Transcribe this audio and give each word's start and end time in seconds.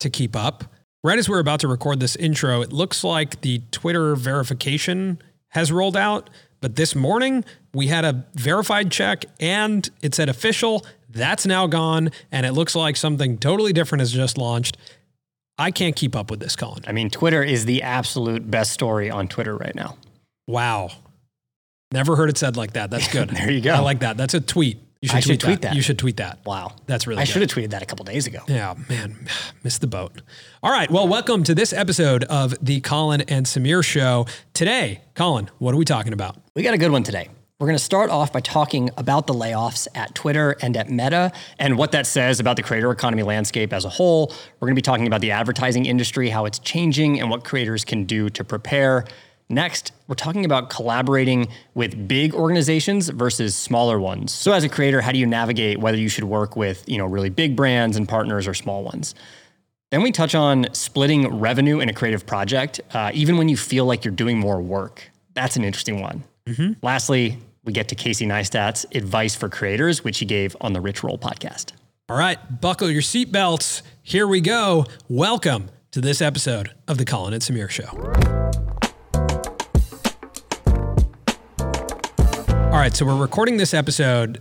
to 0.00 0.10
keep 0.10 0.36
up. 0.36 0.64
Right 1.02 1.18
as 1.18 1.28
we're 1.28 1.40
about 1.40 1.60
to 1.60 1.68
record 1.68 2.00
this 2.00 2.16
intro, 2.16 2.62
it 2.62 2.72
looks 2.72 3.04
like 3.04 3.42
the 3.42 3.60
Twitter 3.70 4.16
verification 4.16 5.20
has 5.48 5.70
rolled 5.70 5.96
out. 5.96 6.30
But 6.60 6.76
this 6.76 6.94
morning, 6.94 7.44
we 7.74 7.88
had 7.88 8.06
a 8.06 8.24
verified 8.34 8.90
check 8.90 9.26
and 9.38 9.88
it 10.00 10.14
said 10.14 10.30
official. 10.30 10.86
That's 11.10 11.44
now 11.44 11.66
gone. 11.66 12.10
And 12.32 12.46
it 12.46 12.52
looks 12.52 12.74
like 12.74 12.96
something 12.96 13.36
totally 13.36 13.74
different 13.74 14.00
has 14.00 14.12
just 14.12 14.38
launched. 14.38 14.78
I 15.58 15.70
can't 15.70 15.94
keep 15.94 16.16
up 16.16 16.30
with 16.30 16.40
this, 16.40 16.56
Colin. 16.56 16.82
I 16.86 16.92
mean, 16.92 17.10
Twitter 17.10 17.42
is 17.42 17.66
the 17.66 17.82
absolute 17.82 18.50
best 18.50 18.72
story 18.72 19.10
on 19.10 19.28
Twitter 19.28 19.54
right 19.54 19.74
now. 19.74 19.96
Wow. 20.46 20.90
Never 21.92 22.16
heard 22.16 22.30
it 22.30 22.38
said 22.38 22.56
like 22.56 22.72
that. 22.72 22.90
That's 22.90 23.08
good. 23.12 23.28
there 23.28 23.50
you 23.50 23.60
go. 23.60 23.74
I 23.74 23.80
like 23.80 24.00
that. 24.00 24.16
That's 24.16 24.34
a 24.34 24.40
tweet. 24.40 24.78
You 25.04 25.08
should, 25.08 25.16
I 25.16 25.20
tweet, 25.20 25.24
should 25.24 25.40
tweet 25.40 25.60
that. 25.60 25.68
that. 25.68 25.76
You 25.76 25.82
should 25.82 25.98
tweet 25.98 26.16
that. 26.16 26.38
Wow. 26.46 26.72
That's 26.86 27.06
really 27.06 27.20
I 27.20 27.24
good. 27.26 27.32
should 27.32 27.42
have 27.42 27.50
tweeted 27.50 27.70
that 27.72 27.82
a 27.82 27.84
couple 27.84 28.06
days 28.06 28.26
ago. 28.26 28.38
Yeah, 28.48 28.72
man, 28.88 29.28
missed 29.62 29.82
the 29.82 29.86
boat. 29.86 30.22
All 30.62 30.70
right. 30.70 30.90
Well, 30.90 31.06
welcome 31.06 31.44
to 31.44 31.54
this 31.54 31.74
episode 31.74 32.24
of 32.24 32.54
the 32.64 32.80
Colin 32.80 33.20
and 33.28 33.44
Samir 33.44 33.84
Show. 33.84 34.24
Today, 34.54 35.02
Colin, 35.14 35.50
what 35.58 35.74
are 35.74 35.76
we 35.76 35.84
talking 35.84 36.14
about? 36.14 36.38
We 36.54 36.62
got 36.62 36.72
a 36.72 36.78
good 36.78 36.90
one 36.90 37.02
today. 37.02 37.28
We're 37.58 37.66
going 37.66 37.76
to 37.76 37.84
start 37.84 38.08
off 38.08 38.32
by 38.32 38.40
talking 38.40 38.88
about 38.96 39.26
the 39.26 39.34
layoffs 39.34 39.88
at 39.94 40.14
Twitter 40.14 40.56
and 40.62 40.74
at 40.74 40.88
Meta 40.88 41.32
and 41.58 41.76
what 41.76 41.92
that 41.92 42.06
says 42.06 42.40
about 42.40 42.56
the 42.56 42.62
creator 42.62 42.90
economy 42.90 43.24
landscape 43.24 43.74
as 43.74 43.84
a 43.84 43.90
whole. 43.90 44.32
We're 44.58 44.68
going 44.68 44.74
to 44.74 44.78
be 44.78 44.82
talking 44.82 45.06
about 45.06 45.20
the 45.20 45.32
advertising 45.32 45.84
industry, 45.84 46.30
how 46.30 46.46
it's 46.46 46.58
changing, 46.60 47.20
and 47.20 47.28
what 47.28 47.44
creators 47.44 47.84
can 47.84 48.04
do 48.04 48.30
to 48.30 48.42
prepare. 48.42 49.04
Next, 49.48 49.92
we're 50.08 50.14
talking 50.14 50.44
about 50.44 50.70
collaborating 50.70 51.48
with 51.74 52.08
big 52.08 52.34
organizations 52.34 53.08
versus 53.10 53.54
smaller 53.54 54.00
ones. 54.00 54.32
So 54.32 54.52
as 54.52 54.64
a 54.64 54.68
creator, 54.68 55.00
how 55.00 55.12
do 55.12 55.18
you 55.18 55.26
navigate 55.26 55.78
whether 55.78 55.98
you 55.98 56.08
should 56.08 56.24
work 56.24 56.56
with, 56.56 56.82
you 56.88 56.96
know, 56.96 57.06
really 57.06 57.28
big 57.28 57.54
brands 57.54 57.96
and 57.96 58.08
partners 58.08 58.48
or 58.48 58.54
small 58.54 58.82
ones? 58.82 59.14
Then 59.90 60.02
we 60.02 60.12
touch 60.12 60.34
on 60.34 60.66
splitting 60.72 61.38
revenue 61.38 61.80
in 61.80 61.88
a 61.88 61.92
creative 61.92 62.26
project, 62.26 62.80
uh, 62.94 63.10
even 63.14 63.36
when 63.36 63.48
you 63.48 63.56
feel 63.56 63.84
like 63.84 64.04
you're 64.04 64.14
doing 64.14 64.38
more 64.38 64.60
work. 64.60 65.10
That's 65.34 65.56
an 65.56 65.64
interesting 65.64 66.00
one. 66.00 66.24
Lastly, 66.82 67.38
we 67.64 67.72
get 67.72 67.88
to 67.88 67.94
Casey 67.94 68.26
Neistat's 68.26 68.84
advice 68.92 69.34
for 69.34 69.48
creators, 69.48 70.02
which 70.04 70.18
he 70.18 70.24
gave 70.24 70.56
on 70.60 70.72
the 70.72 70.80
Rich 70.80 71.04
Roll 71.04 71.18
podcast. 71.18 71.72
All 72.08 72.18
right, 72.18 72.60
buckle 72.60 72.90
your 72.90 73.02
seatbelts. 73.02 73.82
Here 74.02 74.26
we 74.26 74.40
go. 74.40 74.84
Welcome 75.08 75.70
to 75.92 76.00
this 76.00 76.20
episode 76.20 76.72
of 76.88 76.98
the 76.98 77.04
Colin 77.04 77.32
and 77.32 77.42
Samir 77.42 77.70
Show. 77.70 78.43
All 82.74 82.80
right, 82.80 82.92
so 82.92 83.06
we're 83.06 83.14
recording 83.14 83.56
this 83.56 83.72
episode 83.72 84.40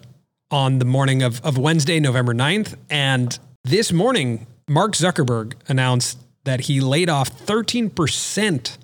on 0.50 0.80
the 0.80 0.86
morning 0.86 1.22
of, 1.22 1.40
of 1.46 1.56
Wednesday, 1.60 2.00
November 2.00 2.34
9th. 2.34 2.76
And 2.90 3.38
this 3.64 3.94
morning, 3.94 4.48
Mark 4.68 4.94
Zuckerberg 4.94 5.54
announced 5.68 6.18
that 6.44 6.62
he 6.62 6.82
laid 6.82 7.10
off 7.10 7.46
13% 7.46 8.78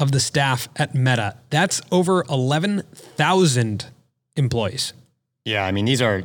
of 0.00 0.10
the 0.10 0.18
staff 0.18 0.68
at 0.74 0.96
Meta. 0.96 1.36
That's 1.50 1.80
over 1.92 2.24
11,000 2.28 3.86
employees. 4.34 4.92
Yeah, 5.44 5.64
I 5.64 5.70
mean, 5.70 5.84
these 5.84 6.02
are 6.02 6.24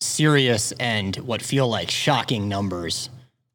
serious 0.00 0.72
and 0.80 1.14
what 1.18 1.40
feel 1.40 1.68
like 1.68 1.88
shocking 1.88 2.48
numbers 2.48 3.10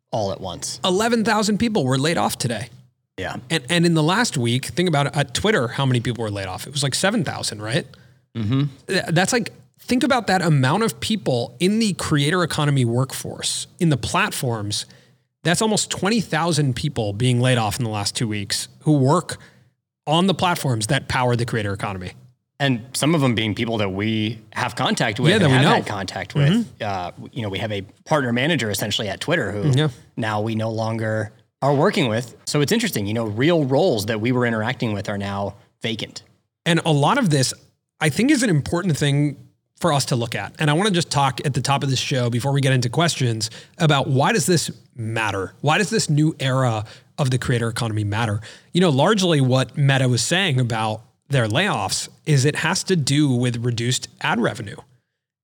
all 0.10 0.32
at 0.32 0.40
once. 0.40 0.80
11,000 0.86 1.58
people 1.58 1.84
were 1.84 1.98
laid 1.98 2.18
off 2.18 2.38
today. 2.38 2.70
Yeah. 3.18 3.36
And, 3.50 3.66
and 3.70 3.86
in 3.86 3.94
the 3.94 4.04
last 4.04 4.38
week, 4.38 4.68
think 4.68 4.88
about 4.88 5.08
it, 5.08 5.18
at 5.18 5.34
Twitter, 5.34 5.68
how 5.68 5.86
many 5.86 6.00
people 6.00 6.24
were 6.24 6.32
laid 6.32 6.48
off? 6.48 6.66
It 6.66 6.72
was 6.72 6.82
like 6.82 6.96
7,000, 6.96 7.62
right? 7.62 7.86
Mm-hmm. 8.38 9.14
That's 9.14 9.34
like, 9.34 9.52
think 9.80 10.04
about 10.04 10.28
that 10.28 10.42
amount 10.42 10.84
of 10.84 11.00
people 11.00 11.56
in 11.60 11.80
the 11.80 11.94
creator 11.94 12.44
economy 12.44 12.86
workforce, 12.86 13.68
in 13.80 13.90
the 13.90 13.98
platforms. 13.98 14.86
That's 15.44 15.62
almost 15.62 15.90
20,000 15.92 16.76
people 16.76 17.14
being 17.14 17.40
laid 17.40 17.58
off 17.58 17.78
in 17.80 17.84
the 17.86 17.90
last 17.90 18.16
two 18.16 18.28
weeks 18.28 18.68
who 18.82 18.98
work 18.98 19.38
on 20.06 20.28
the 20.28 20.34
platforms 20.34 20.88
that 20.88 21.08
power 21.08 21.36
the 21.36 21.46
creator 21.46 21.74
economy. 21.74 22.12
And 22.60 22.82
some 22.94 23.14
of 23.14 23.22
them 23.22 23.36
being 23.36 23.54
people 23.54 23.78
that 23.78 23.90
we 23.90 24.40
have 24.54 24.76
contact 24.76 25.20
with 25.20 25.32
Yeah, 25.32 25.38
that 25.38 25.46
we 25.48 25.52
have 25.54 25.62
know. 25.62 25.70
had 25.76 25.86
contact 25.86 26.34
with. 26.34 26.82
Uh, 26.82 27.12
you 27.32 27.44
know, 27.44 27.50
we 27.50 27.60
have 27.60 27.72
a 27.72 27.84
partner 28.06 28.34
manager 28.34 28.70
essentially 28.72 29.08
at 29.10 29.22
Twitter 29.22 29.52
who 29.52 29.70
Yeah. 29.78 29.90
now 30.18 30.42
we 30.42 30.56
no 30.56 30.72
longer 30.72 31.32
are 31.62 31.74
working 31.74 32.08
with. 32.08 32.36
So 32.46 32.62
it's 32.62 32.72
interesting, 32.72 33.06
you 33.06 33.14
know, 33.14 33.26
real 33.26 33.64
roles 33.66 34.08
that 34.08 34.20
we 34.22 34.32
were 34.32 34.46
interacting 34.46 34.94
with 34.94 35.08
are 35.08 35.18
now 35.20 35.56
vacant. 35.82 36.24
And 36.66 36.82
a 36.84 36.92
lot 36.92 37.18
of 37.20 37.30
this, 37.30 37.54
I 38.00 38.10
think, 38.10 38.32
is 38.32 38.44
an 38.44 38.50
important 38.50 38.98
thing 38.98 39.38
for 39.80 39.94
us 39.94 40.06
to 40.06 40.16
look 40.16 40.36
at. 40.36 40.56
And 40.60 40.70
I 40.70 40.74
want 40.74 40.88
to 40.88 40.94
just 40.94 41.12
talk 41.12 41.46
at 41.46 41.54
the 41.54 41.62
top 41.62 41.84
of 41.84 41.90
this 41.90 42.00
show 42.00 42.30
before 42.30 42.52
we 42.52 42.62
get 42.62 42.74
into 42.74 42.90
questions 42.90 43.50
about 43.78 44.08
why 44.08 44.34
does 44.34 44.46
this 44.46 44.72
matter? 44.96 45.54
Why 45.62 45.78
does 45.78 45.90
this 45.90 46.10
new 46.10 46.36
era 46.40 46.86
of 47.18 47.30
the 47.30 47.38
creator 47.38 47.68
economy 47.70 48.04
matter? 48.04 48.42
You 48.74 48.82
know, 48.82 48.90
largely 48.90 49.40
what 49.40 49.78
Meta 49.78 50.08
was 50.08 50.24
saying 50.24 50.60
about 50.60 51.02
their 51.30 51.48
layoffs 51.48 52.10
is 52.26 52.46
it 52.46 52.58
has 52.58 52.84
to 52.86 52.96
do 52.96 53.30
with 53.30 53.64
reduced 53.64 54.08
ad 54.22 54.40
revenue. 54.40 54.78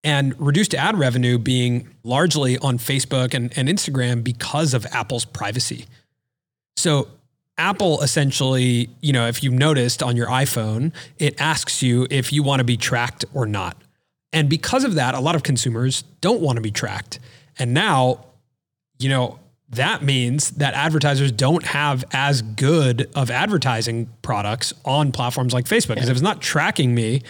And 0.03 0.39
reduced 0.39 0.73
ad 0.75 0.97
revenue 0.97 1.37
being 1.37 1.87
largely 2.03 2.57
on 2.57 2.77
Facebook 2.77 3.33
and, 3.33 3.55
and 3.57 3.69
Instagram 3.69 4.23
because 4.23 4.73
of 4.73 4.85
Apple's 4.87 5.25
privacy. 5.25 5.85
So 6.75 7.07
Apple 7.57 8.01
essentially, 8.01 8.89
you 9.01 9.13
know, 9.13 9.27
if 9.27 9.43
you've 9.43 9.53
noticed 9.53 10.01
on 10.01 10.15
your 10.15 10.27
iPhone, 10.27 10.91
it 11.19 11.39
asks 11.39 11.83
you 11.83 12.07
if 12.09 12.33
you 12.33 12.43
want 12.43 12.59
to 12.59 12.63
be 12.63 12.77
tracked 12.77 13.25
or 13.33 13.45
not. 13.45 13.77
And 14.31 14.49
because 14.49 14.83
of 14.83 14.95
that, 14.95 15.13
a 15.13 15.19
lot 15.19 15.35
of 15.35 15.43
consumers 15.43 16.03
don't 16.21 16.41
want 16.41 16.55
to 16.57 16.61
be 16.61 16.71
tracked. 16.71 17.19
And 17.59 17.73
now, 17.73 18.25
you 18.97 19.09
know, 19.09 19.39
that 19.69 20.01
means 20.01 20.51
that 20.51 20.73
advertisers 20.73 21.31
don't 21.31 21.65
have 21.65 22.03
as 22.11 22.41
good 22.41 23.09
of 23.15 23.29
advertising 23.29 24.09
products 24.21 24.73
on 24.85 25.11
platforms 25.11 25.53
like 25.53 25.65
Facebook. 25.65 25.95
Because 25.95 26.09
if 26.09 26.13
it's 26.13 26.21
not 26.21 26.41
tracking 26.41 26.95
me, 26.95 27.21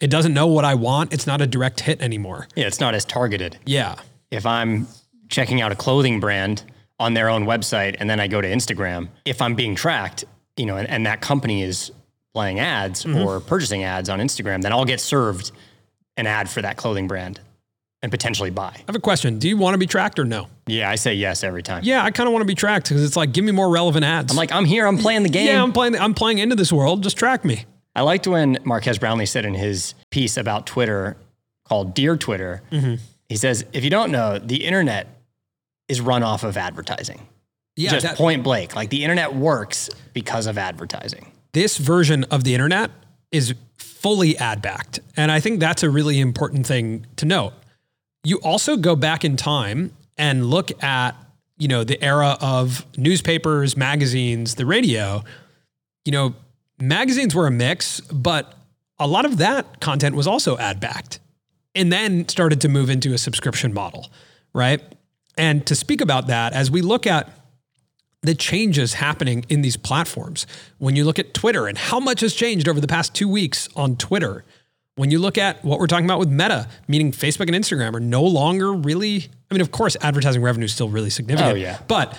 it 0.00 0.10
doesn't 0.10 0.34
know 0.34 0.46
what 0.46 0.64
I 0.64 0.74
want. 0.74 1.12
It's 1.12 1.26
not 1.26 1.40
a 1.40 1.46
direct 1.46 1.80
hit 1.80 2.00
anymore. 2.00 2.48
Yeah, 2.54 2.66
it's 2.66 2.80
not 2.80 2.94
as 2.94 3.04
targeted. 3.04 3.58
Yeah. 3.64 3.96
If 4.30 4.44
I'm 4.44 4.88
checking 5.28 5.60
out 5.60 5.72
a 5.72 5.76
clothing 5.76 6.20
brand 6.20 6.62
on 6.98 7.14
their 7.14 7.28
own 7.28 7.44
website 7.44 7.96
and 7.98 8.08
then 8.08 8.20
I 8.20 8.26
go 8.28 8.40
to 8.40 8.48
Instagram, 8.48 9.08
if 9.24 9.42
I'm 9.42 9.54
being 9.54 9.74
tracked, 9.74 10.24
you 10.56 10.66
know, 10.66 10.76
and, 10.76 10.88
and 10.88 11.06
that 11.06 11.20
company 11.20 11.62
is 11.62 11.90
playing 12.34 12.58
ads 12.60 13.04
Mm-hmm. 13.04 13.18
or 13.22 13.40
purchasing 13.40 13.84
ads 13.84 14.08
on 14.08 14.18
Instagram, 14.20 14.62
then 14.62 14.72
I'll 14.72 14.84
get 14.84 15.00
served 15.00 15.52
an 16.16 16.26
ad 16.26 16.48
for 16.48 16.62
that 16.62 16.76
clothing 16.76 17.08
brand 17.08 17.40
and 18.02 18.10
potentially 18.12 18.50
buy. 18.50 18.72
I 18.76 18.82
have 18.86 18.94
a 18.96 19.00
question. 19.00 19.38
Do 19.38 19.48
you 19.48 19.56
want 19.56 19.74
to 19.74 19.78
be 19.78 19.86
tracked 19.86 20.18
or 20.18 20.24
no? 20.24 20.48
Yeah, 20.66 20.90
I 20.90 20.96
say 20.96 21.14
yes 21.14 21.42
every 21.44 21.62
time. 21.62 21.82
Yeah, 21.84 22.04
I 22.04 22.10
kind 22.10 22.26
of 22.26 22.32
want 22.32 22.42
to 22.42 22.46
be 22.46 22.54
tracked 22.54 22.88
because 22.88 23.02
it's 23.04 23.16
like, 23.16 23.32
give 23.32 23.44
me 23.44 23.52
more 23.52 23.70
relevant 23.70 24.04
ads. 24.04 24.30
I'm 24.32 24.36
like, 24.36 24.52
I'm 24.52 24.64
here, 24.66 24.86
I'm 24.86 24.98
playing 24.98 25.22
the 25.22 25.28
game. 25.28 25.46
yeah, 25.46 25.62
I'm 25.62 25.72
playing. 25.72 25.96
I'm 25.96 26.14
playing 26.14 26.38
into 26.38 26.56
this 26.56 26.72
world. 26.72 27.02
Just 27.02 27.16
track 27.16 27.44
me. 27.44 27.64
I 27.94 28.02
liked 28.02 28.26
when 28.26 28.58
Marques 28.64 28.98
Brownlee 28.98 29.24
said 29.26 29.46
in 29.46 29.54
his 29.54 29.94
piece 30.10 30.36
about 30.36 30.66
Twitter 30.66 31.16
called 31.64 31.94
Dear 31.94 32.16
Twitter, 32.16 32.62
Mm-hmm. 32.70 32.96
he 33.28 33.36
says, 33.36 33.64
if 33.72 33.82
you 33.82 33.90
don't 33.90 34.12
know, 34.12 34.38
the 34.38 34.64
internet 34.66 35.15
is 35.88 36.00
run 36.00 36.22
off 36.22 36.44
of 36.44 36.56
advertising. 36.56 37.26
Yeah, 37.76 37.90
Just 37.90 38.06
that- 38.06 38.16
point 38.16 38.42
blank. 38.42 38.74
Like 38.74 38.90
the 38.90 39.02
internet 39.04 39.34
works 39.34 39.90
because 40.12 40.46
of 40.46 40.56
advertising. 40.58 41.32
this 41.52 41.76
version 41.78 42.24
of 42.24 42.44
the 42.44 42.54
internet 42.54 42.90
is 43.32 43.54
fully 43.78 44.36
ad 44.38 44.62
backed, 44.62 45.00
and 45.16 45.32
I 45.32 45.40
think 45.40 45.58
that's 45.60 45.82
a 45.82 45.90
really 45.90 46.20
important 46.20 46.66
thing 46.66 47.06
to 47.16 47.24
note. 47.26 47.52
You 48.24 48.38
also 48.38 48.76
go 48.76 48.94
back 48.96 49.24
in 49.24 49.36
time 49.36 49.92
and 50.18 50.46
look 50.50 50.82
at 50.82 51.12
you 51.58 51.68
know 51.68 51.84
the 51.84 52.02
era 52.02 52.36
of 52.40 52.84
newspapers, 52.96 53.76
magazines, 53.76 54.54
the 54.56 54.66
radio. 54.66 55.22
You 56.04 56.12
know, 56.12 56.34
magazines 56.80 57.34
were 57.34 57.46
a 57.46 57.50
mix, 57.50 58.00
but 58.00 58.54
a 58.98 59.06
lot 59.06 59.24
of 59.24 59.38
that 59.38 59.80
content 59.80 60.14
was 60.16 60.26
also 60.26 60.56
ad 60.58 60.78
backed 60.80 61.18
and 61.74 61.92
then 61.92 62.28
started 62.28 62.60
to 62.62 62.68
move 62.68 62.88
into 62.90 63.12
a 63.12 63.18
subscription 63.18 63.74
model, 63.74 64.10
right? 64.54 64.80
And 65.36 65.66
to 65.66 65.74
speak 65.74 66.00
about 66.00 66.28
that, 66.28 66.52
as 66.52 66.70
we 66.70 66.80
look 66.82 67.06
at 67.06 67.30
the 68.26 68.34
changes 68.34 68.94
happening 68.94 69.44
in 69.48 69.62
these 69.62 69.76
platforms. 69.76 70.46
When 70.78 70.96
you 70.96 71.04
look 71.04 71.18
at 71.18 71.32
Twitter 71.32 71.66
and 71.66 71.78
how 71.78 72.00
much 72.00 72.20
has 72.20 72.34
changed 72.34 72.68
over 72.68 72.80
the 72.80 72.88
past 72.88 73.14
two 73.14 73.28
weeks 73.28 73.68
on 73.76 73.96
Twitter, 73.96 74.44
when 74.96 75.10
you 75.10 75.18
look 75.18 75.38
at 75.38 75.64
what 75.64 75.78
we're 75.78 75.86
talking 75.86 76.06
about 76.06 76.18
with 76.18 76.30
Meta, 76.30 76.68
meaning 76.88 77.12
Facebook 77.12 77.46
and 77.46 77.54
Instagram 77.54 77.94
are 77.94 78.00
no 78.00 78.22
longer 78.22 78.72
really, 78.72 79.28
I 79.50 79.54
mean, 79.54 79.60
of 79.60 79.70
course, 79.70 79.96
advertising 80.00 80.42
revenue 80.42 80.64
is 80.64 80.72
still 80.72 80.88
really 80.88 81.10
significant. 81.10 81.52
Oh, 81.52 81.54
yeah. 81.54 81.78
But 81.86 82.18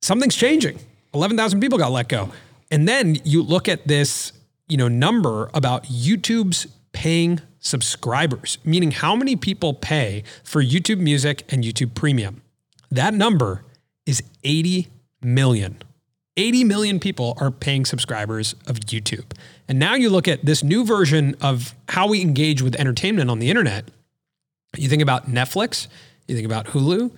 something's 0.00 0.36
changing. 0.36 0.78
11,000 1.12 1.60
people 1.60 1.78
got 1.78 1.92
let 1.92 2.08
go. 2.08 2.30
And 2.70 2.88
then 2.88 3.16
you 3.24 3.42
look 3.42 3.68
at 3.68 3.86
this, 3.86 4.32
you 4.68 4.78
know, 4.78 4.88
number 4.88 5.50
about 5.52 5.84
YouTube's 5.84 6.66
paying 6.92 7.40
subscribers, 7.58 8.58
meaning 8.64 8.92
how 8.92 9.14
many 9.14 9.36
people 9.36 9.74
pay 9.74 10.24
for 10.44 10.62
YouTube 10.62 10.98
Music 10.98 11.44
and 11.52 11.62
YouTube 11.62 11.94
Premium. 11.94 12.42
That 12.92 13.14
number 13.14 13.64
is 14.04 14.22
80 14.44 14.88
million. 15.22 15.82
80 16.36 16.64
million 16.64 17.00
people 17.00 17.34
are 17.40 17.50
paying 17.50 17.86
subscribers 17.86 18.54
of 18.66 18.80
YouTube. 18.80 19.32
And 19.66 19.78
now 19.78 19.94
you 19.94 20.10
look 20.10 20.28
at 20.28 20.44
this 20.44 20.62
new 20.62 20.84
version 20.84 21.34
of 21.40 21.74
how 21.88 22.06
we 22.08 22.20
engage 22.20 22.60
with 22.60 22.74
entertainment 22.76 23.30
on 23.30 23.38
the 23.38 23.48
internet. 23.48 23.86
You 24.76 24.88
think 24.90 25.00
about 25.00 25.30
Netflix, 25.30 25.88
you 26.28 26.34
think 26.34 26.44
about 26.46 26.66
Hulu, 26.66 27.10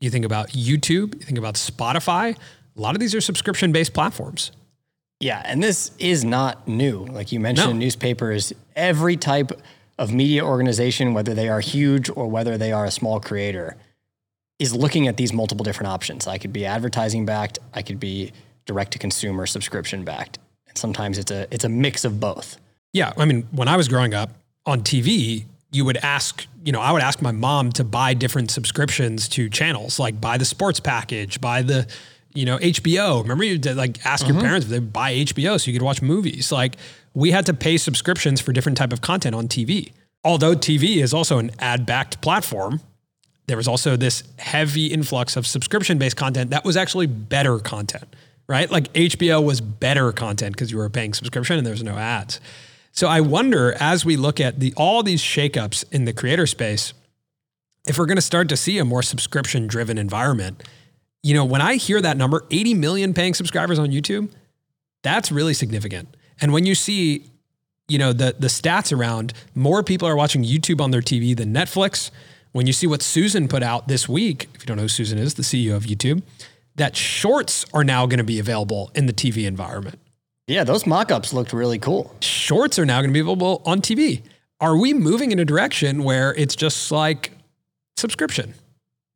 you 0.00 0.10
think 0.10 0.24
about 0.24 0.50
YouTube, 0.50 1.14
you 1.14 1.20
think 1.20 1.38
about 1.38 1.54
Spotify. 1.54 2.36
A 2.76 2.80
lot 2.80 2.94
of 2.94 3.00
these 3.00 3.14
are 3.14 3.20
subscription 3.20 3.72
based 3.72 3.92
platforms. 3.92 4.52
Yeah, 5.18 5.42
and 5.44 5.60
this 5.60 5.90
is 5.98 6.24
not 6.24 6.68
new. 6.68 7.04
Like 7.04 7.32
you 7.32 7.40
mentioned, 7.40 7.72
No. 7.72 7.76
newspapers, 7.78 8.52
every 8.76 9.16
type 9.16 9.50
of 9.98 10.12
media 10.12 10.44
organization, 10.44 11.14
whether 11.14 11.34
they 11.34 11.48
are 11.48 11.60
huge 11.60 12.08
or 12.14 12.28
whether 12.28 12.56
they 12.56 12.70
are 12.72 12.84
a 12.84 12.90
small 12.92 13.18
creator, 13.20 13.76
is 14.60 14.74
looking 14.74 15.08
at 15.08 15.16
these 15.16 15.32
multiple 15.32 15.64
different 15.64 15.88
options. 15.88 16.28
I 16.28 16.38
could 16.38 16.52
be 16.52 16.66
advertising 16.66 17.26
backed, 17.26 17.58
I 17.74 17.82
could 17.82 17.98
be 17.98 18.30
direct 18.66 18.92
to 18.92 18.98
consumer 18.98 19.46
subscription 19.46 20.04
backed. 20.04 20.38
And 20.68 20.78
sometimes 20.78 21.18
it's 21.18 21.32
a 21.32 21.52
it's 21.52 21.64
a 21.64 21.68
mix 21.68 22.04
of 22.04 22.20
both. 22.20 22.58
Yeah. 22.92 23.12
I 23.16 23.24
mean, 23.24 23.48
when 23.50 23.66
I 23.66 23.76
was 23.76 23.88
growing 23.88 24.14
up 24.14 24.30
on 24.66 24.82
TV, 24.82 25.46
you 25.72 25.84
would 25.84 25.96
ask, 25.96 26.46
you 26.64 26.72
know, 26.72 26.80
I 26.80 26.92
would 26.92 27.02
ask 27.02 27.22
my 27.22 27.32
mom 27.32 27.72
to 27.72 27.84
buy 27.84 28.14
different 28.14 28.50
subscriptions 28.50 29.28
to 29.30 29.48
channels, 29.48 29.98
like 29.98 30.20
buy 30.20 30.36
the 30.36 30.44
sports 30.44 30.78
package, 30.78 31.40
buy 31.40 31.62
the, 31.62 31.86
you 32.34 32.44
know, 32.44 32.58
HBO. 32.58 33.22
Remember 33.22 33.44
you 33.44 33.58
did 33.58 33.76
like 33.76 34.04
ask 34.04 34.26
your 34.26 34.34
mm-hmm. 34.34 34.44
parents 34.44 34.66
if 34.66 34.70
they 34.70 34.78
buy 34.78 35.14
HBO 35.14 35.58
so 35.58 35.70
you 35.70 35.78
could 35.78 35.84
watch 35.84 36.02
movies. 36.02 36.52
Like 36.52 36.76
we 37.14 37.30
had 37.30 37.46
to 37.46 37.54
pay 37.54 37.78
subscriptions 37.78 38.40
for 38.40 38.52
different 38.52 38.76
type 38.76 38.92
of 38.92 39.00
content 39.00 39.34
on 39.34 39.48
TV. 39.48 39.92
Although 40.22 40.54
TV 40.54 40.96
is 40.98 41.14
also 41.14 41.38
an 41.38 41.50
ad 41.60 41.86
backed 41.86 42.20
platform, 42.20 42.80
there 43.46 43.56
was 43.56 43.68
also 43.68 43.96
this 43.96 44.22
heavy 44.38 44.86
influx 44.86 45.36
of 45.36 45.46
subscription 45.46 45.98
based 45.98 46.16
content 46.16 46.50
that 46.50 46.64
was 46.64 46.76
actually 46.76 47.06
better 47.06 47.58
content, 47.58 48.14
right? 48.46 48.70
Like 48.70 48.92
HBO 48.92 49.44
was 49.44 49.60
better 49.60 50.12
content 50.12 50.54
because 50.54 50.70
you 50.70 50.78
were 50.78 50.88
paying 50.88 51.14
subscription 51.14 51.56
and 51.56 51.66
there 51.66 51.72
was 51.72 51.82
no 51.82 51.96
ads. 51.96 52.40
So 52.92 53.08
I 53.08 53.20
wonder 53.20 53.74
as 53.80 54.04
we 54.04 54.16
look 54.16 54.40
at 54.40 54.60
the 54.60 54.74
all 54.76 55.02
these 55.02 55.22
shakeups 55.22 55.84
in 55.92 56.04
the 56.04 56.12
creator 56.12 56.46
space, 56.46 56.92
if 57.86 57.98
we're 57.98 58.06
going 58.06 58.16
to 58.16 58.22
start 58.22 58.48
to 58.50 58.56
see 58.56 58.78
a 58.78 58.84
more 58.84 59.02
subscription 59.02 59.66
driven 59.66 59.98
environment, 59.98 60.62
you 61.22 61.34
know, 61.34 61.44
when 61.44 61.60
I 61.60 61.76
hear 61.76 62.00
that 62.00 62.16
number, 62.16 62.44
80 62.50 62.74
million 62.74 63.14
paying 63.14 63.34
subscribers 63.34 63.78
on 63.78 63.88
YouTube, 63.88 64.30
that's 65.02 65.30
really 65.30 65.54
significant. 65.54 66.16
And 66.40 66.52
when 66.52 66.66
you 66.66 66.74
see, 66.74 67.30
you 67.88 67.98
know, 67.98 68.12
the 68.12 68.36
the 68.38 68.48
stats 68.48 68.96
around 68.96 69.32
more 69.54 69.82
people 69.82 70.06
are 70.08 70.16
watching 70.16 70.44
YouTube 70.44 70.80
on 70.80 70.90
their 70.90 71.02
TV 71.02 71.36
than 71.36 71.52
Netflix, 71.52 72.10
when 72.52 72.66
you 72.66 72.72
see 72.72 72.86
what 72.86 73.02
Susan 73.02 73.48
put 73.48 73.62
out 73.62 73.88
this 73.88 74.08
week, 74.08 74.48
if 74.54 74.62
you 74.62 74.66
don't 74.66 74.76
know 74.76 74.82
who 74.84 74.88
Susan 74.88 75.18
is, 75.18 75.34
the 75.34 75.42
CEO 75.42 75.76
of 75.76 75.84
YouTube, 75.84 76.22
that 76.76 76.96
shorts 76.96 77.64
are 77.74 77.84
now 77.84 78.06
going 78.06 78.18
to 78.18 78.24
be 78.24 78.38
available 78.38 78.90
in 78.94 79.06
the 79.06 79.12
TV 79.12 79.46
environment. 79.46 79.98
Yeah, 80.46 80.64
those 80.64 80.86
mock-ups 80.86 81.32
looked 81.32 81.52
really 81.52 81.78
cool. 81.78 82.14
Shorts 82.20 82.78
are 82.78 82.86
now 82.86 83.00
going 83.00 83.10
to 83.10 83.14
be 83.14 83.20
available 83.20 83.62
on 83.64 83.80
TV. 83.80 84.22
Are 84.60 84.76
we 84.76 84.92
moving 84.92 85.30
in 85.30 85.38
a 85.38 85.44
direction 85.44 86.02
where 86.02 86.34
it's 86.34 86.56
just 86.56 86.90
like 86.90 87.32
subscription? 87.96 88.54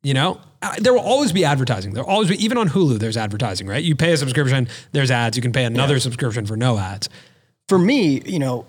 You 0.03 0.13
know, 0.13 0.39
Uh, 0.61 0.73
there 0.79 0.93
will 0.93 1.01
always 1.01 1.31
be 1.31 1.45
advertising. 1.45 1.93
There 1.93 2.03
will 2.03 2.09
always 2.09 2.29
be, 2.29 2.43
even 2.43 2.57
on 2.57 2.69
Hulu, 2.69 2.97
there's 2.97 3.17
advertising, 3.17 3.67
right? 3.67 3.83
You 3.83 3.95
pay 3.95 4.13
a 4.13 4.17
subscription, 4.17 4.67
there's 4.93 5.11
ads. 5.11 5.35
You 5.37 5.43
can 5.43 5.51
pay 5.51 5.63
another 5.65 5.99
subscription 5.99 6.45
for 6.47 6.57
no 6.57 6.79
ads. 6.79 7.07
For 7.67 7.77
me, 7.77 8.21
you 8.25 8.39
know, 8.39 8.65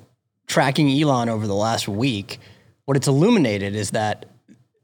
tracking 0.47 0.91
Elon 0.91 1.31
over 1.31 1.47
the 1.47 1.55
last 1.55 1.89
week, 1.89 2.39
what 2.85 2.97
it's 2.99 3.07
illuminated 3.09 3.75
is 3.75 3.93
that 3.93 4.27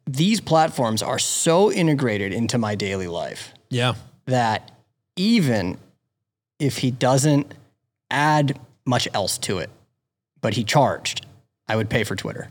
these 0.06 0.40
platforms 0.40 1.02
are 1.02 1.18
so 1.18 1.70
integrated 1.72 2.32
into 2.32 2.58
my 2.58 2.74
daily 2.74 3.06
life 3.06 3.52
Yeah. 3.70 3.94
that 4.26 4.70
even 5.16 5.78
if 6.58 6.78
he 6.78 6.90
doesn't 6.90 7.52
add 8.10 8.58
much 8.84 9.08
else 9.14 9.38
to 9.38 9.58
it, 9.58 9.70
but 10.40 10.54
he 10.54 10.64
charged, 10.64 11.24
I 11.68 11.76
would 11.76 11.88
pay 11.88 12.04
for 12.04 12.16
Twitter. 12.16 12.48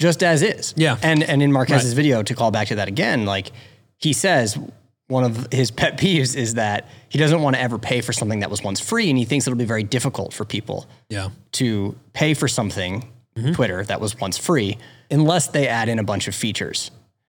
Just 0.00 0.22
as 0.22 0.42
is. 0.42 0.74
Yeah. 0.76 0.96
And 1.02 1.22
and 1.22 1.42
in 1.42 1.52
Marques's 1.52 1.92
video, 1.92 2.22
to 2.22 2.34
call 2.34 2.50
back 2.50 2.68
to 2.68 2.74
that 2.76 2.88
again, 2.88 3.24
like 3.26 3.52
he 3.98 4.12
says 4.12 4.58
one 5.06 5.22
of 5.24 5.52
his 5.52 5.70
pet 5.70 5.98
peeves 6.00 6.34
is 6.36 6.54
that 6.54 6.88
he 7.08 7.18
doesn't 7.18 7.42
want 7.42 7.54
to 7.56 7.62
ever 7.62 7.78
pay 7.78 8.00
for 8.00 8.12
something 8.12 8.40
that 8.40 8.50
was 8.50 8.62
once 8.62 8.80
free 8.80 9.08
and 9.10 9.18
he 9.18 9.24
thinks 9.24 9.46
it'll 9.46 9.56
be 9.58 9.64
very 9.64 9.82
difficult 9.84 10.32
for 10.32 10.44
people 10.44 10.86
Yeah. 11.08 11.28
to 11.52 11.94
pay 12.12 12.34
for 12.34 12.48
something, 12.48 13.08
Mm-hmm. 13.36 13.52
Twitter, 13.52 13.84
that 13.84 14.00
was 14.00 14.18
once 14.20 14.38
free, 14.38 14.78
unless 15.10 15.48
they 15.48 15.66
add 15.66 15.88
in 15.88 15.98
a 15.98 16.04
bunch 16.04 16.28
of 16.28 16.34
features. 16.34 16.90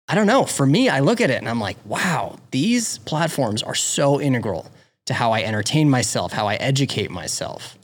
I 0.09 0.15
don't 0.15 0.27
know. 0.27 0.45
For 0.45 0.65
me, 0.65 0.89
I 0.89 1.01
look 1.01 1.21
at 1.21 1.29
it 1.31 1.39
and 1.39 1.49
I'm 1.49 1.61
like, 1.61 1.77
wow, 1.85 2.39
these 2.51 2.99
platforms 2.99 3.63
are 3.63 3.75
so 3.75 4.21
integral 4.21 4.71
to 5.07 5.15
how 5.15 5.33
I 5.33 5.43
entertain 5.43 5.91
myself, 5.91 6.33
how 6.33 6.47
I 6.47 6.55
educate 6.55 7.11
myself, 7.11 7.77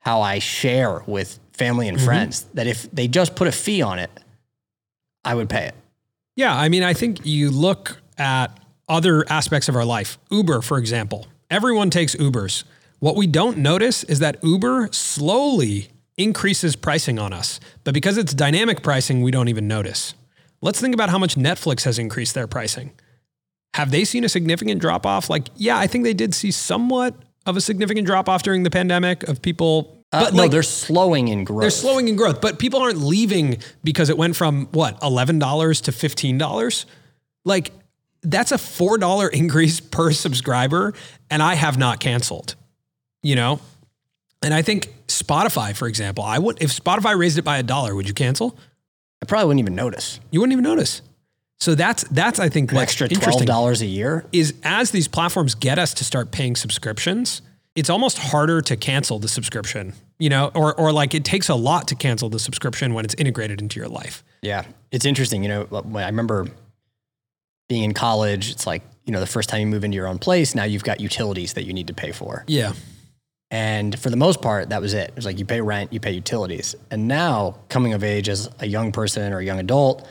how 0.00 0.20
I 0.20 0.38
share 0.38 1.02
with 1.06 1.38
family 1.52 1.88
and 1.88 1.96
mm-hmm. 1.96 2.06
friends, 2.06 2.42
that 2.54 2.66
if 2.66 2.90
they 2.92 3.08
just 3.08 3.34
put 3.34 3.48
a 3.48 3.52
fee 3.52 3.82
on 3.82 3.98
it, 3.98 4.10
I 5.24 5.34
would 5.34 5.48
pay 5.48 5.66
it. 5.66 5.74
Yeah, 6.36 6.56
I 6.56 6.68
mean, 6.68 6.82
I 6.82 6.92
think 6.92 7.24
you 7.24 7.50
look 7.50 8.00
at 8.18 8.58
other 8.88 9.24
aspects 9.28 9.68
of 9.68 9.76
our 9.76 9.84
life. 9.84 10.18
Uber, 10.30 10.62
for 10.62 10.78
example. 10.78 11.26
Everyone 11.50 11.90
takes 11.90 12.14
Ubers. 12.16 12.64
What 12.98 13.16
we 13.16 13.26
don't 13.26 13.58
notice 13.58 14.04
is 14.04 14.20
that 14.20 14.42
Uber 14.42 14.88
slowly 14.92 15.88
increases 16.16 16.76
pricing 16.76 17.18
on 17.18 17.32
us. 17.32 17.60
But 17.84 17.94
because 17.94 18.18
it's 18.18 18.34
dynamic 18.34 18.82
pricing, 18.82 19.22
we 19.22 19.30
don't 19.30 19.48
even 19.48 19.66
notice. 19.66 20.14
Let's 20.60 20.80
think 20.80 20.94
about 20.94 21.10
how 21.10 21.18
much 21.18 21.34
Netflix 21.34 21.84
has 21.84 21.98
increased 21.98 22.34
their 22.34 22.46
pricing. 22.46 22.92
Have 23.74 23.90
they 23.90 24.04
seen 24.04 24.22
a 24.22 24.28
significant 24.28 24.80
drop 24.80 25.06
off? 25.06 25.30
Like, 25.30 25.48
yeah, 25.56 25.78
I 25.78 25.86
think 25.86 26.04
they 26.04 26.14
did 26.14 26.34
see 26.34 26.50
somewhat 26.50 27.14
of 27.46 27.56
a 27.56 27.60
significant 27.60 28.06
drop 28.06 28.28
off 28.28 28.42
during 28.42 28.62
the 28.62 28.70
pandemic 28.70 29.24
of 29.24 29.42
people. 29.42 30.04
Uh, 30.12 30.24
But 30.24 30.34
no, 30.34 30.42
like, 30.42 30.50
they're 30.50 30.62
slowing 30.62 31.28
in 31.28 31.44
growth. 31.44 31.62
they're 31.62 31.70
slowing 31.70 32.06
in 32.08 32.16
growth, 32.16 32.40
but 32.40 32.58
people 32.58 32.80
aren't 32.80 32.98
leaving 32.98 33.58
because 33.82 34.10
it 34.10 34.18
went 34.18 34.36
from 34.36 34.66
what, 34.72 35.00
$11 35.00 35.82
to 35.82 35.90
$15? 35.90 36.84
Like 37.44 37.72
that's 38.22 38.52
a 38.52 38.56
$4 38.56 39.32
increase 39.32 39.80
per 39.80 40.12
subscriber 40.12 40.92
and 41.30 41.42
I 41.42 41.54
have 41.54 41.78
not 41.78 41.98
canceled. 41.98 42.54
You 43.22 43.34
know? 43.36 43.60
And 44.42 44.52
I 44.52 44.62
think 44.62 44.92
Spotify, 45.12 45.74
for 45.74 45.88
example, 45.88 46.24
I 46.24 46.38
would 46.38 46.62
if 46.62 46.70
Spotify 46.70 47.16
raised 47.18 47.38
it 47.38 47.42
by 47.42 47.58
a 47.58 47.62
dollar, 47.62 47.94
would 47.94 48.08
you 48.08 48.14
cancel? 48.14 48.56
I 49.22 49.26
probably 49.26 49.46
wouldn't 49.46 49.60
even 49.60 49.74
notice. 49.74 50.18
You 50.30 50.40
wouldn't 50.40 50.52
even 50.52 50.64
notice. 50.64 51.02
So 51.60 51.74
that's 51.76 52.02
that's 52.04 52.40
I 52.40 52.48
think 52.48 52.70
An 52.72 52.76
what's 52.76 52.90
extra 52.90 53.08
interesting 53.08 53.46
$12 53.46 53.82
a 53.82 53.86
year. 53.86 54.24
is 54.32 54.54
as 54.64 54.90
these 54.90 55.06
platforms 55.08 55.54
get 55.54 55.78
us 55.78 55.94
to 55.94 56.04
start 56.04 56.32
paying 56.32 56.56
subscriptions, 56.56 57.40
it's 57.76 57.88
almost 57.88 58.18
harder 58.18 58.60
to 58.62 58.76
cancel 58.76 59.18
the 59.20 59.28
subscription, 59.28 59.92
you 60.18 60.28
know, 60.28 60.50
or 60.54 60.74
or 60.74 60.92
like 60.92 61.14
it 61.14 61.24
takes 61.24 61.48
a 61.48 61.54
lot 61.54 61.86
to 61.88 61.94
cancel 61.94 62.28
the 62.28 62.40
subscription 62.40 62.94
when 62.94 63.04
it's 63.04 63.14
integrated 63.14 63.60
into 63.62 63.78
your 63.78 63.88
life. 63.88 64.24
Yeah, 64.42 64.64
it's 64.90 65.04
interesting. 65.04 65.42
You 65.44 65.48
know, 65.50 65.68
I 65.94 66.06
remember 66.06 66.48
being 67.68 67.84
in 67.84 67.94
college. 67.94 68.50
It's 68.50 68.66
like 68.66 68.82
you 69.06 69.12
know 69.12 69.20
the 69.20 69.26
first 69.26 69.48
time 69.48 69.60
you 69.60 69.66
move 69.68 69.84
into 69.84 69.94
your 69.94 70.08
own 70.08 70.18
place, 70.18 70.54
now 70.56 70.64
you've 70.64 70.84
got 70.84 71.00
utilities 71.00 71.52
that 71.54 71.64
you 71.64 71.72
need 71.72 71.86
to 71.86 71.94
pay 71.94 72.10
for, 72.12 72.44
Yeah. 72.48 72.72
And 73.52 73.96
for 73.98 74.08
the 74.08 74.16
most 74.16 74.40
part, 74.40 74.70
that 74.70 74.80
was 74.80 74.94
it. 74.94 75.10
It 75.10 75.14
was 75.16 75.26
like 75.26 75.38
you 75.38 75.44
pay 75.44 75.60
rent, 75.60 75.92
you 75.92 76.00
pay 76.00 76.12
utilities, 76.12 76.74
and 76.90 77.06
now 77.06 77.58
coming 77.68 77.92
of 77.92 78.02
age 78.02 78.28
as 78.30 78.48
a 78.60 78.66
young 78.66 78.90
person 78.92 79.30
or 79.32 79.38
a 79.40 79.44
young 79.44 79.60
adult, 79.60 80.08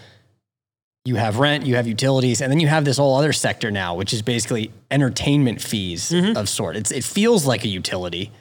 you 1.05 1.15
have 1.15 1.39
rent, 1.39 1.65
you 1.65 1.75
have 1.75 1.87
utilities, 1.87 2.39
and 2.41 2.51
then 2.51 2.59
you 2.59 2.67
have 2.67 2.85
this 2.85 2.97
whole 2.97 3.15
other 3.17 3.33
sector 3.33 3.71
now, 3.71 3.95
which 3.95 4.13
is 4.13 4.21
basically 4.21 4.71
entertainment 4.91 5.59
fees 5.59 6.13
of 6.13 6.47
sort. 6.47 6.75
It's 6.77 6.91
it 6.91 7.03
feels 7.03 7.47
like 7.47 7.65
a 7.65 7.67
utility, 7.67 8.31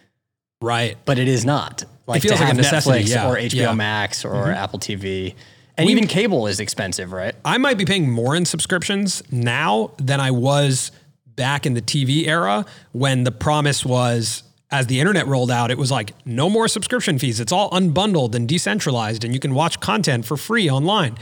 Right. 0.61 0.99
but 1.07 1.19
it 1.19 1.26
is 1.28 1.47
not. 1.47 1.85
Like 2.07 2.21
feels 2.21 2.35
to 2.35 2.40
like 2.40 2.42
a 2.42 2.47
have 2.49 2.57
necessity, 2.59 3.04
Netflix 3.04 3.09
yeah, 3.09 3.30
or 3.30 3.37
HBO 3.37 3.54
yeah. 3.54 3.66
Mm-hmm. 3.69 3.76
Max 3.78 4.25
or 4.26 4.50
Apple 4.50 4.78
TV, 4.78 5.35
and 5.78 5.88
even 5.88 6.07
cable 6.07 6.47
is 6.47 6.61
expensive, 6.61 7.12
right? 7.12 7.35
I 7.42 7.57
might 7.57 7.78
be 7.78 7.87
paying 7.87 8.11
more 8.11 8.37
in 8.37 8.45
subscriptions 8.45 9.23
now 9.33 9.92
than 9.97 10.21
I 10.21 10.30
was 10.30 10.92
back 11.26 11.64
in 11.64 11.73
the 11.73 11.80
TV 11.80 12.26
era 12.26 12.66
when 12.92 13.25
the 13.25 13.33
promise 13.33 13.83
was 13.87 14.42
as 14.72 14.86
the 14.86 15.00
internet 15.00 15.26
rolled 15.26 15.50
out, 15.50 15.70
it 15.70 15.78
was 15.78 15.90
like 15.90 16.12
no 16.24 16.48
more 16.48 16.68
subscription 16.68 17.18
fees. 17.18 17.40
It's 17.40 17.52
all 17.52 17.70
unbundled 17.70 18.34
and 18.34 18.48
decentralized, 18.48 19.24
and 19.24 19.34
you 19.34 19.40
can 19.40 19.54
watch 19.54 19.80
content 19.80 20.24
for 20.26 20.36
free 20.36 20.70
online. 20.70 21.16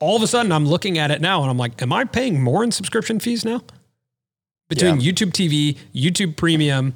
All 0.00 0.16
of 0.16 0.22
a 0.22 0.26
sudden, 0.26 0.50
I'm 0.52 0.66
looking 0.66 0.98
at 0.98 1.10
it 1.10 1.20
now 1.20 1.42
and 1.42 1.50
I'm 1.50 1.58
like, 1.58 1.80
am 1.80 1.92
I 1.92 2.04
paying 2.04 2.42
more 2.42 2.64
in 2.64 2.72
subscription 2.72 3.20
fees 3.20 3.44
now? 3.44 3.62
between 4.70 4.98
Yeah. 4.98 5.12
YouTube 5.12 5.30
TV, 5.32 5.76
YouTube 5.94 6.36
Premium, 6.36 6.94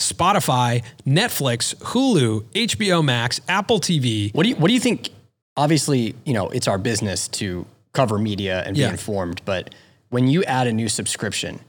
Spotify, 0.00 0.82
Netflix, 1.06 1.74
Hulu, 1.76 2.42
HBO 2.52 3.02
Max, 3.02 3.40
Apple 3.48 3.78
TV. 3.80 4.34
What 4.34 4.42
do 4.42 4.48
you 4.50 4.56
What 4.56 4.68
do 4.68 4.74
you 4.74 4.80
think? 4.80 5.10
Obviously, 5.56 6.14
you 6.24 6.34
know 6.34 6.48
it's 6.48 6.66
our 6.68 6.78
business 6.78 7.28
to 7.28 7.64
cover 7.92 8.18
media 8.18 8.62
and 8.66 8.74
be 8.74 8.82
Yeah. 8.82 8.90
informed. 8.90 9.40
But 9.44 9.72
when 10.10 10.26
you 10.28 10.42
add 10.44 10.66
a 10.66 10.72
new 10.72 10.88
subscription, 10.88 11.60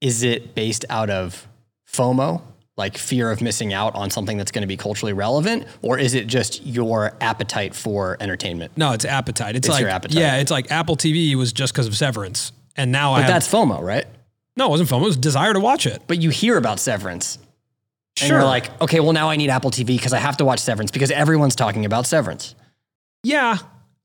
is 0.00 0.22
it 0.24 0.54
based 0.56 0.84
out 0.90 1.08
of 1.08 1.46
FOMO, 1.90 2.42
like 2.80 2.98
fear 2.98 3.30
of 3.30 3.40
missing 3.40 3.72
out 3.72 3.94
on 3.94 4.10
something 4.10 4.36
that's 4.36 4.50
going 4.50 4.62
to 4.62 4.66
be 4.66 4.76
culturally 4.76 5.12
relevant, 5.12 5.66
or 5.82 5.96
is 5.98 6.14
it 6.14 6.26
just 6.26 6.66
your 6.66 7.12
appetite 7.20 7.76
for 7.76 8.16
entertainment? 8.18 8.72
No, 8.76 8.90
it's 8.92 9.04
appetite. 9.04 9.54
It's, 9.54 9.68
It's 9.68 9.74
like 9.74 9.80
your 9.82 9.90
appetite. 9.90 10.18
yeah, 10.18 10.38
it's 10.38 10.50
like 10.50 10.72
Apple 10.72 10.96
TV 10.96 11.34
was 11.36 11.52
just 11.52 11.72
because 11.72 11.86
of 11.86 11.96
Severance, 11.96 12.50
and 12.74 12.90
now 12.90 13.12
I 13.12 13.18
But 13.18 13.22
have 13.26 13.32
that's 13.34 13.48
FOMO, 13.52 13.80
right? 13.80 14.06
no, 14.56 14.66
it 14.66 14.70
wasn't 14.70 14.88
fomo 14.90 15.02
It 15.02 15.04
was 15.06 15.16
desire 15.16 15.52
to 15.52 15.60
watch 15.60 15.86
it. 15.86 16.02
But 16.08 16.20
you 16.20 16.30
hear 16.30 16.56
about 16.56 16.80
Severance, 16.80 17.36
and 18.20 18.28
Sure, 18.28 18.38
you're 18.38 18.44
like, 18.46 18.68
okay, 18.82 18.98
well 19.00 19.12
now 19.12 19.30
I 19.30 19.36
need 19.36 19.50
Apple 19.50 19.70
TV 19.70 19.86
because 19.96 20.12
I 20.12 20.18
have 20.18 20.36
to 20.38 20.44
watch 20.44 20.58
Severance 20.58 20.90
because 20.90 21.10
everyone's 21.12 21.54
talking 21.54 21.84
about 21.84 22.06
Severance. 22.06 22.54
yeah, 23.22 23.58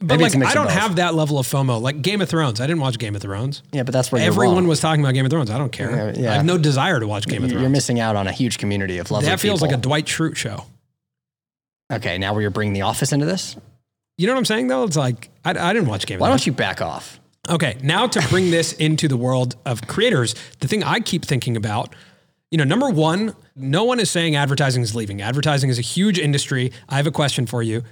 but 0.06 0.14
Maybe 0.14 0.24
like 0.24 0.28
it's 0.28 0.36
a 0.36 0.40
mix 0.40 0.52
I 0.52 0.54
don't 0.56 0.70
have 0.70 0.98
that 0.98 1.16
level 1.16 1.40
of 1.40 1.48
FOMO. 1.48 1.82
Like 1.82 2.02
Game 2.02 2.22
of 2.22 2.30
Thrones, 2.30 2.62
I 2.62 2.68
didn't 2.68 2.82
watch 2.82 2.98
Game 3.00 3.16
of 3.16 3.22
Thrones. 3.22 3.64
Yeah, 3.72 3.84
but 3.84 3.94
that's 3.94 4.12
where 4.12 4.22
Everyone 4.22 4.68
was 4.68 4.80
talking 4.80 5.04
about 5.04 5.14
Game 5.14 5.26
of 5.26 5.32
Thrones. 5.32 5.50
I 5.50 5.58
don't 5.58 5.72
care. 5.72 6.14
Yeah, 6.14 6.14
yeah. 6.16 6.32
I 6.32 6.36
have 6.36 6.46
no 6.46 6.58
desire 6.58 7.00
to 7.00 7.08
watch 7.08 7.26
Game 7.28 7.44
of 7.44 7.50
Thrones. 7.50 7.62
You're 7.62 7.70
missing 7.70 8.00
out 8.00 8.16
on 8.16 8.28
a 8.28 8.32
huge 8.32 8.58
community 8.58 8.98
of 9.00 9.10
lovely 9.12 9.30
that 9.30 9.40
feels 9.40 9.62
like 9.62 9.72
a. 9.72 9.78
Dwight 9.78 10.06
Schrute 10.06 10.36
show. 10.36 10.66
okay, 11.92 12.18
now 12.18 12.34
we're 12.34 12.50
bringing 12.50 12.74
The 12.74 12.82
Office 12.82 13.12
into 13.12 13.26
this. 13.26 13.56
You 14.18 14.28
know 14.28 14.34
what 14.34 14.40
I'm 14.40 14.46
saying 14.46 14.68
though? 14.68 14.84
It's 14.84 14.98
like 14.98 15.30
I, 15.44 15.52
I 15.52 15.74
didn't 15.74 15.88
watch 15.90 16.06
Game 16.06 16.16
of 16.16 16.20
Thrones. 16.20 16.22
Why 16.22 16.30
don't 16.30 16.46
you 16.46 16.54
back 16.54 16.82
off? 16.82 17.20
Okay, 17.50 17.78
now 17.84 18.08
to 18.08 18.28
bring 18.30 18.50
this 18.52 18.74
into 18.88 19.08
the 19.08 19.18
world 19.18 19.56
of 19.66 19.86
creators, 19.88 20.36
the 20.60 20.68
thing 20.68 20.84
I 20.84 21.00
keep 21.00 21.26
thinking 21.26 21.58
about, 21.58 21.94
you 22.50 22.58
know, 22.58 22.64
number 22.64 22.90
one, 22.90 23.36
no 23.56 23.84
one 23.84 24.00
is 24.00 24.10
saying 24.10 24.36
advertising 24.36 24.82
is 24.84 24.96
leaving. 24.96 25.22
Advertising 25.22 25.70
is 25.70 25.78
a 25.78 25.82
huge 25.84 26.18
industry. 26.18 26.72
I 26.90 26.96
have 26.98 27.08
a 27.08 27.12
question 27.12 27.46
for 27.46 27.62
you. 27.62 27.84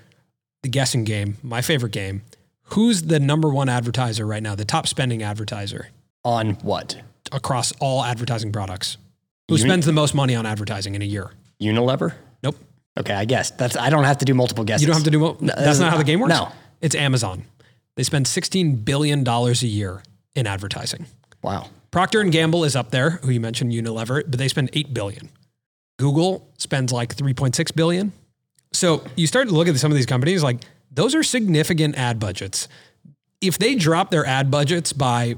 The 0.63 0.69
guessing 0.69 1.03
game, 1.03 1.37
my 1.43 1.61
favorite 1.61 1.91
game. 1.91 2.23
Who's 2.67 3.03
the 3.03 3.19
number 3.19 3.49
one 3.49 3.69
advertiser 3.69 4.25
right 4.25 4.41
now, 4.41 4.55
the 4.55 4.65
top 4.65 4.87
spending 4.87 5.21
advertiser 5.21 5.89
On 6.23 6.51
what? 6.55 7.01
across 7.31 7.71
all 7.79 8.03
advertising 8.03 8.51
products? 8.51 8.97
Who 9.49 9.55
Uni- 9.57 9.69
spends 9.69 9.85
the 9.85 9.91
most 9.91 10.15
money 10.15 10.35
on 10.35 10.45
advertising 10.45 10.95
in 10.95 11.01
a 11.01 11.05
year? 11.05 11.31
Unilever? 11.61 12.13
Nope. 12.41 12.55
Okay, 12.97 13.13
I 13.13 13.25
guess 13.25 13.51
that's. 13.51 13.75
I 13.75 13.89
don't 13.89 14.05
have 14.05 14.19
to 14.19 14.25
do 14.25 14.33
multiple 14.33 14.63
guesses. 14.63 14.81
You 14.83 14.87
don't 14.87 14.95
have 14.95 15.03
to 15.03 15.11
do 15.11 15.19
mo- 15.19 15.37
That's 15.41 15.79
not 15.79 15.91
how 15.91 15.97
the 15.97 16.03
game 16.03 16.19
works? 16.19 16.33
No. 16.33 16.49
It's 16.81 16.95
Amazon. 16.95 17.43
They 17.95 18.03
spend 18.03 18.25
$16 18.25 18.83
billion 18.85 19.27
a 19.27 19.51
year 19.51 20.01
in 20.35 20.47
advertising. 20.47 21.05
Wow. 21.41 21.67
Procter 21.91 22.21
and 22.21 22.31
Gamble 22.31 22.63
is 22.63 22.75
up 22.75 22.91
there, 22.91 23.11
who 23.23 23.31
you 23.31 23.39
mentioned 23.39 23.71
Unilever, 23.71 24.23
but 24.27 24.39
they 24.39 24.47
spend 24.47 24.69
8 24.73 24.93
billion. 24.93 25.29
Google 25.99 26.49
spends 26.57 26.91
like 26.91 27.15
3.6 27.15 27.75
billion. 27.75 28.13
So 28.73 29.03
you 29.15 29.27
start 29.27 29.47
to 29.47 29.53
look 29.53 29.67
at 29.67 29.77
some 29.77 29.91
of 29.91 29.95
these 29.95 30.05
companies 30.05 30.43
like 30.43 30.61
those 30.91 31.15
are 31.15 31.23
significant 31.23 31.95
ad 31.97 32.19
budgets. 32.19 32.67
If 33.41 33.57
they 33.57 33.75
drop 33.75 34.11
their 34.11 34.25
ad 34.25 34.49
budgets 34.49 34.93
by 34.93 35.35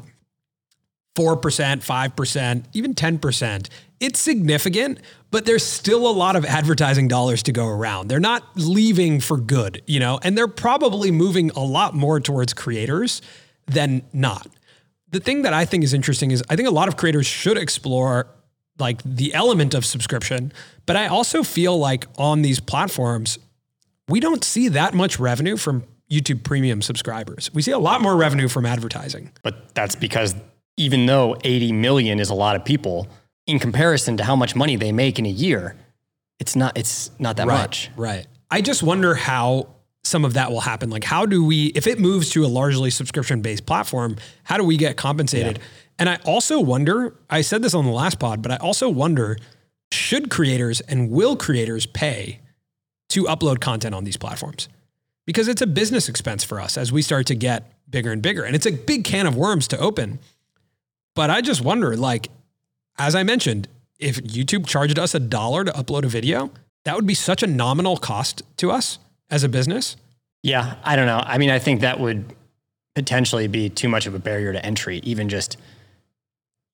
4%, 1.15 1.39
5%, 1.39 2.63
even 2.73 2.93
10%, 2.93 3.69
it's 3.99 4.19
significant, 4.19 4.99
but 5.31 5.45
there's 5.45 5.65
still 5.65 6.07
a 6.07 6.11
lot 6.11 6.35
of 6.35 6.45
advertising 6.45 7.07
dollars 7.07 7.41
to 7.43 7.51
go 7.51 7.67
around. 7.67 8.09
They're 8.09 8.19
not 8.19 8.43
leaving 8.55 9.21
for 9.21 9.37
good, 9.37 9.81
you 9.87 9.99
know, 9.99 10.19
and 10.23 10.37
they're 10.37 10.47
probably 10.47 11.11
moving 11.11 11.51
a 11.51 11.63
lot 11.63 11.93
more 11.93 12.19
towards 12.19 12.53
creators 12.53 13.21
than 13.65 14.03
not. 14.11 14.47
The 15.11 15.19
thing 15.21 15.43
that 15.43 15.53
I 15.53 15.63
think 15.63 15.83
is 15.83 15.93
interesting 15.93 16.31
is 16.31 16.43
I 16.49 16.55
think 16.57 16.67
a 16.67 16.71
lot 16.71 16.89
of 16.89 16.97
creators 16.97 17.25
should 17.25 17.57
explore 17.57 18.27
like 18.79 19.01
the 19.03 19.33
element 19.33 19.73
of 19.73 19.85
subscription, 19.85 20.51
but 20.85 20.95
I 20.95 21.07
also 21.07 21.43
feel 21.43 21.77
like 21.77 22.07
on 22.17 22.41
these 22.41 22.59
platforms, 22.59 23.37
we 24.07 24.19
don't 24.19 24.43
see 24.43 24.67
that 24.69 24.93
much 24.93 25.19
revenue 25.19 25.57
from 25.57 25.83
YouTube 26.11 26.43
premium 26.43 26.81
subscribers. 26.81 27.51
We 27.53 27.61
see 27.61 27.71
a 27.71 27.79
lot 27.79 28.01
more 28.01 28.15
revenue 28.15 28.47
from 28.47 28.65
advertising. 28.65 29.31
But 29.43 29.73
that's 29.73 29.95
because 29.95 30.35
even 30.77 31.05
though 31.05 31.37
80 31.43 31.71
million 31.71 32.19
is 32.19 32.29
a 32.29 32.35
lot 32.35 32.55
of 32.55 32.65
people, 32.65 33.07
in 33.47 33.59
comparison 33.59 34.17
to 34.17 34.23
how 34.23 34.35
much 34.35 34.55
money 34.55 34.75
they 34.75 34.91
make 34.91 35.19
in 35.19 35.25
a 35.25 35.29
year, 35.29 35.75
it's 36.39 36.55
not. 36.55 36.77
It's 36.77 37.11
not 37.19 37.37
that 37.37 37.47
much. 37.47 37.89
Right. 37.95 38.27
I 38.51 38.61
just 38.61 38.83
wonder 38.83 39.15
how 39.15 39.69
some 40.03 40.23
of 40.23 40.33
that 40.33 40.51
will 40.51 40.61
happen. 40.61 40.89
Like, 40.89 41.03
how 41.03 41.25
do 41.25 41.43
we, 41.43 41.67
if 41.67 41.87
it 41.87 41.99
moves 41.99 42.29
to 42.31 42.45
a 42.45 42.47
largely 42.47 42.91
subscription 42.91 43.41
based 43.41 43.65
platform, 43.65 44.17
how 44.43 44.57
do 44.57 44.63
we 44.63 44.77
get 44.77 44.97
compensated? 44.97 45.59
And 45.97 46.09
I 46.09 46.17
also 46.25 46.59
wonder, 46.59 47.15
I 47.29 47.41
said 47.41 47.61
this 47.61 47.73
on 47.73 47.85
the 47.85 47.91
last 47.91 48.19
pod, 48.19 48.41
but 48.41 48.51
I 48.51 48.57
also 48.57 48.89
wonder 48.89 49.37
should 49.91 50.29
creators 50.29 50.81
and 50.81 51.09
will 51.09 51.35
creators 51.35 51.85
pay 51.85 52.39
to 53.09 53.23
upload 53.25 53.61
content 53.61 53.95
on 53.95 54.03
these 54.03 54.17
platforms? 54.17 54.67
Because 55.25 55.47
it's 55.47 55.61
a 55.61 55.67
business 55.67 56.09
expense 56.09 56.43
for 56.43 56.59
us 56.59 56.77
as 56.77 56.91
we 56.91 57.01
start 57.01 57.27
to 57.27 57.35
get 57.35 57.71
bigger 57.89 58.11
and 58.11 58.21
bigger. 58.21 58.43
And 58.43 58.55
it's 58.55 58.65
a 58.65 58.71
big 58.71 59.03
can 59.03 59.25
of 59.25 59.35
worms 59.35 59.67
to 59.69 59.79
open. 59.79 60.19
But 61.15 61.29
I 61.29 61.41
just 61.41 61.61
wonder, 61.61 61.95
like, 61.95 62.27
as 62.97 63.15
I 63.15 63.23
mentioned, 63.23 63.67
if 63.99 64.17
YouTube 64.17 64.67
charged 64.67 64.99
us 64.99 65.15
a 65.15 65.19
dollar 65.19 65.63
to 65.63 65.71
upload 65.71 66.03
a 66.03 66.07
video, 66.07 66.51
that 66.83 66.95
would 66.95 67.07
be 67.07 67.13
such 67.13 67.41
a 67.41 67.47
nominal 67.47 67.97
cost 67.97 68.43
to 68.57 68.71
us 68.71 68.99
as 69.29 69.43
a 69.43 69.49
business. 69.49 69.95
Yeah, 70.43 70.75
I 70.83 70.95
don't 70.95 71.07
know. 71.07 71.23
I 71.25 71.37
mean, 71.37 71.49
I 71.49 71.59
think 71.59 71.81
that 71.81 71.99
would 71.99 72.25
potentially 72.93 73.47
be 73.47 73.69
too 73.69 73.89
much 73.89 74.05
of 74.05 74.13
a 74.13 74.19
barrier 74.19 74.53
to 74.53 74.63
entry, 74.63 74.99
even 75.03 75.29
just 75.29 75.57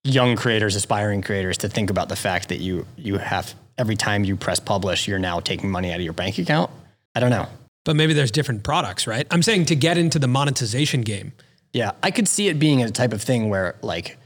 young 0.04 0.36
creators, 0.36 0.76
aspiring 0.76 1.22
creators, 1.22 1.58
to 1.60 1.70
think 1.70 1.90
about 1.90 2.10
the 2.10 2.16
fact 2.16 2.50
that 2.50 2.60
you 2.60 2.86
you 2.98 3.18
have 3.18 3.54
every 3.78 3.96
time 3.96 4.24
you 4.24 4.36
press 4.36 4.60
publish, 4.60 5.08
you're 5.08 5.20
now 5.20 5.40
taking 5.40 5.70
money 5.70 5.92
out 5.92 5.96
of 5.96 6.02
your 6.02 6.14
bank 6.14 6.38
account. 6.38 6.72
I 7.16 7.20
don't 7.20 7.32
know. 7.32 7.48
But 7.84 7.96
maybe 7.96 8.14
there's 8.14 8.32
different 8.32 8.64
products, 8.64 9.08
right? 9.08 9.26
I'm 9.32 9.42
saying 9.42 9.66
to 9.66 9.76
get 9.76 9.98
into 9.98 10.20
the 10.20 10.28
monetization 10.28 11.02
game. 11.02 11.34
Yeah, 11.74 11.92
I 12.04 12.12
could 12.12 12.28
see 12.28 12.48
it 12.48 12.60
being 12.60 12.84
a 12.84 12.92
type 12.92 13.14
of 13.14 13.22
thing 13.22 13.50
where 13.50 13.76
like 13.82 14.18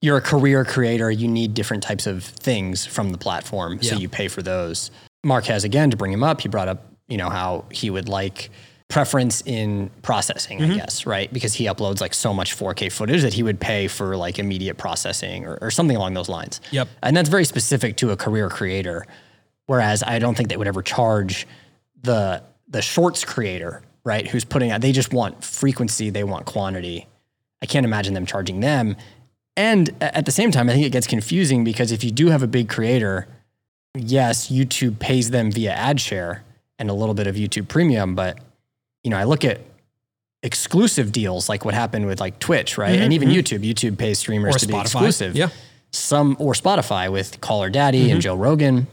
you're 0.00 0.18
a 0.18 0.22
career 0.22 0.64
creator, 0.64 1.10
you 1.10 1.26
need 1.26 1.54
different 1.54 1.82
types 1.82 2.06
of 2.06 2.22
things 2.24 2.84
from 2.84 3.10
the 3.10 3.18
platform, 3.18 3.82
so 3.82 3.96
you 3.96 4.08
pay 4.08 4.28
for 4.28 4.42
those. 4.42 4.90
Marques 5.24 5.64
again 5.64 5.90
to 5.90 5.96
bring 5.96 6.12
him 6.12 6.22
up. 6.22 6.42
He 6.42 6.48
brought 6.48 6.68
up, 6.68 6.84
you 7.08 7.16
know, 7.16 7.30
how 7.30 7.64
he 7.70 7.88
would 7.88 8.08
like 8.08 8.50
preference 8.94 9.42
in 9.44 9.90
processing, 10.02 10.60
Mm-hmm. 10.60 10.72
I 10.72 10.76
guess, 10.76 11.04
right? 11.04 11.32
Because 11.32 11.52
he 11.54 11.64
uploads 11.64 12.00
like 12.00 12.14
so 12.14 12.32
much 12.32 12.56
4K 12.56 12.92
footage 12.92 13.22
that 13.22 13.34
he 13.34 13.42
would 13.42 13.58
pay 13.58 13.88
for 13.88 14.16
like 14.16 14.38
immediate 14.38 14.76
processing 14.76 15.44
or, 15.46 15.58
or 15.60 15.72
something 15.72 15.96
along 15.96 16.14
those 16.14 16.28
lines. 16.28 16.60
Yep. 16.70 16.86
And 17.02 17.16
that's 17.16 17.28
very 17.28 17.44
specific 17.44 17.96
to 17.96 18.12
a 18.12 18.16
career 18.16 18.48
creator. 18.48 19.04
Whereas 19.66 20.04
I 20.04 20.20
don't 20.20 20.36
think 20.36 20.48
they 20.48 20.56
would 20.56 20.68
ever 20.68 20.80
charge 20.80 21.46
the 22.02 22.42
the 22.68 22.82
shorts 22.82 23.24
creator, 23.24 23.82
right? 24.04 24.28
Who's 24.28 24.44
putting 24.44 24.70
out 24.70 24.80
they 24.80 24.92
just 24.92 25.12
want 25.12 25.42
frequency, 25.42 26.10
they 26.10 26.22
want 26.22 26.46
quantity. 26.46 27.08
I 27.62 27.66
can't 27.66 27.84
imagine 27.84 28.14
them 28.14 28.26
charging 28.26 28.60
them. 28.60 28.96
And 29.56 29.90
at 30.00 30.24
the 30.24 30.32
same 30.32 30.52
time, 30.52 30.70
I 30.70 30.72
think 30.72 30.86
it 30.86 30.90
gets 30.90 31.08
confusing 31.08 31.64
because 31.64 31.90
if 31.90 32.04
you 32.04 32.12
do 32.12 32.28
have 32.28 32.44
a 32.44 32.46
big 32.46 32.68
creator, 32.68 33.26
yes, 33.96 34.50
YouTube 34.52 35.00
pays 35.00 35.30
them 35.30 35.50
via 35.50 35.72
ad 35.72 36.00
share 36.00 36.44
and 36.78 36.90
a 36.90 36.94
little 36.94 37.14
bit 37.14 37.26
of 37.26 37.34
YouTube 37.34 37.66
premium, 37.66 38.14
but 38.14 38.38
you 39.04 39.10
know, 39.10 39.16
I 39.16 39.24
look 39.24 39.44
at 39.44 39.60
exclusive 40.42 41.12
deals 41.12 41.48
like 41.48 41.64
what 41.64 41.74
happened 41.74 42.06
with 42.06 42.20
like 42.20 42.38
Twitch, 42.38 42.76
right? 42.76 42.90
And 42.90 43.02
mm-hmm, 43.04 43.12
even 43.12 43.28
mm-hmm. 43.28 43.38
YouTube, 43.38 43.94
YouTube 43.94 43.98
pays 43.98 44.18
streamers 44.18 44.56
Or 44.56 44.58
to 44.58 44.66
be 44.66 44.76
exclusive 44.78 45.36
Yeah. 45.36 45.48
some 45.92 46.36
or 46.40 46.52
Spotify 46.54 47.10
with 47.10 47.40
Call 47.40 47.62
Her 47.62 47.70
Daddy 47.70 48.02
and 48.10 48.12
mm-hmm. 48.12 48.20
Joe 48.20 48.34
Rogan. 48.34 48.86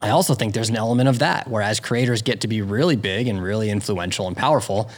I 0.00 0.10
also 0.10 0.34
think 0.34 0.54
there's 0.54 0.70
an 0.70 0.76
element 0.76 1.08
of 1.08 1.18
that. 1.18 1.48
Whereas 1.48 1.78
creators 1.78 2.22
get 2.22 2.40
to 2.40 2.48
be 2.48 2.62
really 2.62 2.96
big 2.96 3.28
and 3.28 3.42
really 3.42 3.70
influential 3.70 4.26
and 4.26 4.36
powerful, 4.36 4.90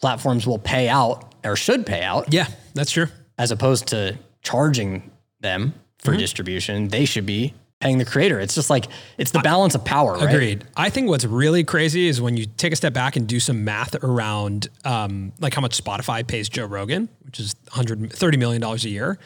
platforms 0.00 0.46
will 0.46 0.58
pay 0.58 0.88
out 0.88 1.34
or 1.44 1.56
should 1.56 1.86
pay 1.86 2.02
out 2.02 2.32
Yeah, 2.32 2.46
that's 2.74 2.90
true. 2.90 3.06
as 3.38 3.50
opposed 3.50 3.88
to 3.88 4.18
charging 4.42 5.10
them 5.40 5.74
for 5.98 6.16
distribution. 6.16 6.88
They 6.88 7.04
should 7.04 7.26
be 7.26 7.54
paying 7.80 7.98
the 7.98 8.04
creator. 8.04 8.38
It's 8.40 8.54
just 8.54 8.68
like 8.70 8.86
it's 9.18 9.30
the 9.30 9.38
balance 9.40 9.74
of 9.74 9.84
power, 9.84 10.14
right? 10.14 10.28
Agreed. 10.34 10.64
I 10.76 10.90
think 10.90 11.08
what's 11.08 11.24
really 11.24 11.64
crazy 11.64 12.08
is 12.08 12.20
when 12.20 12.36
you 12.36 12.46
take 12.46 12.72
a 12.72 12.76
step 12.76 12.92
back 12.92 13.16
and 13.16 13.26
do 13.26 13.40
some 13.40 13.64
math 13.64 13.94
around 14.04 14.68
um, 14.84 15.32
like 15.40 15.54
how 15.54 15.60
much 15.62 15.82
Spotify 15.82 16.26
pays 16.26 16.48
Joe 16.48 16.66
Rogan, 16.66 17.08
which 17.24 17.40
is 17.40 17.54
$130 17.70 18.38
million 18.38 18.62
a 18.62 18.74
year. 18.76 19.18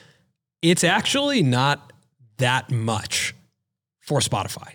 It's 0.63 0.85
actually 0.85 1.43
not 1.43 1.93
that 2.39 2.71
much 2.71 3.35
for 4.01 4.21
Spotify, 4.21 4.75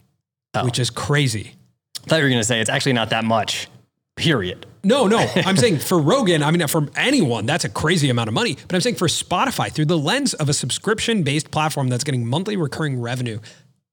Oh. 0.55 0.65
which 0.65 0.79
is 0.79 0.89
crazy. 0.89 1.55
I 2.03 2.07
thought 2.07 2.15
you 2.17 2.23
were 2.23 2.29
going 2.29 2.41
to 2.41 2.43
say 2.43 2.59
it's 2.59 2.69
actually 2.69 2.93
not 2.93 3.11
that 3.11 3.23
much. 3.23 3.67
Period. 4.15 4.65
No, 4.83 5.07
no. 5.07 5.17
I'm 5.35 5.55
saying 5.57 5.79
for 5.79 5.97
Rogan, 5.99 6.43
I 6.43 6.51
mean, 6.51 6.65
for 6.67 6.87
anyone, 6.95 7.45
that's 7.45 7.63
a 7.65 7.69
crazy 7.69 8.09
amount 8.09 8.27
of 8.27 8.33
money. 8.33 8.55
But 8.67 8.75
I'm 8.75 8.81
saying 8.81 8.95
for 8.95 9.07
Spotify, 9.07 9.71
through 9.71 9.85
the 9.85 9.97
lens 9.97 10.33
of 10.33 10.49
a 10.49 10.53
subscription 10.53 11.23
based 11.23 11.51
platform 11.51 11.87
that's 11.87 12.03
getting 12.03 12.25
monthly 12.25 12.57
recurring 12.57 12.99
revenue, 12.99 13.39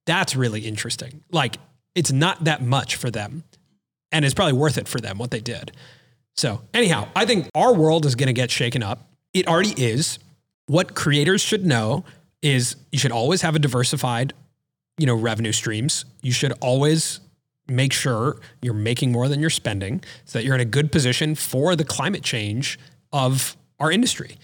that's 0.07 0.35
really 0.35 0.61
interesting. 0.61 1.23
Like, 1.31 1.59
it's 1.95 2.13
not 2.13 2.45
that 2.45 2.63
much 2.63 2.97
for 2.97 3.11
them. 3.11 3.45
And 4.13 4.25
it's 4.25 4.35
probably 4.35 4.55
worth 4.55 4.79
it 4.79 4.89
for 4.89 5.01
them, 5.01 5.19
what 5.19 5.31
they 5.31 5.41
did. 5.41 5.73
So, 6.37 6.63
anyhow, 6.73 7.09
I 7.17 7.25
think 7.27 7.49
our 7.55 7.75
world 7.75 8.07
is 8.07 8.15
going 8.15 8.29
to 8.29 8.33
get 8.33 8.51
shaken 8.51 8.83
up. 8.83 9.11
It 9.35 9.49
already 9.49 9.75
is. 9.77 10.19
What 10.67 10.95
creators 10.95 11.41
should 11.41 11.67
know 11.67 12.05
is 12.43 12.77
you 12.93 12.99
should 12.99 13.13
always 13.13 13.43
have 13.43 13.57
a 13.57 13.59
diversified, 13.59 14.33
you 14.99 15.07
know, 15.07 15.15
revenue 15.15 15.53
streams. 15.53 16.05
You 16.23 16.33
should 16.33 16.53
always 16.61 17.21
make 17.69 17.93
sure 17.93 18.39
you're 18.63 18.75
making 18.75 19.13
more 19.13 19.29
than 19.29 19.41
you're 19.41 19.51
spending 19.51 20.03
so 20.25 20.39
that 20.39 20.45
you're 20.45 20.55
in 20.55 20.61
a 20.61 20.67
good 20.67 20.93
position 20.93 21.35
for 21.35 21.75
the 21.75 21.85
climate 21.85 22.23
change 22.23 22.79
of 23.13 23.57
our 23.81 23.91
industry. 23.91 24.37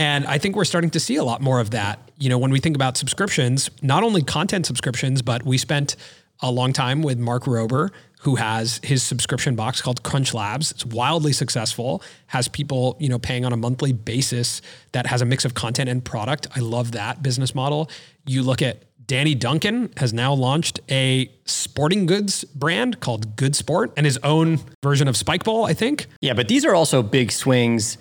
And 0.00 0.26
I 0.26 0.38
think 0.38 0.56
we're 0.56 0.64
starting 0.64 0.88
to 0.90 0.98
see 0.98 1.16
a 1.16 1.24
lot 1.24 1.42
more 1.42 1.60
of 1.60 1.72
that. 1.72 2.10
You 2.18 2.30
know, 2.30 2.38
when 2.38 2.50
we 2.50 2.58
think 2.58 2.74
about 2.74 2.96
subscriptions, 2.96 3.68
not 3.82 4.02
only 4.02 4.22
content 4.22 4.64
subscriptions, 4.64 5.20
but 5.20 5.42
we 5.42 5.58
spent 5.58 5.94
a 6.40 6.50
long 6.50 6.72
time 6.72 7.02
with 7.02 7.18
Mark 7.18 7.44
Rober, 7.44 7.90
who 8.20 8.36
has 8.36 8.80
his 8.82 9.02
subscription 9.02 9.56
box 9.56 9.82
called 9.82 10.02
Crunch 10.02 10.32
Labs. 10.32 10.70
It's 10.70 10.86
wildly 10.86 11.34
successful, 11.34 12.02
has 12.28 12.48
people, 12.48 12.96
you 12.98 13.10
know, 13.10 13.18
paying 13.18 13.44
on 13.44 13.52
a 13.52 13.58
monthly 13.58 13.92
basis 13.92 14.62
that 14.92 15.06
has 15.06 15.20
a 15.20 15.26
mix 15.26 15.44
of 15.44 15.52
content 15.52 15.90
and 15.90 16.02
product. 16.02 16.46
I 16.56 16.60
love 16.60 16.92
that 16.92 17.22
business 17.22 17.54
model. 17.54 17.90
You 18.24 18.42
look 18.42 18.62
at 18.62 18.84
Danny 19.06 19.34
Duncan 19.34 19.92
has 19.98 20.14
now 20.14 20.32
launched 20.32 20.80
a 20.88 21.30
sporting 21.44 22.06
goods 22.06 22.44
brand 22.44 23.00
called 23.00 23.36
Good 23.36 23.54
Sport 23.54 23.92
and 23.98 24.06
his 24.06 24.16
own 24.22 24.60
version 24.82 25.08
of 25.08 25.16
Spike 25.18 25.44
Ball, 25.44 25.66
I 25.66 25.74
think. 25.74 26.06
Yeah, 26.22 26.32
but 26.32 26.48
these 26.48 26.64
are 26.64 26.74
also 26.74 27.02
big 27.02 27.32
swings. 27.32 27.98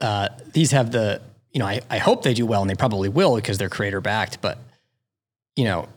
Uh, 0.00 0.28
these 0.52 0.70
have 0.70 0.92
the, 0.92 1.20
you 1.52 1.58
know, 1.58 1.66
I, 1.66 1.80
I 1.90 1.98
hope 1.98 2.22
they 2.22 2.34
do 2.34 2.46
well 2.46 2.60
and 2.60 2.70
they 2.70 2.74
probably 2.74 3.08
will 3.08 3.36
because 3.36 3.58
they're 3.58 3.68
creator 3.68 4.00
backed, 4.00 4.40
but, 4.40 4.58
you 5.56 5.64
know, 5.64 5.88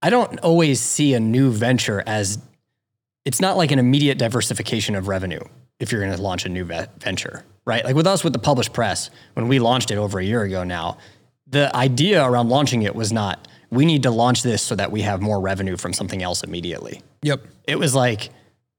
I 0.00 0.10
don't 0.10 0.40
always 0.40 0.80
see 0.80 1.14
a 1.14 1.20
new 1.20 1.50
venture 1.50 2.02
as 2.06 2.38
it's 3.24 3.40
not 3.40 3.56
like 3.56 3.70
an 3.70 3.78
immediate 3.78 4.18
diversification 4.18 4.94
of 4.94 5.08
revenue 5.08 5.40
if 5.78 5.92
you're 5.92 6.00
going 6.00 6.14
to 6.14 6.22
launch 6.22 6.44
a 6.44 6.48
new 6.48 6.64
ve- 6.64 6.86
venture, 6.98 7.44
right? 7.64 7.84
Like 7.84 7.94
with 7.94 8.06
us 8.06 8.24
with 8.24 8.32
the 8.32 8.38
Publish 8.38 8.72
Press, 8.72 9.10
when 9.34 9.46
we 9.48 9.58
launched 9.58 9.90
it 9.90 9.98
over 9.98 10.18
a 10.18 10.24
year 10.24 10.42
ago 10.42 10.64
now, 10.64 10.98
the 11.46 11.74
idea 11.76 12.24
around 12.24 12.48
launching 12.48 12.82
it 12.82 12.94
was 12.94 13.12
not 13.12 13.46
we 13.72 13.86
need 13.86 14.02
to 14.02 14.10
launch 14.10 14.42
this 14.42 14.62
so 14.62 14.76
that 14.76 14.92
we 14.92 15.00
have 15.00 15.22
more 15.22 15.40
revenue 15.40 15.78
from 15.78 15.94
something 15.94 16.22
else 16.22 16.44
immediately. 16.44 17.00
Yep. 17.22 17.46
It 17.66 17.78
was 17.78 17.94
like 17.94 18.28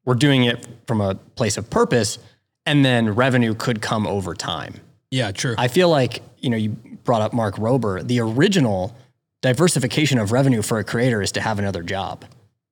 we're 0.05 0.13
doing 0.13 0.43
it 0.43 0.67
from 0.85 1.01
a 1.01 1.15
place 1.15 1.57
of 1.57 1.67
purpose 1.69 2.19
and 2.65 2.83
then 2.85 3.09
revenue 3.15 3.53
could 3.55 3.81
come 3.81 4.07
over 4.07 4.33
time. 4.33 4.75
Yeah, 5.11 5.31
true. 5.31 5.55
I 5.57 5.67
feel 5.67 5.89
like, 5.89 6.21
you 6.39 6.49
know, 6.49 6.57
you 6.57 6.69
brought 7.03 7.21
up 7.21 7.33
Mark 7.33 7.55
Rober, 7.55 8.05
the 8.05 8.19
original 8.19 8.95
diversification 9.41 10.17
of 10.19 10.31
revenue 10.31 10.61
for 10.61 10.79
a 10.79 10.83
creator 10.83 11.21
is 11.21 11.31
to 11.33 11.41
have 11.41 11.59
another 11.59 11.83
job. 11.83 12.25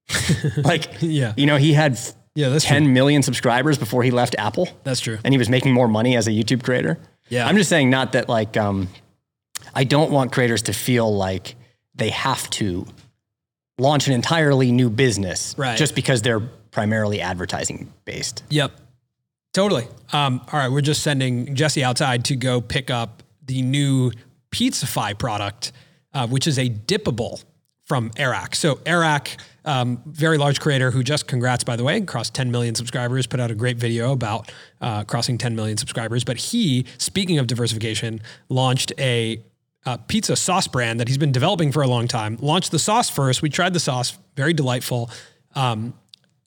like, 0.57 0.87
yeah. 1.01 1.33
you 1.37 1.45
know, 1.45 1.57
he 1.57 1.73
had 1.73 1.99
Yeah, 2.35 2.49
that's 2.49 2.65
10 2.65 2.83
true. 2.85 2.91
million 2.93 3.23
subscribers 3.23 3.77
before 3.77 4.03
he 4.03 4.11
left 4.11 4.35
Apple 4.37 4.67
That's 4.83 4.99
true. 4.99 5.19
and 5.23 5.33
he 5.33 5.37
was 5.37 5.49
making 5.49 5.73
more 5.73 5.87
money 5.87 6.15
as 6.15 6.27
a 6.27 6.31
YouTube 6.31 6.63
creator. 6.63 6.97
Yeah. 7.29 7.47
I'm 7.47 7.57
just 7.57 7.69
saying, 7.69 7.89
not 7.89 8.13
that 8.13 8.27
like, 8.29 8.57
um, 8.57 8.87
I 9.75 9.83
don't 9.83 10.11
want 10.11 10.31
creators 10.31 10.63
to 10.63 10.73
feel 10.73 11.13
like 11.15 11.55
they 11.95 12.09
have 12.09 12.49
to 12.51 12.85
launch 13.77 14.07
an 14.07 14.13
entirely 14.13 14.71
new 14.71 14.89
business 14.89 15.55
Right. 15.57 15.77
just 15.77 15.95
because 15.95 16.21
they're 16.21 16.39
primarily 16.39 17.21
advertising 17.21 17.91
based. 18.05 18.43
Yep. 18.49 18.71
Totally. 19.53 19.87
Um, 20.13 20.41
all 20.51 20.59
right, 20.59 20.71
we're 20.71 20.81
just 20.81 21.03
sending 21.03 21.55
Jesse 21.55 21.83
outside 21.83 22.25
to 22.25 22.35
go 22.35 22.61
pick 22.61 22.89
up 22.89 23.23
the 23.45 23.61
new 23.61 24.11
Pizzafy 24.51 25.17
product, 25.17 25.73
uh, 26.13 26.27
which 26.27 26.47
is 26.47 26.57
a 26.57 26.69
dippable 26.69 27.43
from 27.85 28.11
Airrack. 28.15 28.55
So 28.55 28.79
Airrack, 28.85 29.35
um, 29.65 30.01
very 30.05 30.37
large 30.37 30.61
creator 30.61 30.91
who 30.91 31.03
just 31.03 31.27
congrats 31.27 31.65
by 31.65 31.75
the 31.75 31.83
way, 31.83 31.99
crossed 32.01 32.33
10 32.33 32.49
million 32.49 32.75
subscribers, 32.75 33.27
put 33.27 33.41
out 33.41 33.51
a 33.51 33.55
great 33.55 33.77
video 33.77 34.13
about 34.13 34.49
uh, 34.79 35.03
crossing 35.03 35.37
10 35.37 35.55
million 35.55 35.77
subscribers. 35.77 36.23
But 36.23 36.37
he, 36.37 36.85
speaking 36.97 37.37
of 37.37 37.47
diversification, 37.47 38.21
launched 38.47 38.93
a 38.97 39.43
pizza 40.07 40.35
sauce 40.35 40.67
brand 40.67 40.99
that 40.99 41.07
he's 41.07 41.17
been 41.17 41.31
developing 41.31 41.71
for 41.71 41.81
a 41.81 41.87
long 41.87 42.07
time. 42.07 42.37
Launched 42.39 42.71
the 42.71 42.79
sauce 42.79 43.09
first. 43.09 43.41
We 43.41 43.49
tried 43.49 43.73
the 43.73 43.79
sauce, 43.79 44.17
very 44.35 44.53
delightful. 44.53 45.09
Um, 45.55 45.93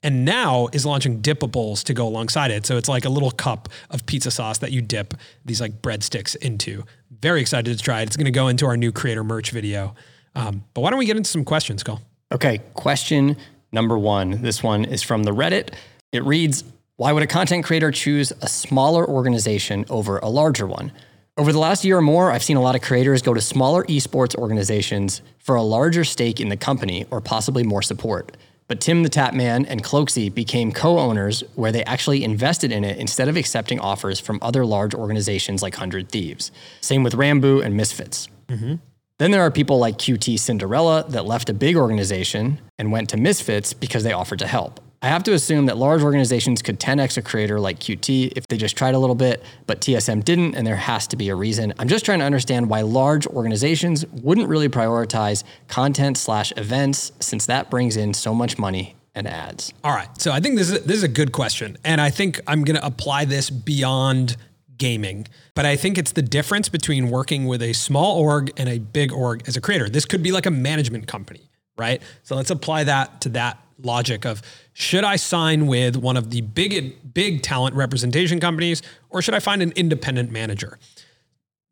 and 0.05 0.23
now 0.23 0.67
is 0.71 0.85
launching 0.85 1.19
dippables 1.19 1.83
to 1.83 1.93
go 1.93 2.07
alongside 2.07 2.51
it. 2.51 2.63
So 2.67 2.77
it's 2.77 2.87
like 2.87 3.05
a 3.05 3.09
little 3.09 3.31
cup 3.31 3.69
of 3.89 4.05
pizza 4.05 4.29
sauce 4.29 4.59
that 4.59 4.71
you 4.71 4.79
dip 4.79 5.15
these 5.43 5.59
like 5.59 5.81
breadsticks 5.81 6.35
into. 6.35 6.83
Very 7.09 7.41
excited 7.41 7.75
to 7.75 7.83
try 7.83 8.01
it. 8.01 8.03
It's 8.03 8.15
going 8.15 8.25
to 8.25 8.31
go 8.31 8.47
into 8.47 8.67
our 8.67 8.77
new 8.77 8.91
creator 8.91 9.23
merch 9.23 9.49
video. 9.49 9.95
Um, 10.35 10.63
but 10.75 10.81
why 10.81 10.91
don't 10.91 10.99
we 10.99 11.07
get 11.07 11.17
into 11.17 11.31
some 11.31 11.43
questions, 11.43 11.81
Cole? 11.81 12.01
Okay, 12.31 12.59
question 12.75 13.35
number 13.71 13.97
one. 13.97 14.43
This 14.43 14.61
one 14.61 14.85
is 14.85 15.01
from 15.01 15.23
the 15.23 15.31
Reddit. 15.31 15.73
It 16.11 16.23
reads 16.23 16.63
Why 16.97 17.11
would 17.11 17.23
a 17.23 17.27
content 17.27 17.65
creator 17.65 17.89
choose 17.89 18.31
a 18.43 18.47
smaller 18.47 19.09
organization 19.09 19.85
over 19.89 20.19
a 20.19 20.29
larger 20.29 20.67
one? 20.67 20.91
Over 21.35 21.51
the 21.51 21.59
last 21.59 21.83
year 21.83 21.97
or 21.97 22.01
more, 22.01 22.31
I've 22.31 22.43
seen 22.43 22.57
a 22.57 22.61
lot 22.61 22.75
of 22.75 22.83
creators 22.83 23.23
go 23.23 23.33
to 23.33 23.41
smaller 23.41 23.83
esports 23.85 24.35
organizations 24.35 25.23
for 25.39 25.55
a 25.55 25.63
larger 25.63 26.03
stake 26.03 26.39
in 26.39 26.49
the 26.49 26.57
company 26.57 27.07
or 27.09 27.21
possibly 27.21 27.63
more 27.63 27.81
support. 27.81 28.37
But 28.67 28.79
TimTheTatman 28.79 29.65
and 29.67 29.83
Cloakzy 29.83 30.33
became 30.33 30.71
co 30.71 30.97
owners 30.97 31.43
where 31.53 31.71
they 31.71 31.83
actually 31.83 32.23
invested 32.23 32.71
in 32.71 32.83
it 32.83 32.97
instead 32.97 33.27
of 33.27 33.37
accepting 33.37 33.79
offers 33.79 34.19
from 34.19 34.39
other 34.41 34.65
large 34.65 34.95
organizations 34.95 35.61
like 35.61 35.73
100 35.73 36.09
Thieves. 36.09 36.51
Same 36.81 37.03
with 37.03 37.13
Rambo 37.13 37.61
and 37.61 37.77
Misfits. 37.77 38.27
Mm-hmm. 38.47 38.75
Then 39.17 39.31
there 39.31 39.41
are 39.41 39.51
people 39.51 39.77
like 39.77 39.97
QT 39.97 40.39
Cinderella 40.39 41.05
that 41.09 41.25
left 41.25 41.49
a 41.49 41.53
big 41.53 41.77
organization 41.77 42.59
and 42.77 42.91
went 42.91 43.09
to 43.09 43.17
Misfits 43.17 43.73
because 43.73 44.03
they 44.03 44.11
offered 44.11 44.39
to 44.39 44.47
help. 44.47 44.81
I 45.05 45.09
have 45.09 45.21
to 45.25 45.33
assume 45.33 45.67
that 45.67 45.77
large 45.77 46.01
organizations 46.01 46.63
could 46.63 46.79
10x 46.79 47.17
a 47.17 47.21
creator 47.21 47.59
like 47.59 47.77
QT 47.77 48.33
if 48.35 48.47
they 48.47 48.57
just 48.57 48.75
tried 48.75 48.95
a 48.95 48.97
little 48.97 49.15
bit, 49.15 49.43
but 49.67 49.79
TSM 49.79 50.25
didn't, 50.25 50.55
and 50.55 50.65
there 50.65 50.75
has 50.75 51.05
to 51.09 51.15
be 51.15 51.29
a 51.29 51.35
reason. 51.35 51.75
I'm 51.77 51.87
just 51.87 52.05
trying 52.05 52.17
to 52.17 52.25
understand 52.25 52.71
why 52.71 52.81
large 52.81 53.27
organizations 53.27 54.03
wouldn't 54.07 54.49
really 54.49 54.67
prioritize 54.67 55.43
content 55.67 56.17
slash 56.17 56.51
events 56.57 57.11
since 57.19 57.45
that 57.45 57.69
brings 57.69 57.97
in 57.97 58.15
so 58.15 58.33
much 58.33 58.57
money 58.57 58.95
and 59.13 59.27
ads. 59.27 59.71
All 59.83 59.93
right. 59.93 60.09
So 60.19 60.31
I 60.31 60.39
think 60.39 60.57
this 60.57 60.71
is 60.71 60.83
this 60.85 60.97
is 60.97 61.03
a 61.03 61.07
good 61.07 61.31
question, 61.31 61.77
and 61.83 62.01
I 62.01 62.09
think 62.09 62.41
I'm 62.47 62.63
going 62.63 62.77
to 62.77 62.83
apply 62.83 63.25
this 63.25 63.51
beyond 63.51 64.37
gaming. 64.75 65.27
But 65.53 65.67
I 65.67 65.75
think 65.75 65.99
it's 65.99 66.13
the 66.13 66.23
difference 66.23 66.67
between 66.67 67.11
working 67.11 67.45
with 67.45 67.61
a 67.61 67.73
small 67.73 68.19
org 68.19 68.51
and 68.57 68.67
a 68.67 68.79
big 68.79 69.13
org 69.13 69.43
as 69.47 69.55
a 69.55 69.61
creator. 69.61 69.87
This 69.87 70.05
could 70.05 70.23
be 70.23 70.31
like 70.31 70.47
a 70.47 70.51
management 70.51 71.05
company, 71.05 71.51
right? 71.77 72.01
So 72.23 72.35
let's 72.35 72.49
apply 72.49 72.85
that 72.85 73.21
to 73.21 73.29
that 73.29 73.59
logic 73.81 74.25
of 74.25 74.41
should 74.73 75.03
I 75.03 75.15
sign 75.15 75.67
with 75.67 75.95
one 75.95 76.17
of 76.17 76.31
the 76.31 76.41
big 76.41 77.13
big 77.13 77.41
talent 77.41 77.75
representation 77.75 78.39
companies 78.39 78.81
or 79.09 79.21
should 79.21 79.33
I 79.33 79.39
find 79.39 79.61
an 79.61 79.73
independent 79.75 80.31
manager? 80.31 80.79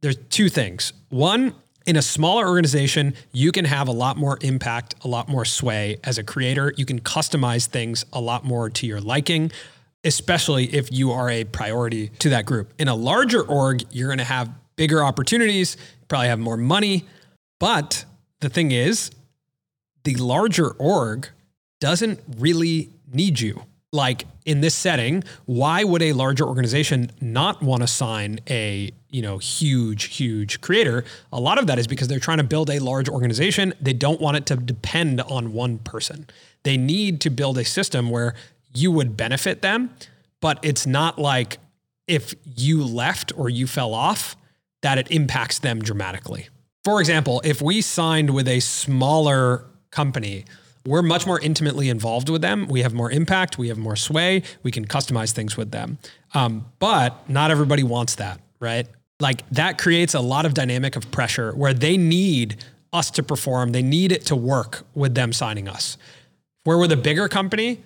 there's 0.04 0.18
two 0.30 0.50
things. 0.50 0.92
One, 1.10 1.56
in 1.86 1.96
a 1.96 2.02
smaller 2.02 2.46
organization, 2.48 3.16
you 3.32 3.54
can 3.54 3.64
have 3.64 3.88
a 3.88 3.92
lot 3.92 4.18
more 4.18 4.38
impact, 4.42 4.96
a 5.04 5.08
lot 5.08 5.30
more 5.30 5.46
sway 5.46 5.98
as 6.04 6.18
a 6.18 6.24
creator. 6.24 6.74
You 6.76 6.86
can 6.86 7.00
customize 7.00 7.68
things 7.68 8.06
a 8.12 8.20
lot 8.20 8.44
more 8.44 8.70
to 8.70 8.86
your 8.86 9.00
liking, 9.00 9.50
especially 10.04 10.66
if 10.76 10.92
you 10.92 11.14
are 11.14 11.30
a 11.30 11.46
priority 11.46 12.10
to 12.20 12.30
that 12.30 12.46
group. 12.46 12.74
In 12.78 12.90
a 12.90 12.96
larger 12.96 13.42
org, 13.42 13.84
you're 13.92 14.10
going 14.10 14.18
to 14.18 14.26
have 14.26 14.52
bigger 14.76 15.02
opportunities, 15.02 15.78
probably 16.10 16.28
have 16.28 16.40
more 16.40 16.58
money. 16.58 17.06
But 17.62 18.04
the 18.42 18.50
thing 18.50 18.74
is, 18.74 19.10
the 20.04 20.16
larger 20.16 20.72
org 20.72 21.30
doesn't 21.84 22.18
really 22.38 22.90
need 23.12 23.42
you. 23.42 23.62
Like 23.92 24.24
in 24.46 24.62
this 24.62 24.74
setting, 24.74 25.22
why 25.48 25.84
would 25.84 26.02
a 26.02 26.14
larger 26.14 26.46
organization 26.46 27.12
not 27.20 27.62
want 27.62 27.82
to 27.82 27.88
sign 27.88 28.40
a, 28.50 28.90
you 29.10 29.22
know, 29.22 29.38
huge 29.38 30.06
huge 30.06 30.62
creator? 30.62 31.04
A 31.34 31.42
lot 31.42 31.60
of 31.60 31.68
that 31.68 31.78
is 31.78 31.86
because 31.86 32.08
they're 32.08 32.22
trying 32.22 32.38
to 32.38 32.46
build 32.46 32.70
a 32.70 32.80
large 32.80 33.10
organization. 33.10 33.74
They 33.82 33.92
don't 33.92 34.22
want 34.22 34.38
it 34.38 34.46
to 34.46 34.56
depend 34.56 35.20
on 35.20 35.52
one 35.52 35.78
person. 35.80 36.26
They 36.64 36.78
need 36.78 37.20
to 37.20 37.30
build 37.30 37.58
a 37.58 37.66
system 37.66 38.10
where 38.10 38.34
you 38.74 38.90
would 38.90 39.18
benefit 39.18 39.62
them, 39.62 39.90
but 40.40 40.60
it's 40.64 40.88
not 40.88 41.20
like 41.20 41.58
if 42.08 42.34
you 42.46 42.82
left 42.82 43.34
or 43.36 43.50
you 43.50 43.68
fell 43.68 43.94
off 43.94 44.38
that 44.84 44.98
it 44.98 45.12
impacts 45.12 45.60
them 45.60 45.82
dramatically. 45.82 46.48
For 46.86 47.02
example, 47.02 47.42
if 47.44 47.62
we 47.62 47.82
signed 47.82 48.30
with 48.30 48.48
a 48.48 48.62
smaller 48.62 49.66
company, 49.92 50.46
we're 50.86 51.02
much 51.02 51.26
more 51.26 51.40
intimately 51.40 51.90
involved 51.90 52.30
with 52.30 52.42
them. 52.42 52.68
We 52.68 52.82
have 52.82 52.94
more 52.94 53.10
impact. 53.10 53.58
We 53.58 53.70
have 53.70 53.78
more 53.78 53.96
sway. 53.96 54.44
We 54.64 54.72
can 54.72 54.86
customize 54.86 55.32
things 55.32 55.56
with 55.56 55.72
them. 55.72 55.98
Um, 56.34 56.66
but 56.80 57.30
not 57.30 57.52
everybody 57.52 57.84
wants 57.84 58.16
that, 58.16 58.40
right? 58.60 58.88
Like 59.20 59.48
that 59.52 59.78
creates 59.78 60.14
a 60.14 60.20
lot 60.20 60.46
of 60.46 60.54
dynamic 60.54 60.96
of 60.96 61.10
pressure 61.12 61.54
where 61.54 61.74
they 61.74 61.96
need 61.96 62.64
us 62.92 63.10
to 63.12 63.24
perform. 63.24 63.72
They 63.72 63.82
need 63.82 64.12
it 64.12 64.26
to 64.28 64.36
work 64.36 64.86
with 64.94 65.16
them 65.16 65.32
signing 65.32 65.68
us. 65.68 65.98
Where 66.64 66.78
with 66.78 66.92
a 66.92 66.98
bigger 66.98 67.28
company, 67.28 67.84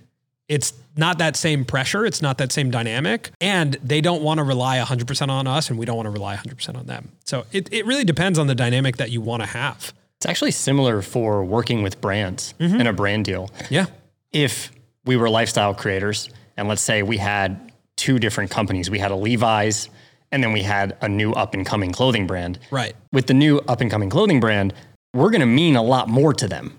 it's 0.47 0.73
not 0.95 1.17
that 1.17 1.35
same 1.35 1.65
pressure. 1.65 2.05
It's 2.05 2.21
not 2.21 2.37
that 2.37 2.51
same 2.51 2.71
dynamic. 2.71 3.31
And 3.41 3.77
they 3.83 4.01
don't 4.01 4.23
want 4.23 4.39
to 4.39 4.43
rely 4.43 4.77
100% 4.79 5.29
on 5.29 5.45
us, 5.45 5.69
and 5.69 5.77
we 5.77 5.85
don't 5.85 5.97
want 5.97 6.07
to 6.07 6.11
rely 6.11 6.35
100% 6.35 6.75
on 6.75 6.85
them. 6.85 7.11
So 7.25 7.45
it, 7.51 7.71
it 7.71 7.85
really 7.85 8.05
depends 8.05 8.39
on 8.39 8.47
the 8.47 8.55
dynamic 8.55 8.97
that 8.97 9.11
you 9.11 9.21
want 9.21 9.43
to 9.43 9.47
have. 9.47 9.93
It's 10.17 10.25
actually 10.25 10.51
similar 10.51 11.01
for 11.01 11.43
working 11.43 11.83
with 11.83 12.01
brands 12.01 12.53
mm-hmm. 12.59 12.81
in 12.81 12.87
a 12.87 12.93
brand 12.93 13.25
deal. 13.25 13.49
Yeah. 13.69 13.85
if 14.31 14.71
we 15.05 15.15
were 15.15 15.29
lifestyle 15.29 15.73
creators 15.73 16.29
and 16.57 16.67
let's 16.67 16.81
say 16.81 17.01
we 17.01 17.17
had 17.17 17.71
two 17.95 18.19
different 18.19 18.51
companies 18.51 18.89
we 18.89 18.99
had 18.99 19.11
a 19.11 19.15
levi's 19.15 19.89
and 20.31 20.43
then 20.43 20.51
we 20.51 20.61
had 20.61 20.97
a 21.01 21.07
new 21.07 21.31
up 21.33 21.53
and 21.53 21.65
coming 21.65 21.91
clothing 21.91 22.27
brand. 22.27 22.59
Right. 22.71 22.95
With 23.13 23.27
the 23.27 23.33
new 23.33 23.59
up 23.59 23.79
and 23.79 23.89
coming 23.89 24.09
clothing 24.09 24.39
brand, 24.39 24.73
we're 25.13 25.29
going 25.29 25.41
to 25.41 25.47
mean 25.47 25.75
a 25.75 25.81
lot 25.81 26.09
more 26.09 26.33
to 26.33 26.47
them 26.47 26.77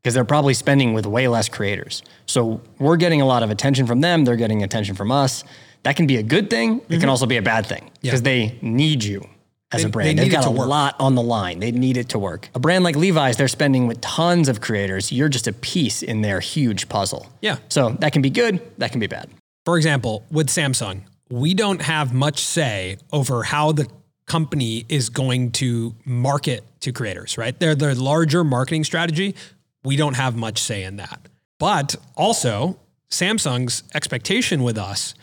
because 0.00 0.14
they're 0.14 0.24
probably 0.24 0.54
spending 0.54 0.94
with 0.94 1.06
way 1.06 1.26
less 1.26 1.48
creators. 1.48 2.02
So 2.26 2.60
we're 2.78 2.96
getting 2.96 3.20
a 3.20 3.26
lot 3.26 3.42
of 3.42 3.50
attention 3.50 3.86
from 3.86 4.00
them. 4.00 4.24
They're 4.24 4.36
getting 4.36 4.62
attention 4.62 4.94
from 4.94 5.10
us. 5.10 5.42
That 5.82 5.96
can 5.96 6.06
be 6.06 6.16
a 6.16 6.22
good 6.22 6.50
thing. 6.50 6.76
It 6.76 6.86
can 6.88 7.00
mm-hmm. 7.00 7.10
also 7.10 7.26
be 7.26 7.36
a 7.36 7.42
bad 7.42 7.66
thing 7.66 7.90
because 8.00 8.22
they 8.22 8.58
need 8.62 9.02
you 9.02 9.28
as 9.74 9.82
They- 9.82 9.86
a 9.86 9.90
brand. 9.90 10.18
they 10.18 10.22
They've 10.24 10.32
got 10.32 10.46
a 10.46 10.50
work. 10.50 10.68
lot 10.68 10.96
on 11.00 11.14
the 11.14 11.22
line. 11.22 11.58
They 11.60 11.70
need 11.72 11.96
it 11.96 12.08
to 12.10 12.18
work. 12.18 12.48
A 12.54 12.58
brand 12.58 12.84
like 12.84 12.96
Levi's, 12.96 13.36
they're 13.36 13.48
spending 13.48 13.86
with 13.86 14.00
tons 14.00 14.48
of 14.48 14.60
creators. 14.60 15.12
You're 15.12 15.28
just 15.28 15.46
a 15.46 15.52
piece 15.52 16.02
in 16.02 16.20
their 16.22 16.40
huge 16.40 16.88
puzzle. 16.88 17.26
Yeah. 17.40 17.56
So 17.68 17.96
that 18.00 18.12
can 18.12 18.22
be 18.22 18.30
good. 18.30 18.60
That 18.78 18.90
can 18.90 19.00
be 19.00 19.06
bad. 19.06 19.28
For 19.64 19.76
example, 19.76 20.24
with 20.30 20.48
Samsung, 20.48 21.00
we 21.30 21.54
don't 21.54 21.82
have 21.82 22.12
much 22.12 22.38
say 22.40 22.98
over 23.12 23.42
how 23.44 23.72
the 23.72 23.86
company 24.26 24.84
is 24.88 25.08
going 25.10 25.50
to 25.52 25.94
market 26.04 26.64
to 26.80 26.92
creators, 26.92 27.36
right? 27.36 27.58
They're 27.58 27.74
their 27.74 27.94
larger 27.94 28.44
marketing 28.44 28.84
strategy. 28.84 29.34
We 29.82 29.96
don't 29.96 30.14
have 30.14 30.34
much 30.36 30.58
say 30.62 30.82
in 30.84 30.96
that. 30.96 31.20
But 31.58 31.96
also, 32.16 32.78
Samsung's 33.10 33.82
expectation 33.94 34.62
with 34.62 34.76
us 34.78 35.14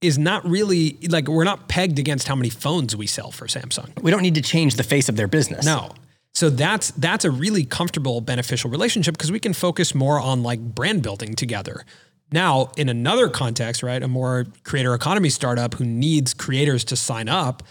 is 0.00 0.18
not 0.18 0.44
really 0.48 0.98
like 1.08 1.28
we're 1.28 1.44
not 1.44 1.68
pegged 1.68 1.98
against 1.98 2.28
how 2.28 2.34
many 2.34 2.50
phones 2.50 2.94
we 2.94 3.06
sell 3.06 3.30
for 3.30 3.46
Samsung. 3.46 4.02
We 4.02 4.10
don't 4.10 4.22
need 4.22 4.34
to 4.34 4.42
change 4.42 4.76
the 4.76 4.82
face 4.82 5.08
of 5.08 5.16
their 5.16 5.28
business. 5.28 5.64
No. 5.64 5.92
So 6.34 6.50
that's 6.50 6.90
that's 6.92 7.24
a 7.24 7.30
really 7.30 7.64
comfortable 7.64 8.20
beneficial 8.20 8.70
relationship 8.70 9.16
because 9.16 9.32
we 9.32 9.40
can 9.40 9.52
focus 9.52 9.94
more 9.94 10.20
on 10.20 10.42
like 10.42 10.60
brand 10.60 11.02
building 11.02 11.34
together. 11.34 11.84
Now, 12.32 12.72
in 12.76 12.88
another 12.88 13.28
context, 13.28 13.82
right, 13.82 14.02
a 14.02 14.08
more 14.08 14.46
creator 14.64 14.94
economy 14.94 15.28
startup 15.28 15.74
who 15.74 15.84
needs 15.84 16.34
creators 16.34 16.82
to 16.84 16.96
sign 16.96 17.28
up, 17.28 17.62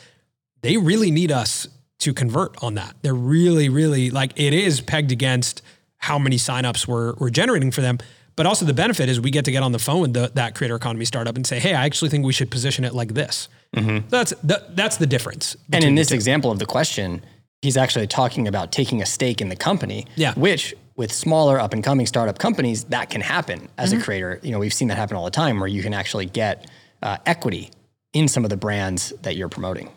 they 0.62 0.78
really 0.78 1.12
need 1.12 1.32
us 1.32 1.68
to 2.00 2.14
convert 2.14 2.62
on 2.64 2.76
that. 2.76 2.96
They're 3.02 3.14
really, 3.14 3.70
really 3.70 4.10
like 4.10 4.32
it 4.36 4.54
is 4.54 4.82
pegged 4.82 5.12
against 5.12 5.62
how 5.98 6.20
many 6.20 6.36
signups 6.36 6.88
we're, 6.88 7.14
we're 7.16 7.30
generating 7.30 7.72
for 7.72 7.82
them. 7.82 7.98
But 8.36 8.46
also 8.46 8.66
the 8.66 8.74
benefit 8.74 9.10
is 9.10 9.22
we 9.22 9.30
get 9.32 9.46
to 9.46 9.52
get 9.52 9.62
on 9.64 9.72
the 9.72 9.80
phone 9.80 10.02
with 10.02 10.14
the, 10.14 10.32
that 10.34 10.56
creator 10.56 10.76
economy 10.76 11.06
startup 11.06 11.36
and 11.36 11.46
say, 11.46 11.60
hey, 11.60 11.74
I 11.74 11.86
actually 11.86 12.10
think 12.10 12.26
we 12.26 12.34
should 12.34 12.50
position 12.50 12.84
it 12.84 12.94
like 12.94 13.14
this. 13.14 13.48
So 13.76 14.04
that's 14.10 14.32
that, 14.44 14.76
that's 14.76 14.98
the 14.98 15.08
difference. 15.08 15.56
And 15.72 15.84
in 15.84 15.96
this 15.96 16.10
two. 16.10 16.16
example 16.16 16.52
of 16.52 16.60
the 16.60 16.66
question, 16.66 17.24
he's 17.62 17.76
actually 17.78 18.08
talking 18.08 18.48
about 18.48 18.72
taking 18.72 19.02
a 19.02 19.06
stake 19.06 19.42
in 19.42 19.50
the 19.50 19.56
company. 19.56 20.06
Yeah. 20.16 20.34
Which 20.36 20.76
with 20.96 21.12
smaller 21.12 21.60
up 21.60 21.74
and 21.74 21.84
coming 21.84 22.06
startup 22.06 22.38
companies, 22.38 22.84
that 22.86 23.10
can 23.10 23.22
happen 23.22 23.68
as 23.78 23.92
Mm-hmm. 23.92 24.02
a 24.02 24.04
creator. 24.04 24.40
You 24.44 24.52
know, 24.52 24.60
we've 24.60 24.74
seen 24.74 24.90
that 24.90 24.98
happen 24.98 25.18
all 25.18 25.26
the 25.26 25.32
time 25.32 25.60
where 25.60 25.68
you 25.68 25.82
can 25.82 25.94
actually 25.94 26.28
get 26.28 26.70
uh, 27.02 27.18
equity 27.26 27.72
in 28.14 28.28
some 28.28 28.44
of 28.44 28.50
the 28.52 28.58
brands 28.58 29.12
that 29.24 29.36
you're 29.36 29.50
promoting. 29.50 29.90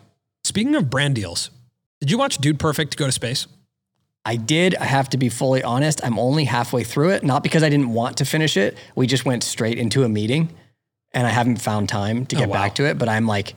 Speaking 0.43 0.73
of 0.75 0.89
brand 0.89 1.13
deals, 1.15 1.51
did 1.99 2.09
you 2.09 2.17
watch 2.17 2.37
Dude 2.39 2.57
Perfect 2.59 2.97
go 2.97 3.05
to 3.05 3.11
space? 3.11 3.45
I 4.27 4.35
did. 4.35 4.75
I 4.75 4.83
have 4.83 5.07
to 5.11 5.17
be 5.17 5.29
fully 5.29 5.63
honest. 5.63 6.01
I'm 6.03 6.19
only 6.19 6.43
halfway 6.43 6.83
through 6.83 7.11
it, 7.11 7.23
not 7.23 7.43
because 7.43 7.63
I 7.63 7.69
didn't 7.69 7.93
want 7.93 8.17
to 8.17 8.25
finish 8.25 8.57
it. 8.57 8.77
We 8.93 9.07
just 9.07 9.23
went 9.23 9.41
straight 9.41 9.77
into 9.77 10.03
a 10.03 10.09
meeting 10.09 10.53
and 11.13 11.25
I 11.25 11.29
haven't 11.29 11.61
found 11.61 11.87
time 11.87 12.25
to 12.25 12.35
get 12.35 12.49
wow. 12.49 12.55
back 12.55 12.75
to 12.75 12.85
it. 12.85 12.97
But 12.97 13.07
I'm 13.07 13.25
like, 13.25 13.55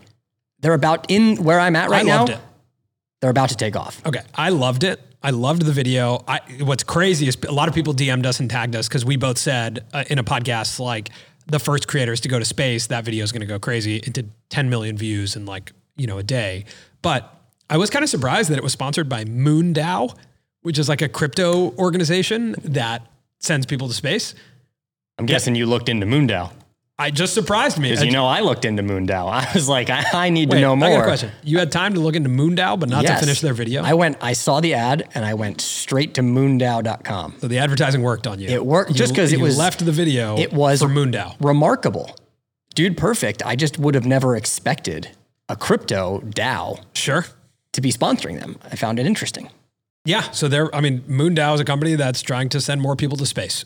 they're 0.60 0.72
about 0.72 1.10
in 1.10 1.42
where 1.42 1.58
I'm 1.58 1.74
at 1.74 1.90
right 1.90 2.02
I 2.02 2.04
now. 2.04 2.18
loved 2.20 2.30
it. 2.30 2.38
They're 3.20 3.30
about 3.30 3.48
to 3.48 3.56
take 3.56 3.74
off. 3.74 4.00
Okay, 4.06 4.22
I 4.32 4.50
loved 4.50 4.84
it. 4.84 5.00
I 5.24 5.30
loved 5.30 5.62
the 5.62 5.72
video. 5.72 6.22
I 6.28 6.38
what's 6.60 6.84
crazy 6.84 7.26
is 7.26 7.36
a 7.48 7.52
lot 7.52 7.68
of 7.68 7.74
people 7.74 7.92
DM'd 7.92 8.24
us 8.24 8.38
and 8.38 8.48
tagged 8.48 8.76
us 8.76 8.86
because 8.86 9.04
we 9.04 9.16
both 9.16 9.38
said 9.38 9.84
uh, 9.92 10.04
in 10.08 10.20
a 10.20 10.24
podcast 10.24 10.78
like 10.78 11.10
the 11.48 11.58
first 11.58 11.88
creators 11.88 12.20
to 12.20 12.28
go 12.28 12.38
to 12.38 12.44
space, 12.44 12.86
that 12.86 13.04
video 13.04 13.24
is 13.24 13.32
going 13.32 13.40
to 13.40 13.46
go 13.46 13.58
crazy. 13.58 13.96
It 13.96 14.12
did 14.12 14.30
10 14.50 14.70
million 14.70 14.96
views 14.96 15.34
in 15.34 15.46
like 15.46 15.72
you 15.96 16.06
know 16.06 16.18
a 16.18 16.22
day. 16.22 16.64
But 17.02 17.34
I 17.68 17.76
was 17.76 17.90
kind 17.90 18.04
of 18.04 18.08
surprised 18.08 18.50
that 18.50 18.56
it 18.56 18.62
was 18.62 18.72
sponsored 18.72 19.08
by 19.08 19.24
MoonDAO, 19.24 20.16
which 20.62 20.78
is 20.78 20.88
like 20.88 21.02
a 21.02 21.08
crypto 21.08 21.72
organization 21.76 22.54
that 22.64 23.02
sends 23.38 23.66
people 23.66 23.88
to 23.88 23.94
space. 23.94 24.34
I'm 25.18 25.26
guessing 25.26 25.54
you 25.54 25.66
looked 25.66 25.88
into 25.88 26.06
Moondao. 26.06 26.52
I 26.98 27.10
just 27.10 27.32
surprised 27.32 27.78
me. 27.78 27.88
Because 27.90 28.04
you 28.04 28.10
know, 28.12 28.26
I 28.26 28.40
looked 28.40 28.66
into 28.66 28.82
Moondao. 28.82 29.26
I 29.30 29.50
was 29.54 29.68
like, 29.70 29.88
I, 29.88 30.04
I 30.12 30.28
need 30.28 30.50
to 30.50 30.60
know 30.60 30.76
more. 30.76 30.88
I 30.88 30.92
got 30.92 31.00
a 31.00 31.04
question. 31.04 31.30
You 31.42 31.58
had 31.58 31.72
time 31.72 31.94
to 31.94 32.00
look 32.00 32.14
into 32.14 32.28
MoonDAO, 32.28 32.78
but 32.78 32.90
not 32.90 33.04
Yes. 33.04 33.20
to 33.20 33.24
finish 33.24 33.40
their 33.40 33.54
video. 33.54 33.82
I 33.82 33.94
went, 33.94 34.18
I 34.20 34.34
saw 34.34 34.60
the 34.60 34.74
ad 34.74 35.08
and 35.14 35.24
I 35.24 35.32
went 35.32 35.62
straight 35.62 36.12
to 36.14 36.20
moondao.com. 36.22 37.36
so 37.38 37.48
the 37.48 37.58
advertising 37.58 38.02
worked 38.02 38.26
on 38.26 38.38
you. 38.38 38.48
It 38.48 38.66
worked 38.66 38.90
You- 38.90 38.96
just 38.96 39.14
'cause 39.14 39.32
it 39.32 39.40
was- 39.40 39.56
left 39.56 39.82
the 39.84 39.92
video. 39.92 40.36
it 40.38 40.52
was- 40.52 40.80
for 40.82 40.88
MoonDAO. 40.88 41.36
Remarkable. 41.40 42.16
Dude, 42.74 42.98
perfect. 42.98 43.42
I 43.46 43.56
just 43.56 43.78
would 43.78 43.94
have 43.94 44.04
never 44.06 44.36
expected 44.36 45.08
a 45.48 45.56
crypto 45.56 46.20
DAO 46.20 46.80
Sure. 46.92 47.24
to 47.72 47.80
be 47.80 47.90
sponsoring 47.92 48.38
them. 48.40 48.58
I 48.70 48.76
found 48.76 48.98
it 48.98 49.06
interesting. 49.06 49.48
Yeah. 50.04 50.30
So 50.30 50.48
they're, 50.48 50.74
I 50.74 50.80
mean, 50.80 51.00
MoonDAO 51.02 51.54
is 51.54 51.60
a 51.60 51.64
company 51.64 51.94
that's 51.94 52.22
trying 52.22 52.48
to 52.50 52.60
send 52.60 52.80
more 52.80 52.96
people 52.96 53.16
to 53.18 53.26
space. 53.26 53.64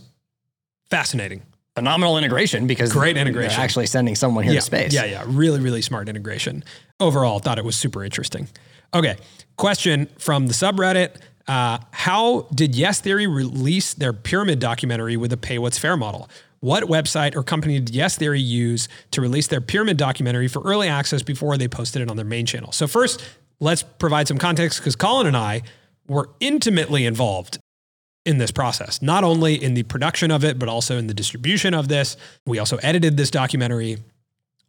Fascinating. 0.91 1.43
Phenomenal 1.75 2.19
integration 2.19 2.67
because 2.67 2.93
Great 2.93 3.15
they're 3.15 3.23
integration. 3.23 3.61
actually 3.61 3.87
sending 3.87 4.15
someone 4.15 4.45
here 4.45 4.53
yeah. 4.53 4.61
to 4.61 4.67
space. 4.67 4.93
Yeah. 4.93 5.05
Yeah. 5.05 5.25
Really, 5.27 5.61
really 5.61 5.83
smart 5.83 6.09
integration. 6.09 6.65
Overall, 7.01 7.41
thought 7.41 7.59
it 7.59 7.65
was 7.65 7.77
super 7.77 8.05
interesting. 8.05 8.49
Okay. 8.93 9.17
Question 9.57 10.07
from 10.19 10.47
the 10.47 10.53
subreddit. 10.53 11.17
Uh, 11.47 11.79
how 11.91 12.43
did 12.55 12.75
Yes 12.75 13.01
Theory 13.01 13.27
release 13.27 13.93
their 13.95 14.13
pyramid 14.13 14.61
documentary 14.61 15.17
with 15.17 15.33
a 15.33 15.37
pay 15.37 15.59
what's 15.59 15.79
fair 15.79 15.97
model? 15.97 16.29
What 16.61 16.85
website 16.85 17.37
or 17.37 17.43
company 17.43 17.79
did 17.79 17.95
Yes 17.95 18.17
Theory 18.17 18.41
use 18.41 18.89
to 19.11 19.21
release 19.21 19.49
their 19.49 19.61
pyramid 19.61 19.99
documentary 19.99 20.49
for 20.49 20.63
early 20.63 20.89
access 20.89 21.23
before 21.23 21.59
they 21.59 21.69
posted 21.69 22.01
it 22.01 22.09
on 22.09 22.17
their 22.17 22.25
main 22.25 22.47
channel? 22.47 22.73
So 22.73 22.87
first, 22.87 23.23
let's 23.61 23.83
provide 23.83 24.29
some 24.29 24.39
context 24.39 24.79
because 24.79 24.97
Colin 24.97 25.27
and 25.27 25.37
I 25.37 25.63
were 26.07 26.31
intimately 26.41 27.07
involved 27.07 27.59
in 28.25 28.39
this 28.39 28.51
process, 28.51 29.03
not 29.03 29.23
only 29.23 29.63
in 29.63 29.75
the 29.75 29.83
production 29.85 30.31
of 30.31 30.45
it, 30.45 30.59
but 30.59 30.69
also 30.69 30.97
in 30.97 31.07
the 31.07 31.15
distribution 31.15 31.75
of 31.75 31.89
this. 31.89 32.17
We 32.47 32.59
also 32.59 32.79
edited 32.79 33.17
this 33.17 33.31
documentary. 33.31 33.99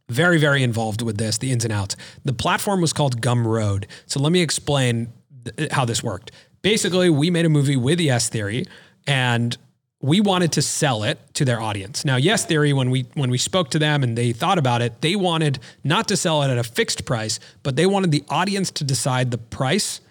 Very, 0.07 0.37
very 0.37 0.61
involved 0.61 1.01
with 1.01 1.17
this, 1.17 1.39
the 1.39 1.51
ins 1.51 1.63
and 1.63 1.73
outs. 1.73 1.95
The 2.23 2.33
platform 2.33 2.79
was 2.79 2.93
called 2.93 3.21
Gumroad. 3.21 3.85
So 4.05 4.19
let 4.19 4.31
me 4.31 4.41
explain 4.41 5.11
th- 5.57 5.71
how 5.71 5.85
this 5.85 6.03
worked. 6.03 6.31
Basically, 6.61 7.09
we 7.09 7.31
made 7.31 7.45
a 7.45 7.49
movie 7.49 7.75
with 7.75 7.99
Yes 7.99 8.29
Theory, 8.29 8.65
and 9.07 9.57
we 10.01 10.19
wanted 10.19 10.51
to 10.51 10.61
sell 10.61 11.01
it 11.03 11.17
to 11.33 11.45
their 11.45 11.59
audience. 11.59 12.05
Now, 12.05 12.17
Yes 12.17 12.45
Theory, 12.45 12.71
when 12.71 12.91
we 12.91 13.07
when 13.15 13.31
we 13.31 13.39
spoke 13.39 13.71
to 13.71 13.79
them 13.79 14.03
and 14.03 14.15
they 14.15 14.31
thought 14.31 14.59
about 14.59 14.83
it, 14.83 15.01
they 15.01 15.15
wanted 15.15 15.57
not 15.83 16.07
to 16.09 16.17
sell 16.17 16.43
it 16.43 16.51
at 16.51 16.57
a 16.59 16.63
fixed 16.63 17.05
price, 17.05 17.39
but 17.63 17.75
they 17.75 17.87
wanted 17.87 18.11
the 18.11 18.23
audience 18.29 18.69
to 18.71 18.83
decide 18.83 19.31
the 19.31 19.39
price 19.39 20.01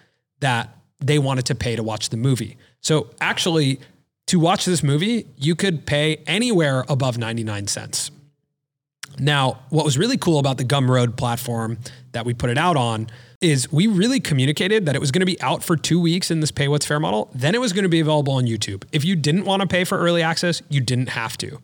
that 0.41 0.74
they 0.99 1.19
wanted 1.19 1.45
to 1.45 1.55
pay 1.55 1.75
to 1.75 1.83
watch 1.83 2.09
the 2.09 2.17
movie. 2.17 2.57
So 2.81 3.09
actually, 3.19 3.79
to 4.27 4.39
watch 4.39 4.65
this 4.65 4.83
movie, 4.83 5.27
you 5.37 5.55
could 5.55 5.85
pay 5.85 6.17
anywhere 6.27 6.85
above 6.89 7.17
99 7.17 7.67
cents. 7.67 8.11
Now, 9.19 9.59
what 9.69 9.85
was 9.85 9.97
really 9.97 10.17
cool 10.17 10.39
about 10.39 10.57
the 10.57 10.65
Gumroad 10.65 11.15
platform 11.15 11.77
that 12.11 12.25
we 12.25 12.33
put 12.33 12.49
it 12.49 12.57
out 12.57 12.75
on 12.75 13.07
is 13.41 13.71
we 13.71 13.87
really 13.87 14.19
communicated 14.19 14.85
that 14.85 14.95
it 14.95 14.99
was 14.99 15.11
going 15.11 15.21
to 15.21 15.25
be 15.25 15.39
out 15.41 15.63
for 15.63 15.77
two 15.77 15.99
weeks 15.99 16.31
in 16.31 16.39
this 16.39 16.51
pay 16.51 16.67
what's 16.67 16.85
fair 16.85 16.99
model. 16.99 17.29
Then 17.33 17.55
it 17.55 17.61
was 17.61 17.73
going 17.73 17.83
to 17.83 17.89
be 17.89 17.99
available 17.99 18.33
on 18.33 18.45
YouTube. 18.45 18.83
If 18.91 19.05
you 19.05 19.15
didn't 19.15 19.45
want 19.45 19.61
to 19.61 19.67
pay 19.67 19.83
for 19.83 19.97
early 19.97 20.21
access, 20.21 20.61
you 20.69 20.81
didn't 20.81 21.09
have 21.09 21.37
to. 21.37 21.59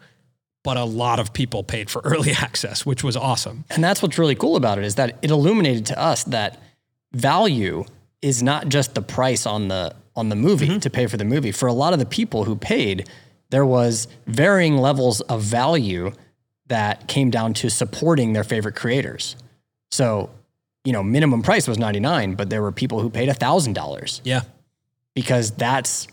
But 0.64 0.78
a 0.78 0.84
lot 0.84 1.20
of 1.20 1.34
people 1.34 1.64
paid 1.64 1.90
for 1.90 2.02
early 2.06 2.32
access, 2.32 2.86
which 2.86 3.04
was 3.04 3.18
awesome. 3.18 3.66
And 3.70 3.84
that's 3.84 4.02
what's 4.02 4.18
really 4.18 4.36
cool 4.36 4.56
about 4.56 4.78
it 4.78 4.86
is 4.86 4.96
that 4.96 5.18
it 5.22 5.32
illuminated 5.32 5.88
to 5.88 6.00
us 6.00 6.24
that 6.26 6.62
value 7.14 7.86
is 8.22 8.44
not 8.44 8.70
just 8.70 8.96
the 8.96 9.02
price 9.02 9.46
on 9.46 9.68
the 9.68 9.96
on 10.16 10.30
the 10.30 10.36
movie 10.36 10.68
mm-hmm. 10.68 10.80
to 10.80 10.90
pay 10.90 11.08
for 11.08 11.18
the 11.18 11.26
movie. 11.26 11.52
For 11.52 11.68
a 11.68 11.74
lot 11.74 11.94
of 11.94 12.00
the 12.00 12.06
people 12.06 12.44
who 12.44 12.56
paid, 12.56 13.10
there 13.50 13.66
was 13.66 14.08
varying 14.28 14.78
levels 14.78 15.22
of 15.22 15.42
value 15.42 16.12
that 16.68 17.08
came 17.08 17.30
down 17.30 17.54
to 17.56 17.70
supporting 17.70 18.34
their 18.34 18.44
favorite 18.44 18.76
creators. 18.76 19.36
So, 19.90 20.30
you 20.84 20.94
know, 20.94 21.04
minimum 21.04 21.44
price 21.44 21.68
was 21.68 21.78
99, 21.78 22.36
but 22.36 22.50
there 22.50 22.62
were 22.62 22.72
people 22.72 23.00
who 23.00 23.10
paid 23.10 23.30
$1000 23.30 24.22
Yeah. 24.24 24.42
because 25.14 25.52
that's 25.52 26.08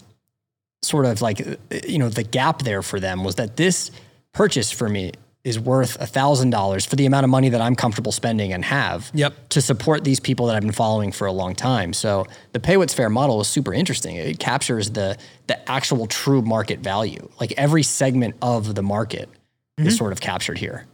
sort 0.82 1.06
of 1.06 1.20
like 1.20 1.40
you 1.86 1.98
know 1.98 2.08
the 2.08 2.22
gap 2.22 2.62
there 2.62 2.82
for 2.82 3.00
them 3.00 3.24
was 3.24 3.34
that 3.34 3.56
this 3.56 3.90
purchase 4.32 4.70
for 4.70 4.88
me 4.88 5.12
is 5.48 5.58
worth 5.58 5.98
$1000 5.98 6.86
for 6.86 6.96
the 6.96 7.06
amount 7.06 7.24
of 7.24 7.30
money 7.30 7.48
that 7.48 7.60
I'm 7.60 7.74
comfortable 7.74 8.12
spending 8.12 8.52
and 8.52 8.64
have 8.64 9.10
Yep. 9.14 9.48
to 9.50 9.60
support 9.60 10.04
these 10.04 10.20
people 10.20 10.46
that 10.46 10.56
I've 10.56 10.62
been 10.62 10.72
following 10.72 11.10
for 11.12 11.26
a 11.26 11.32
long 11.32 11.54
time. 11.54 11.92
So 11.92 12.26
the 12.52 12.60
pay 12.60 12.76
what's 12.76 12.92
fair 12.94 13.08
model 13.10 13.40
is 13.40 13.48
super 13.48 13.72
interesting. 13.72 14.16
It 14.16 14.38
captures 14.38 14.90
the 14.90 15.16
the 15.46 15.70
actual 15.70 16.06
true 16.06 16.42
market 16.42 16.80
value. 16.80 17.26
Like 17.40 17.52
every 17.56 17.82
segment 17.82 18.36
of 18.42 18.74
the 18.74 18.82
market 18.82 19.28
is 19.78 19.96
sort 19.96 20.12
of 20.12 20.20
captured 20.20 20.58
here. 20.58 20.86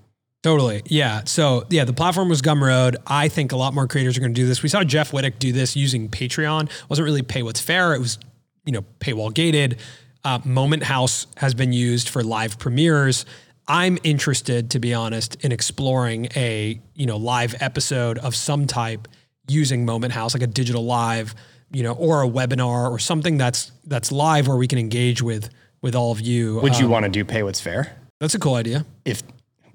Totally. 0.44 0.82
Yeah. 0.86 1.22
So 1.24 1.64
yeah, 1.70 1.84
the 1.84 1.92
platform 1.94 2.28
was 2.28 2.40
Gumroad. 2.42 2.96
I 3.06 3.28
think 3.28 3.50
a 3.52 3.56
lot 3.56 3.74
more 3.74 3.88
creators 3.88 4.16
are 4.16 4.20
going 4.20 4.34
to 4.34 4.40
do 4.40 4.46
this. 4.46 4.62
We 4.62 4.68
saw 4.68 4.84
Jeff 4.84 5.10
Wittek 5.10 5.38
do 5.38 5.52
this 5.52 5.74
using 5.74 6.08
Patreon. 6.08 6.64
It 6.66 6.70
wasn't 6.90 7.06
really 7.06 7.22
pay 7.22 7.42
what's 7.42 7.60
fair. 7.60 7.94
It 7.94 7.98
was, 7.98 8.18
you 8.66 8.72
know, 8.72 8.84
paywall 9.00 9.32
gated. 9.34 9.78
Uh, 10.22 10.38
Moment 10.44 10.82
House 10.84 11.26
has 11.38 11.52
been 11.54 11.72
used 11.72 12.08
for 12.08 12.22
live 12.22 12.58
premieres. 12.58 13.24
I'm 13.66 13.98
interested, 14.04 14.70
to 14.72 14.78
be 14.78 14.92
honest, 14.94 15.36
in 15.44 15.52
exploring 15.52 16.28
a 16.36 16.80
you 16.94 17.06
know 17.06 17.16
live 17.16 17.54
episode 17.60 18.18
of 18.18 18.34
some 18.36 18.66
type 18.66 19.08
using 19.48 19.84
Moment 19.84 20.12
House, 20.12 20.34
like 20.34 20.42
a 20.42 20.46
digital 20.46 20.84
live, 20.84 21.34
you 21.72 21.82
know, 21.82 21.92
or 21.92 22.22
a 22.22 22.28
webinar 22.28 22.90
or 22.90 22.98
something 22.98 23.38
that's 23.38 23.72
that's 23.86 24.12
live 24.12 24.46
where 24.48 24.56
we 24.56 24.66
can 24.68 24.78
engage 24.78 25.22
with 25.22 25.48
with 25.82 25.94
all 25.94 26.12
of 26.12 26.20
you. 26.20 26.60
Would 26.60 26.78
you 26.78 26.86
um, 26.86 26.90
want 26.90 27.04
to 27.04 27.10
do 27.10 27.24
pay 27.24 27.42
what's 27.42 27.60
fair 27.60 27.94
That's 28.20 28.34
a 28.34 28.38
cool 28.38 28.54
idea. 28.54 28.86
if 29.04 29.22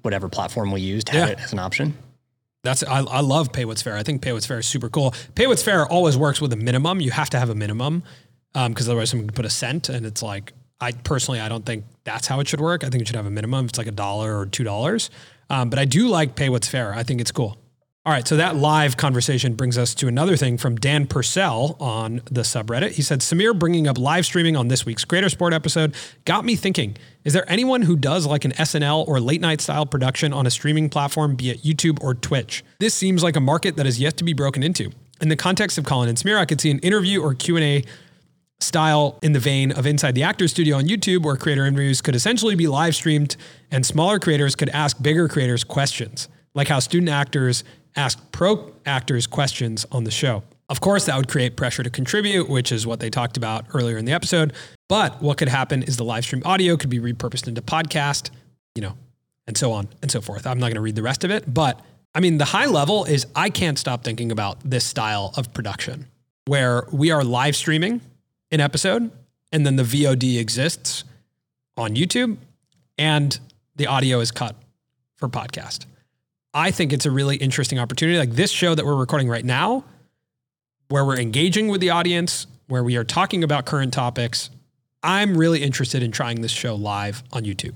whatever 0.02 0.28
platform 0.28 0.72
we 0.72 0.80
used 0.80 1.08
had 1.08 1.18
Yeah. 1.28 1.32
it 1.34 1.40
as 1.40 1.52
an 1.52 1.58
option? 1.58 1.94
That's 2.62 2.82
I, 2.82 3.00
I 3.00 3.20
love 3.20 3.52
Pay 3.52 3.64
What's 3.64 3.80
Fair. 3.80 3.96
I 3.96 4.02
think 4.02 4.20
Pay 4.22 4.32
What's 4.34 4.44
Fair 4.44 4.58
is 4.58 4.66
super 4.66 4.90
cool. 4.90 5.14
Pay 5.34 5.46
What's 5.46 5.62
Fair 5.62 5.86
always 5.86 6.16
works 6.18 6.40
with 6.42 6.52
a 6.52 6.56
minimum. 6.56 7.00
You 7.00 7.10
have 7.10 7.30
to 7.30 7.38
have 7.38 7.48
a 7.48 7.54
minimum 7.54 8.02
um, 8.54 8.72
because 8.72 8.86
otherwise 8.88 9.08
someone 9.10 9.28
can 9.28 9.34
put 9.34 9.46
a 9.46 9.50
cent, 9.50 9.88
and 9.88 10.04
it's 10.04 10.22
like 10.22 10.52
I 10.80 10.92
personally 10.92 11.40
I 11.40 11.48
don't 11.48 11.66
think 11.66 11.84
that's 12.04 12.26
how 12.26 12.40
it 12.40 12.48
should 12.48 12.60
work. 12.60 12.84
I 12.84 12.88
think 12.88 13.02
it 13.02 13.06
should 13.06 13.16
have 13.16 13.26
a 13.26 13.30
minimum. 13.30 13.66
It's 13.66 13.78
like 13.78 13.86
a 13.86 13.92
dollar 13.92 14.38
or 14.38 14.46
two 14.46 14.64
dollars. 14.64 15.10
Um, 15.48 15.68
but 15.68 15.78
I 15.78 15.84
do 15.84 16.06
like 16.08 16.36
Pay 16.36 16.48
What's 16.48 16.68
Fair. 16.68 16.94
I 16.94 17.02
think 17.02 17.20
it's 17.20 17.32
cool. 17.32 17.56
All 18.06 18.14
right, 18.14 18.26
so 18.26 18.38
that 18.38 18.56
live 18.56 18.96
conversation 18.96 19.56
brings 19.56 19.76
us 19.76 19.94
to 19.96 20.08
another 20.08 20.34
thing 20.34 20.56
from 20.56 20.76
Dan 20.76 21.06
Purcell 21.06 21.76
on 21.78 22.22
the 22.30 22.40
subreddit. 22.40 22.92
He 22.92 23.02
said, 23.02 23.20
Samir 23.20 23.56
bringing 23.56 23.86
up 23.86 23.98
live 23.98 24.24
streaming 24.24 24.56
on 24.56 24.68
this 24.68 24.86
week's 24.86 25.04
Greater 25.04 25.28
Sport 25.28 25.52
episode 25.52 25.94
got 26.24 26.46
me 26.46 26.56
thinking 26.56 26.96
is 27.24 27.34
there 27.34 27.44
anyone 27.46 27.82
who 27.82 27.96
does 27.96 28.26
like 28.26 28.46
an 28.46 28.52
SNL 28.52 29.06
or 29.06 29.20
late 29.20 29.42
night 29.42 29.60
style 29.60 29.84
production 29.84 30.32
on 30.32 30.46
a 30.46 30.50
streaming 30.50 30.88
platform, 30.88 31.36
be 31.36 31.50
it 31.50 31.62
YouTube 31.62 32.02
or 32.02 32.14
Twitch? 32.14 32.64
This 32.78 32.94
seems 32.94 33.22
like 33.22 33.36
a 33.36 33.40
market 33.40 33.76
that 33.76 33.86
is 33.86 34.00
yet 34.00 34.16
to 34.16 34.24
be 34.24 34.32
broken 34.32 34.62
into. 34.62 34.90
In 35.20 35.28
the 35.28 35.36
context 35.36 35.76
of 35.76 35.84
Colin 35.84 36.08
and 36.08 36.16
Samir, 36.16 36.38
I 36.38 36.46
could 36.46 36.62
see 36.62 36.70
an 36.70 36.78
interview 36.78 37.20
or 37.20 37.34
Q&A 37.34 37.84
style 38.60 39.18
in 39.22 39.32
the 39.32 39.38
vein 39.38 39.72
of 39.72 39.86
Inside 39.86 40.14
the 40.14 40.22
Actors 40.22 40.50
Studio 40.50 40.76
on 40.76 40.84
YouTube, 40.84 41.22
where 41.22 41.36
creator 41.36 41.66
interviews 41.66 42.00
could 42.00 42.14
essentially 42.14 42.54
be 42.54 42.66
live 42.66 42.94
streamed 42.94 43.36
and 43.70 43.84
smaller 43.84 44.18
creators 44.18 44.54
could 44.54 44.68
ask 44.70 45.00
bigger 45.02 45.28
creators 45.28 45.64
questions, 45.64 46.28
like 46.54 46.68
how 46.68 46.78
student 46.78 47.10
actors 47.10 47.64
ask 47.96 48.18
pro 48.32 48.72
actors 48.86 49.26
questions 49.26 49.86
on 49.90 50.04
the 50.04 50.10
show. 50.10 50.42
Of 50.68 50.80
course, 50.80 51.06
that 51.06 51.16
would 51.16 51.28
create 51.28 51.56
pressure 51.56 51.82
to 51.82 51.90
contribute, 51.90 52.48
which 52.48 52.70
is 52.70 52.86
what 52.86 53.00
they 53.00 53.10
talked 53.10 53.36
about 53.36 53.66
earlier 53.74 53.98
in 53.98 54.04
the 54.04 54.12
episode. 54.12 54.52
But 54.88 55.20
what 55.20 55.36
could 55.36 55.48
happen 55.48 55.82
is 55.82 55.96
the 55.96 56.04
live 56.04 56.24
stream 56.24 56.42
audio 56.44 56.76
could 56.76 56.90
be 56.90 57.00
repurposed 57.00 57.48
into 57.48 57.60
podcast, 57.60 58.30
you 58.76 58.82
know, 58.82 58.96
and 59.48 59.58
so 59.58 59.72
on 59.72 59.88
and 60.00 60.10
so 60.10 60.20
forth. 60.20 60.46
I'm 60.46 60.58
not 60.58 60.66
going 60.66 60.76
to 60.76 60.80
read 60.80 60.94
the 60.94 61.02
rest 61.02 61.24
of 61.24 61.30
it, 61.32 61.52
but 61.52 61.80
I 62.14 62.20
mean, 62.20 62.38
the 62.38 62.44
high 62.44 62.66
level 62.66 63.04
is 63.04 63.26
I 63.34 63.50
can't 63.50 63.78
stop 63.78 64.04
thinking 64.04 64.30
about 64.30 64.58
this 64.64 64.84
style 64.84 65.32
of 65.36 65.52
production 65.52 66.06
where 66.46 66.86
we 66.92 67.10
are 67.10 67.22
live 67.24 67.56
streaming 67.56 68.00
an 68.50 68.60
episode 68.60 69.10
and 69.52 69.66
then 69.66 69.76
the 69.76 69.82
VOD 69.82 70.38
exists 70.38 71.04
on 71.76 71.94
YouTube 71.94 72.36
and 72.98 73.38
the 73.76 73.86
audio 73.86 74.20
is 74.20 74.30
cut 74.30 74.56
for 75.16 75.28
podcast. 75.28 75.86
I 76.52 76.70
think 76.70 76.92
it's 76.92 77.06
a 77.06 77.10
really 77.10 77.36
interesting 77.36 77.78
opportunity. 77.78 78.18
Like 78.18 78.32
this 78.32 78.50
show 78.50 78.74
that 78.74 78.84
we're 78.84 78.96
recording 78.96 79.28
right 79.28 79.44
now, 79.44 79.84
where 80.88 81.04
we're 81.04 81.18
engaging 81.18 81.68
with 81.68 81.80
the 81.80 81.90
audience, 81.90 82.46
where 82.66 82.82
we 82.82 82.96
are 82.96 83.04
talking 83.04 83.44
about 83.44 83.66
current 83.66 83.92
topics. 83.92 84.50
I'm 85.02 85.36
really 85.36 85.62
interested 85.62 86.02
in 86.02 86.10
trying 86.10 86.40
this 86.40 86.50
show 86.50 86.74
live 86.74 87.22
on 87.32 87.44
YouTube. 87.44 87.74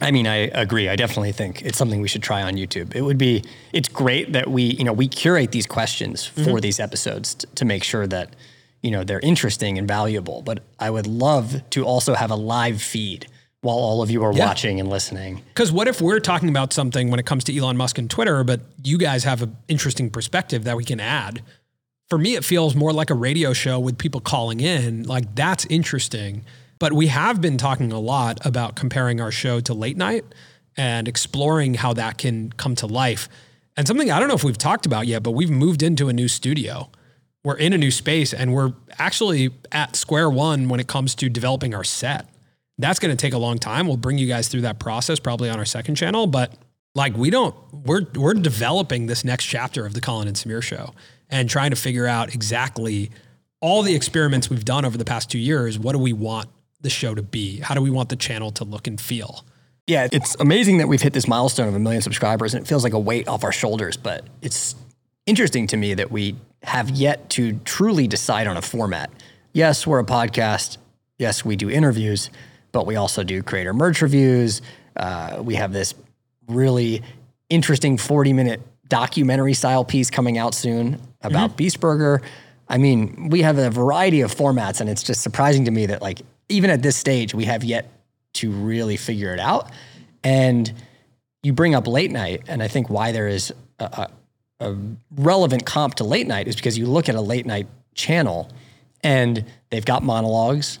I 0.00 0.10
mean, 0.10 0.26
I 0.26 0.36
agree. 0.36 0.88
I 0.88 0.96
definitely 0.96 1.32
think 1.32 1.62
it's 1.62 1.76
something 1.76 2.00
we 2.00 2.08
should 2.08 2.22
try 2.22 2.42
on 2.42 2.54
YouTube. 2.54 2.94
It 2.94 3.02
would 3.02 3.18
be, 3.18 3.44
it's 3.72 3.88
great 3.88 4.32
that 4.32 4.50
we, 4.50 4.62
you 4.62 4.84
know, 4.84 4.92
we 4.92 5.06
curate 5.06 5.52
these 5.52 5.66
questions 5.66 6.24
for 6.24 6.40
mm-hmm. 6.40 6.56
these 6.56 6.80
episodes 6.80 7.34
t- 7.34 7.48
to 7.54 7.64
make 7.64 7.84
sure 7.84 8.06
that, 8.06 8.34
you 8.82 8.90
know, 8.90 9.04
they're 9.04 9.20
interesting 9.20 9.78
and 9.78 9.86
valuable. 9.86 10.42
But 10.42 10.62
I 10.78 10.90
would 10.90 11.06
love 11.06 11.62
to 11.70 11.84
also 11.84 12.14
have 12.14 12.30
a 12.30 12.36
live 12.36 12.82
feed 12.82 13.26
while 13.60 13.76
all 13.76 14.02
of 14.02 14.10
you 14.10 14.24
are 14.24 14.32
Yeah. 14.32 14.46
watching 14.46 14.80
and 14.80 14.88
listening. 14.90 15.42
Because 15.48 15.70
what 15.70 15.86
if 15.86 16.00
we're 16.00 16.18
talking 16.18 16.48
about 16.48 16.72
something 16.72 17.10
when 17.10 17.20
it 17.20 17.26
comes 17.26 17.44
to 17.44 17.56
Elon 17.56 17.76
Musk 17.76 17.96
and 17.98 18.10
Twitter, 18.10 18.42
but 18.42 18.60
you 18.82 18.98
guys 18.98 19.22
have 19.24 19.40
an 19.42 19.56
interesting 19.68 20.10
perspective 20.10 20.64
that 20.64 20.76
we 20.76 20.84
can 20.84 20.98
add? 20.98 21.42
For 22.10 22.18
me, 22.18 22.34
it 22.34 22.44
feels 22.44 22.74
more 22.74 22.92
like 22.92 23.08
a 23.08 23.14
radio 23.14 23.52
show 23.52 23.78
with 23.78 23.98
people 23.98 24.20
calling 24.20 24.60
in. 24.60 25.04
Like 25.04 25.34
that's 25.36 25.64
interesting. 25.66 26.44
But 26.80 26.92
we 26.92 27.06
have 27.06 27.40
been 27.40 27.56
talking 27.56 27.92
a 27.92 28.00
lot 28.00 28.44
about 28.44 28.74
comparing 28.74 29.20
our 29.20 29.30
show 29.30 29.60
to 29.60 29.72
late 29.72 29.96
night 29.96 30.24
and 30.76 31.06
exploring 31.06 31.74
how 31.74 31.92
that 31.92 32.18
can 32.18 32.50
come 32.56 32.74
to 32.76 32.86
life. 32.88 33.28
And 33.76 33.86
something 33.86 34.10
I 34.10 34.18
don't 34.18 34.28
know 34.28 34.34
if 34.34 34.42
we've 34.42 34.58
talked 34.58 34.84
about 34.86 35.06
yet, 35.06 35.22
but 35.22 35.30
we've 35.30 35.48
moved 35.50 35.82
into 35.84 36.08
a 36.08 36.12
new 36.12 36.26
studio. 36.28 36.90
We're 37.44 37.56
in 37.56 37.72
a 37.72 37.78
new 37.78 37.90
space 37.90 38.32
and 38.32 38.54
we're 38.54 38.72
actually 38.98 39.50
at 39.72 39.96
square 39.96 40.30
one 40.30 40.68
when 40.68 40.80
it 40.80 40.86
comes 40.86 41.14
to 41.16 41.28
developing 41.28 41.74
our 41.74 41.84
set 41.84 42.28
that's 42.78 42.98
going 42.98 43.14
to 43.14 43.20
take 43.20 43.32
a 43.32 43.38
long 43.38 43.58
time. 43.58 43.86
We'll 43.86 43.96
bring 43.96 44.18
you 44.18 44.26
guys 44.26 44.48
through 44.48 44.62
that 44.62 44.78
process 44.78 45.18
probably 45.18 45.50
on 45.50 45.58
our 45.58 45.64
second 45.64 45.94
channel, 45.94 46.26
but 46.26 46.54
like 46.94 47.16
we 47.16 47.30
don't 47.30 47.54
we're 47.72 48.06
we're 48.14 48.34
developing 48.34 49.06
this 49.06 49.24
next 49.24 49.44
chapter 49.46 49.86
of 49.86 49.94
the 49.94 50.00
Colin 50.00 50.28
and 50.28 50.36
Samir 50.36 50.62
show 50.62 50.94
and 51.30 51.48
trying 51.48 51.70
to 51.70 51.76
figure 51.76 52.06
out 52.06 52.34
exactly 52.34 53.10
all 53.60 53.82
the 53.82 53.94
experiments 53.94 54.50
we've 54.50 54.64
done 54.64 54.84
over 54.84 54.98
the 54.98 55.04
past 55.04 55.30
2 55.30 55.38
years, 55.38 55.78
what 55.78 55.92
do 55.92 55.98
we 55.98 56.12
want 56.12 56.48
the 56.80 56.90
show 56.90 57.14
to 57.14 57.22
be? 57.22 57.60
How 57.60 57.74
do 57.74 57.80
we 57.80 57.90
want 57.90 58.08
the 58.08 58.16
channel 58.16 58.50
to 58.52 58.64
look 58.64 58.86
and 58.86 59.00
feel? 59.00 59.44
Yeah, 59.86 60.08
it's 60.12 60.36
amazing 60.40 60.78
that 60.78 60.88
we've 60.88 61.02
hit 61.02 61.12
this 61.12 61.28
milestone 61.28 61.68
of 61.68 61.74
a 61.74 61.78
million 61.78 62.02
subscribers 62.02 62.54
and 62.54 62.64
it 62.64 62.68
feels 62.68 62.84
like 62.84 62.92
a 62.92 62.98
weight 62.98 63.28
off 63.28 63.44
our 63.44 63.52
shoulders, 63.52 63.96
but 63.96 64.26
it's 64.40 64.74
interesting 65.26 65.66
to 65.68 65.76
me 65.76 65.94
that 65.94 66.10
we 66.10 66.36
have 66.62 66.90
yet 66.90 67.28
to 67.30 67.54
truly 67.64 68.06
decide 68.06 68.46
on 68.46 68.56
a 68.56 68.62
format. 68.62 69.10
Yes, 69.52 69.86
we're 69.86 69.98
a 69.98 70.04
podcast. 70.04 70.78
Yes, 71.18 71.44
we 71.44 71.56
do 71.56 71.70
interviews, 71.70 72.30
but 72.72 72.86
we 72.86 72.96
also 72.96 73.22
do 73.22 73.42
creator 73.42 73.74
merch 73.74 74.02
reviews. 74.02 74.62
Uh, 74.96 75.40
we 75.42 75.54
have 75.56 75.72
this 75.72 75.94
really 76.48 77.02
interesting 77.48 77.98
40 77.98 78.32
minute 78.32 78.60
documentary 78.88 79.54
style 79.54 79.84
piece 79.84 80.10
coming 80.10 80.38
out 80.38 80.54
soon 80.54 81.00
about 81.22 81.56
Beast 81.56 81.80
Burger. 81.80 82.20
I 82.68 82.78
mean, 82.78 83.28
we 83.28 83.42
have 83.42 83.58
a 83.58 83.70
variety 83.70 84.22
of 84.22 84.34
formats, 84.34 84.80
and 84.80 84.88
it's 84.88 85.02
just 85.02 85.22
surprising 85.22 85.64
to 85.66 85.70
me 85.70 85.86
that, 85.86 86.02
like, 86.02 86.22
even 86.48 86.70
at 86.70 86.82
this 86.82 86.96
stage, 86.96 87.34
we 87.34 87.44
have 87.44 87.64
yet 87.64 87.90
to 88.34 88.50
really 88.50 88.96
figure 88.96 89.32
it 89.34 89.40
out. 89.40 89.70
And 90.24 90.72
you 91.42 91.52
bring 91.52 91.74
up 91.74 91.86
late 91.86 92.10
night, 92.10 92.42
and 92.48 92.62
I 92.62 92.68
think 92.68 92.88
why 92.88 93.12
there 93.12 93.28
is 93.28 93.52
a, 93.78 93.84
a, 93.84 94.10
a 94.62 94.76
relevant 95.16 95.66
comp 95.66 95.96
to 95.96 96.04
late 96.04 96.26
night 96.26 96.48
is 96.48 96.56
because 96.56 96.78
you 96.78 96.86
look 96.86 97.08
at 97.08 97.14
a 97.14 97.20
late 97.20 97.46
night 97.46 97.66
channel 97.94 98.50
and 99.02 99.44
they've 99.70 99.84
got 99.84 100.02
monologues 100.02 100.78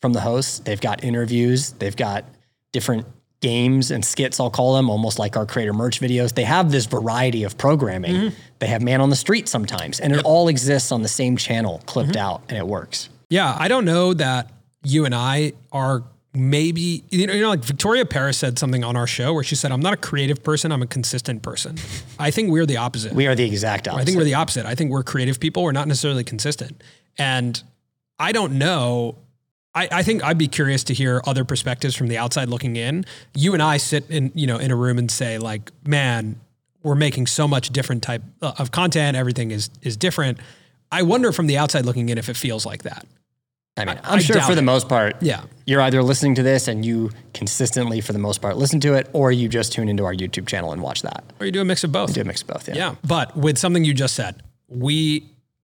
from 0.00 0.12
the 0.12 0.20
hosts, 0.20 0.60
they've 0.60 0.80
got 0.80 1.02
interviews, 1.02 1.72
they've 1.72 1.96
got 1.96 2.24
different 2.72 3.06
games 3.40 3.90
and 3.90 4.04
skits, 4.04 4.40
I'll 4.40 4.50
call 4.50 4.74
them, 4.74 4.88
almost 4.88 5.18
like 5.18 5.36
our 5.36 5.44
creator 5.44 5.74
merch 5.74 6.00
videos. 6.00 6.34
They 6.34 6.44
have 6.44 6.70
this 6.70 6.86
variety 6.86 7.44
of 7.44 7.58
programming. 7.58 8.14
Mm-hmm. 8.14 8.36
They 8.58 8.66
have 8.68 8.80
man 8.80 9.02
on 9.02 9.10
the 9.10 9.16
street 9.16 9.48
sometimes, 9.48 10.00
and 10.00 10.14
it 10.14 10.24
all 10.24 10.48
exists 10.48 10.90
on 10.92 11.02
the 11.02 11.08
same 11.08 11.36
channel, 11.36 11.82
clipped 11.84 12.12
mm-hmm. 12.12 12.18
out, 12.18 12.42
and 12.48 12.56
it 12.56 12.66
works. 12.66 13.10
Yeah, 13.28 13.54
I 13.58 13.68
don't 13.68 13.84
know 13.84 14.14
that 14.14 14.50
you 14.82 15.04
and 15.04 15.14
I 15.14 15.52
are 15.72 16.04
maybe 16.34 17.04
you 17.10 17.26
know, 17.26 17.32
you 17.32 17.42
know 17.42 17.48
like 17.48 17.64
Victoria 17.64 18.04
Paris 18.04 18.36
said 18.36 18.58
something 18.58 18.82
on 18.82 18.96
our 18.96 19.06
show 19.06 19.32
where 19.32 19.44
she 19.44 19.54
said 19.54 19.72
I'm 19.72 19.80
not 19.80 19.92
a 19.92 19.96
creative 19.96 20.42
person, 20.42 20.72
I'm 20.72 20.82
a 20.82 20.86
consistent 20.86 21.42
person. 21.42 21.76
I 22.18 22.30
think 22.30 22.50
we're 22.50 22.66
the 22.66 22.76
opposite. 22.76 23.12
We 23.12 23.26
are 23.26 23.34
the 23.34 23.44
exact 23.44 23.88
opposite. 23.88 24.02
I 24.02 24.04
think 24.04 24.16
we're 24.16 24.24
the 24.24 24.34
opposite. 24.34 24.66
I 24.66 24.74
think 24.74 24.90
we're 24.90 25.04
creative 25.04 25.38
people. 25.38 25.62
We're 25.62 25.72
not 25.72 25.88
necessarily 25.88 26.24
consistent. 26.24 26.82
And 27.16 27.62
I 28.18 28.32
don't 28.32 28.58
know. 28.58 29.16
I, 29.74 29.88
I 29.90 30.02
think 30.02 30.22
I'd 30.22 30.38
be 30.38 30.48
curious 30.48 30.84
to 30.84 30.94
hear 30.94 31.20
other 31.26 31.44
perspectives 31.44 31.94
from 31.94 32.08
the 32.08 32.18
outside 32.18 32.48
looking 32.48 32.76
in. 32.76 33.04
You 33.34 33.54
and 33.54 33.62
I 33.62 33.76
sit 33.76 34.08
in, 34.08 34.30
you 34.34 34.46
know, 34.46 34.58
in 34.58 34.70
a 34.70 34.76
room 34.76 34.98
and 34.98 35.10
say, 35.10 35.38
like, 35.38 35.72
man, 35.86 36.40
we're 36.82 36.94
making 36.94 37.26
so 37.26 37.48
much 37.48 37.70
different 37.70 38.02
type 38.02 38.22
uh, 38.42 38.52
of 38.58 38.70
content. 38.70 39.16
Everything 39.16 39.50
is 39.50 39.70
is 39.82 39.96
different. 39.96 40.38
I 40.92 41.02
wonder 41.02 41.32
from 41.32 41.48
the 41.48 41.58
outside 41.58 41.86
looking 41.86 42.08
in 42.08 42.18
if 42.18 42.28
it 42.28 42.36
feels 42.36 42.64
like 42.64 42.82
that. 42.82 43.06
I 43.76 43.84
mean, 43.84 43.98
I 44.04 44.14
I'm 44.14 44.20
sure 44.20 44.40
for 44.40 44.54
the 44.54 44.62
most 44.62 44.88
part, 44.88 45.16
Yeah. 45.20 45.42
you're 45.66 45.80
either 45.80 46.02
listening 46.02 46.36
to 46.36 46.42
this 46.44 46.68
and 46.68 46.84
you 46.84 47.10
consistently, 47.32 48.00
for 48.00 48.12
the 48.12 48.18
most 48.20 48.40
part, 48.40 48.56
listen 48.56 48.78
to 48.80 48.94
it, 48.94 49.08
or 49.12 49.32
you 49.32 49.48
just 49.48 49.72
tune 49.72 49.88
into 49.88 50.04
our 50.04 50.14
YouTube 50.14 50.46
channel 50.46 50.72
and 50.72 50.80
watch 50.80 51.02
that. 51.02 51.24
Or 51.40 51.46
you 51.46 51.52
do 51.52 51.60
a 51.60 51.64
mix 51.64 51.82
of 51.82 51.90
both. 51.90 52.14
Do 52.14 52.20
a 52.20 52.24
mix 52.24 52.42
of 52.42 52.48
both. 52.48 52.68
Yeah. 52.68 52.74
Yeah. 52.76 52.94
But 53.04 53.36
with 53.36 53.58
something 53.58 53.84
you 53.84 53.92
just 53.92 54.14
said, 54.14 54.42
we 54.68 55.28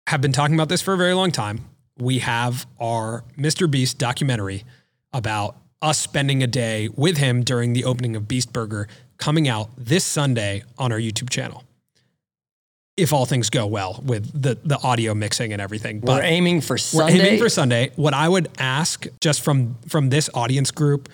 have 0.08 0.20
been 0.20 0.32
talking 0.32 0.54
about 0.56 0.68
this 0.68 0.82
for 0.82 0.94
a 0.94 0.96
very 0.96 1.14
long 1.14 1.30
time. 1.30 1.64
We 1.96 2.18
have 2.18 2.66
our 2.80 3.22
Mr. 3.38 3.70
Beast 3.70 3.98
documentary 3.98 4.64
about 5.12 5.56
us 5.80 5.98
spending 5.98 6.42
a 6.42 6.46
day 6.48 6.88
with 6.96 7.18
him 7.18 7.44
during 7.44 7.72
the 7.72 7.84
opening 7.84 8.16
of 8.16 8.26
Beast 8.26 8.52
Burger 8.52 8.88
coming 9.18 9.46
out 9.48 9.70
this 9.76 10.04
Sunday 10.04 10.64
on 10.78 10.90
our 10.90 10.98
YouTube 10.98 11.30
channel. 11.30 11.62
If 12.96 13.12
all 13.12 13.24
things 13.24 13.48
go 13.48 13.66
well 13.66 14.00
with 14.04 14.30
the 14.40 14.58
the 14.64 14.78
audio 14.82 15.14
mixing 15.14 15.52
and 15.52 15.62
everything. 15.62 16.00
We're 16.00 16.16
But 16.16 16.24
aiming 16.24 16.60
for 16.60 16.76
Sunday. 16.76 17.14
we're 17.18 17.24
aiming 17.26 17.38
for 17.40 17.48
Sunday. 17.48 17.90
What 17.96 18.12
I 18.12 18.28
would 18.28 18.48
ask 18.58 19.06
just 19.20 19.40
from 19.42 19.76
from 19.88 20.10
this 20.10 20.28
audience 20.34 20.70
group 20.70 21.08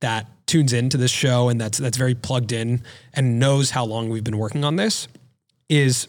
that 0.00 0.26
tunes 0.46 0.72
into 0.72 0.96
this 0.96 1.10
show 1.10 1.50
and 1.50 1.60
that's 1.60 1.76
that's 1.76 1.98
very 1.98 2.14
plugged 2.14 2.52
in 2.52 2.82
and 3.12 3.38
knows 3.38 3.70
how 3.70 3.84
long 3.84 4.08
we've 4.08 4.24
been 4.24 4.38
working 4.38 4.64
on 4.64 4.76
this 4.76 5.06
is 5.68 6.08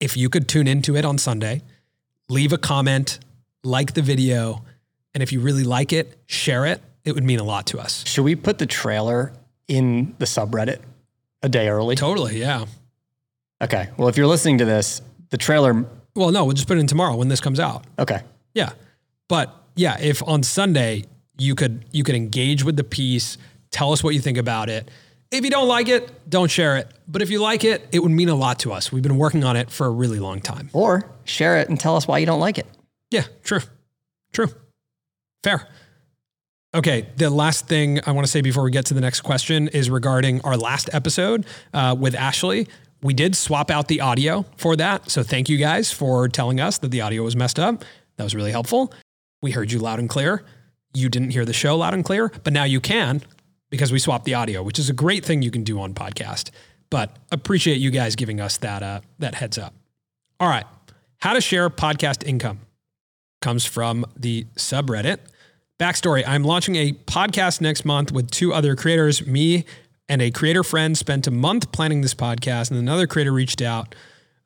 if 0.00 0.16
you 0.16 0.28
could 0.28 0.48
tune 0.48 0.66
into 0.66 0.96
it 0.96 1.04
on 1.04 1.18
Sunday, 1.18 1.62
leave 2.28 2.52
a 2.52 2.58
comment, 2.58 3.20
like 3.62 3.94
the 3.94 4.02
video, 4.02 4.64
and 5.14 5.22
if 5.22 5.32
you 5.32 5.38
really 5.40 5.62
like 5.64 5.92
it, 5.92 6.18
share 6.26 6.66
it. 6.66 6.80
It 7.04 7.14
would 7.14 7.24
mean 7.24 7.38
a 7.38 7.44
lot 7.44 7.66
to 7.68 7.78
us. 7.78 8.04
Should 8.06 8.24
we 8.24 8.34
put 8.34 8.58
the 8.58 8.66
trailer 8.66 9.32
in 9.68 10.16
the 10.18 10.24
subreddit 10.26 10.80
a 11.42 11.48
day 11.48 11.68
early? 11.68 11.94
Totally, 11.94 12.38
yeah. 12.40 12.66
Okay. 13.62 13.88
Well, 13.96 14.08
if 14.08 14.16
you're 14.16 14.26
listening 14.26 14.58
to 14.58 14.64
this, 14.64 15.02
the 15.30 15.36
trailer. 15.36 15.84
Well, 16.14 16.30
no, 16.30 16.44
we'll 16.44 16.54
just 16.54 16.68
put 16.68 16.76
it 16.76 16.80
in 16.80 16.86
tomorrow 16.86 17.16
when 17.16 17.28
this 17.28 17.40
comes 17.40 17.60
out. 17.60 17.84
Okay. 17.98 18.20
Yeah. 18.54 18.70
But 19.28 19.54
yeah, 19.76 19.98
if 20.00 20.22
on 20.26 20.42
Sunday 20.42 21.04
you 21.38 21.54
could 21.54 21.84
you 21.92 22.04
could 22.04 22.14
engage 22.14 22.64
with 22.64 22.76
the 22.76 22.84
piece, 22.84 23.38
tell 23.70 23.92
us 23.92 24.02
what 24.02 24.14
you 24.14 24.20
think 24.20 24.38
about 24.38 24.68
it. 24.68 24.90
If 25.30 25.44
you 25.44 25.50
don't 25.50 25.68
like 25.68 25.88
it, 25.88 26.10
don't 26.30 26.50
share 26.50 26.78
it. 26.78 26.88
But 27.06 27.20
if 27.20 27.30
you 27.30 27.40
like 27.40 27.62
it, 27.62 27.86
it 27.92 27.98
would 27.98 28.10
mean 28.10 28.30
a 28.30 28.34
lot 28.34 28.60
to 28.60 28.72
us. 28.72 28.90
We've 28.90 29.02
been 29.02 29.18
working 29.18 29.44
on 29.44 29.56
it 29.56 29.70
for 29.70 29.86
a 29.86 29.90
really 29.90 30.18
long 30.18 30.40
time. 30.40 30.70
Or 30.72 31.10
share 31.24 31.58
it 31.58 31.68
and 31.68 31.78
tell 31.78 31.96
us 31.96 32.08
why 32.08 32.18
you 32.18 32.26
don't 32.26 32.40
like 32.40 32.56
it. 32.56 32.66
Yeah, 33.10 33.24
true. 33.42 33.60
True. 34.32 34.48
Fair. 35.44 35.68
Okay, 36.74 37.08
the 37.16 37.30
last 37.30 37.66
thing 37.66 38.00
I 38.06 38.12
want 38.12 38.26
to 38.26 38.30
say 38.30 38.40
before 38.40 38.62
we 38.62 38.70
get 38.70 38.86
to 38.86 38.94
the 38.94 39.00
next 39.00 39.22
question 39.22 39.68
is 39.68 39.88
regarding 39.88 40.40
our 40.42 40.56
last 40.56 40.90
episode 40.92 41.46
uh, 41.72 41.96
with 41.98 42.14
Ashley. 42.14 42.68
We 43.02 43.14
did 43.14 43.36
swap 43.36 43.70
out 43.70 43.88
the 43.88 44.00
audio 44.00 44.44
for 44.56 44.74
that. 44.76 45.10
So 45.10 45.22
thank 45.22 45.48
you 45.48 45.56
guys 45.56 45.92
for 45.92 46.28
telling 46.28 46.60
us 46.60 46.78
that 46.78 46.90
the 46.90 47.00
audio 47.00 47.22
was 47.22 47.36
messed 47.36 47.58
up. 47.58 47.84
That 48.16 48.24
was 48.24 48.34
really 48.34 48.50
helpful. 48.50 48.92
We 49.40 49.52
heard 49.52 49.70
you 49.70 49.78
loud 49.78 50.00
and 50.00 50.08
clear. 50.08 50.44
You 50.94 51.08
didn't 51.08 51.30
hear 51.30 51.44
the 51.44 51.52
show 51.52 51.76
loud 51.76 51.94
and 51.94 52.04
clear, 52.04 52.32
but 52.42 52.52
now 52.52 52.64
you 52.64 52.80
can 52.80 53.22
because 53.70 53.92
we 53.92 53.98
swapped 53.98 54.24
the 54.24 54.34
audio, 54.34 54.62
which 54.62 54.78
is 54.78 54.88
a 54.88 54.92
great 54.92 55.24
thing 55.24 55.42
you 55.42 55.50
can 55.50 55.62
do 55.62 55.80
on 55.80 55.94
podcast. 55.94 56.50
But 56.90 57.16
appreciate 57.30 57.78
you 57.78 57.90
guys 57.90 58.16
giving 58.16 58.40
us 58.40 58.56
that 58.58 58.82
uh, 58.82 59.00
that 59.18 59.34
heads 59.34 59.58
up. 59.58 59.74
All 60.40 60.48
right, 60.48 60.64
how 61.18 61.34
to 61.34 61.40
share 61.40 61.68
podcast 61.68 62.26
income 62.26 62.60
comes 63.42 63.64
from 63.64 64.06
the 64.16 64.44
subreddit. 64.56 65.18
Backstory: 65.78 66.24
I'm 66.26 66.44
launching 66.44 66.76
a 66.76 66.92
podcast 66.92 67.60
next 67.60 67.84
month 67.84 68.10
with 68.10 68.30
two 68.30 68.54
other 68.54 68.74
creators. 68.74 69.26
Me 69.26 69.66
and 70.08 70.22
a 70.22 70.30
creator 70.30 70.64
friend 70.64 70.96
spent 70.96 71.26
a 71.26 71.30
month 71.30 71.70
planning 71.72 72.00
this 72.00 72.14
podcast, 72.14 72.70
and 72.70 72.78
another 72.78 73.06
creator 73.06 73.32
reached 73.32 73.60
out 73.60 73.94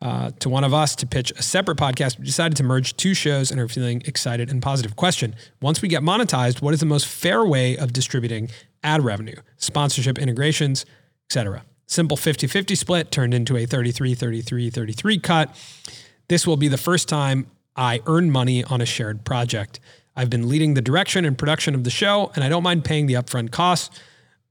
uh, 0.01 0.33
to 0.40 0.48
one 0.48 0.64
of 0.64 0.75
us 0.75 0.96
to 0.96 1.07
pitch 1.07 1.31
a 1.33 1.42
separate 1.42 1.79
podcast. 1.79 2.18
We 2.18 2.25
decided 2.25 2.57
to 2.57 2.64
merge 2.64 2.96
two 2.96 3.14
shows 3.14 3.51
and 3.53 3.61
are 3.61 3.68
feeling 3.68 4.03
excited 4.05 4.51
and 4.51 4.61
positive. 4.61 4.96
Question 4.96 5.37
Once 5.61 5.81
we 5.81 5.88
get 5.88 6.03
monetized, 6.03 6.61
what 6.61 6.75
is 6.75 6.81
the 6.81 6.87
most 6.87 7.07
fair 7.07 7.44
way 7.44 7.77
of 7.77 7.92
distributing 7.92 8.51
ad 8.83 9.05
revenue, 9.05 9.37
sponsorship 9.57 10.18
integrations, 10.18 10.85
etc.? 11.31 11.62
Simple 11.87 12.16
50 12.16 12.46
50 12.46 12.75
split 12.75 13.11
turned 13.12 13.33
into 13.33 13.57
a 13.57 13.64
33 13.64 14.14
33 14.14 14.70
33 14.70 15.18
cut. 15.18 15.57
This 16.29 16.46
will 16.46 16.57
be 16.57 16.68
the 16.68 16.79
first 16.79 17.09
time 17.09 17.46
I 17.77 18.01
earn 18.07 18.31
money 18.31 18.64
on 18.64 18.81
a 18.81 18.87
shared 18.87 19.25
project. 19.25 19.79
I've 20.16 20.31
been 20.31 20.48
leading 20.48 20.75
the 20.75 20.83
direction 20.83 21.25
and 21.25 21.38
production 21.38 21.75
of 21.75 21.85
the 21.85 21.90
show, 21.90 22.33
and 22.35 22.42
I 22.42 22.48
don't 22.48 22.62
mind 22.62 22.85
paying 22.85 23.07
the 23.07 23.14
upfront 23.14 23.51
costs 23.51 23.98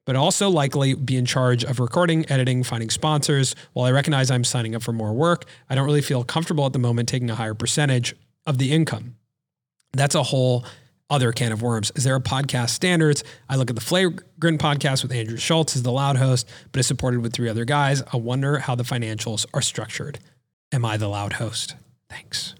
but 0.05 0.15
also 0.15 0.49
likely 0.49 0.93
be 0.93 1.15
in 1.17 1.25
charge 1.25 1.63
of 1.63 1.79
recording, 1.79 2.29
editing, 2.29 2.63
finding 2.63 2.89
sponsors. 2.89 3.55
While 3.73 3.85
I 3.85 3.91
recognize 3.91 4.31
I'm 4.31 4.43
signing 4.43 4.75
up 4.75 4.81
for 4.81 4.93
more 4.93 5.13
work, 5.13 5.45
I 5.69 5.75
don't 5.75 5.85
really 5.85 6.01
feel 6.01 6.23
comfortable 6.23 6.65
at 6.65 6.73
the 6.73 6.79
moment 6.79 7.09
taking 7.09 7.29
a 7.29 7.35
higher 7.35 7.53
percentage 7.53 8.15
of 8.45 8.57
the 8.57 8.71
income. 8.71 9.15
That's 9.93 10.15
a 10.15 10.23
whole 10.23 10.65
other 11.09 11.33
can 11.33 11.51
of 11.51 11.61
worms. 11.61 11.91
Is 11.95 12.05
there 12.05 12.15
a 12.15 12.21
podcast 12.21 12.69
standards? 12.69 13.23
I 13.49 13.57
look 13.57 13.69
at 13.69 13.75
the 13.75 13.81
Flagrant 13.81 14.61
podcast 14.61 15.03
with 15.03 15.11
Andrew 15.11 15.37
Schulz 15.37 15.75
as 15.75 15.83
the 15.83 15.91
loud 15.91 16.15
host, 16.17 16.49
but 16.71 16.79
is 16.79 16.87
supported 16.87 17.21
with 17.21 17.33
three 17.33 17.49
other 17.49 17.65
guys. 17.65 18.01
I 18.13 18.17
wonder 18.17 18.59
how 18.59 18.75
the 18.75 18.83
financials 18.83 19.45
are 19.53 19.61
structured. 19.61 20.19
Am 20.71 20.85
I 20.85 20.95
the 20.95 21.09
loud 21.09 21.33
host? 21.33 21.75
Thanks. 22.09 22.55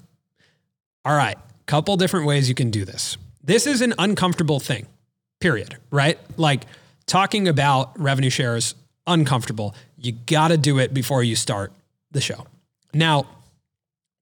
All 1.06 1.16
right, 1.16 1.38
couple 1.66 1.96
different 1.96 2.26
ways 2.26 2.50
you 2.50 2.56
can 2.56 2.70
do 2.70 2.84
this. 2.84 3.18
This 3.44 3.66
is 3.66 3.82
an 3.82 3.94
uncomfortable 3.98 4.60
thing, 4.60 4.86
period, 5.40 5.78
right? 5.90 6.20
Like, 6.38 6.66
talking 7.06 7.48
about 7.48 8.00
revenue 8.00 8.30
shares 8.30 8.76
uncomfortable. 9.08 9.76
You 9.98 10.14
got 10.14 10.50
to 10.50 10.58
do 10.58 10.80
it 10.80 10.94
before 10.94 11.24
you 11.24 11.36
start 11.36 11.72
the 12.12 12.22
show. 12.22 12.46
Now, 12.94 13.26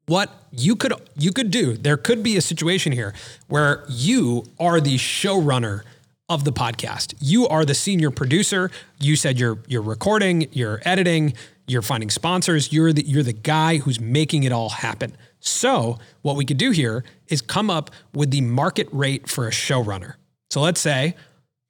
what 0.05 0.31
you 0.51 0.75
could 0.75 0.93
you 1.15 1.31
could 1.31 1.51
do, 1.51 1.75
there 1.75 1.97
could 1.97 2.23
be 2.23 2.35
a 2.37 2.41
situation 2.41 2.91
here 2.91 3.13
where 3.47 3.85
you 3.87 4.45
are 4.59 4.81
the 4.81 4.97
showrunner 4.97 5.83
of 6.27 6.45
the 6.45 6.51
podcast. 6.51 7.13
You 7.19 7.47
are 7.47 7.65
the 7.65 7.75
senior 7.75 8.11
producer. 8.11 8.71
You 8.99 9.15
said 9.15 9.39
you're 9.39 9.59
you're 9.67 9.81
recording, 9.81 10.47
you're 10.51 10.81
editing, 10.83 11.33
you're 11.67 11.81
finding 11.81 12.09
sponsors. 12.09 12.73
You're 12.73 12.93
the 12.93 13.03
you're 13.05 13.23
the 13.23 13.33
guy 13.33 13.77
who's 13.77 13.99
making 13.99 14.43
it 14.43 14.51
all 14.51 14.69
happen. 14.69 15.15
So, 15.39 15.99
what 16.21 16.35
we 16.35 16.43
could 16.43 16.57
do 16.57 16.71
here 16.71 17.03
is 17.27 17.41
come 17.41 17.69
up 17.69 17.91
with 18.13 18.31
the 18.31 18.41
market 18.41 18.87
rate 18.91 19.29
for 19.29 19.47
a 19.47 19.51
showrunner. 19.51 20.15
So 20.49 20.61
let's 20.61 20.81
say 20.81 21.15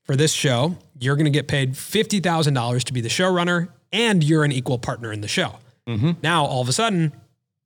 for 0.05 0.15
this 0.15 0.31
show, 0.31 0.77
you're 0.99 1.15
going 1.15 1.25
to 1.25 1.31
get 1.31 1.47
paid 1.47 1.73
$50,000 1.73 2.83
to 2.83 2.93
be 2.93 3.01
the 3.01 3.09
showrunner 3.09 3.69
and 3.91 4.23
you're 4.23 4.43
an 4.43 4.51
equal 4.51 4.77
partner 4.77 5.11
in 5.11 5.21
the 5.21 5.27
show. 5.27 5.55
Mm-hmm. 5.87 6.11
Now, 6.21 6.45
all 6.45 6.61
of 6.61 6.69
a 6.69 6.73
sudden, 6.73 7.13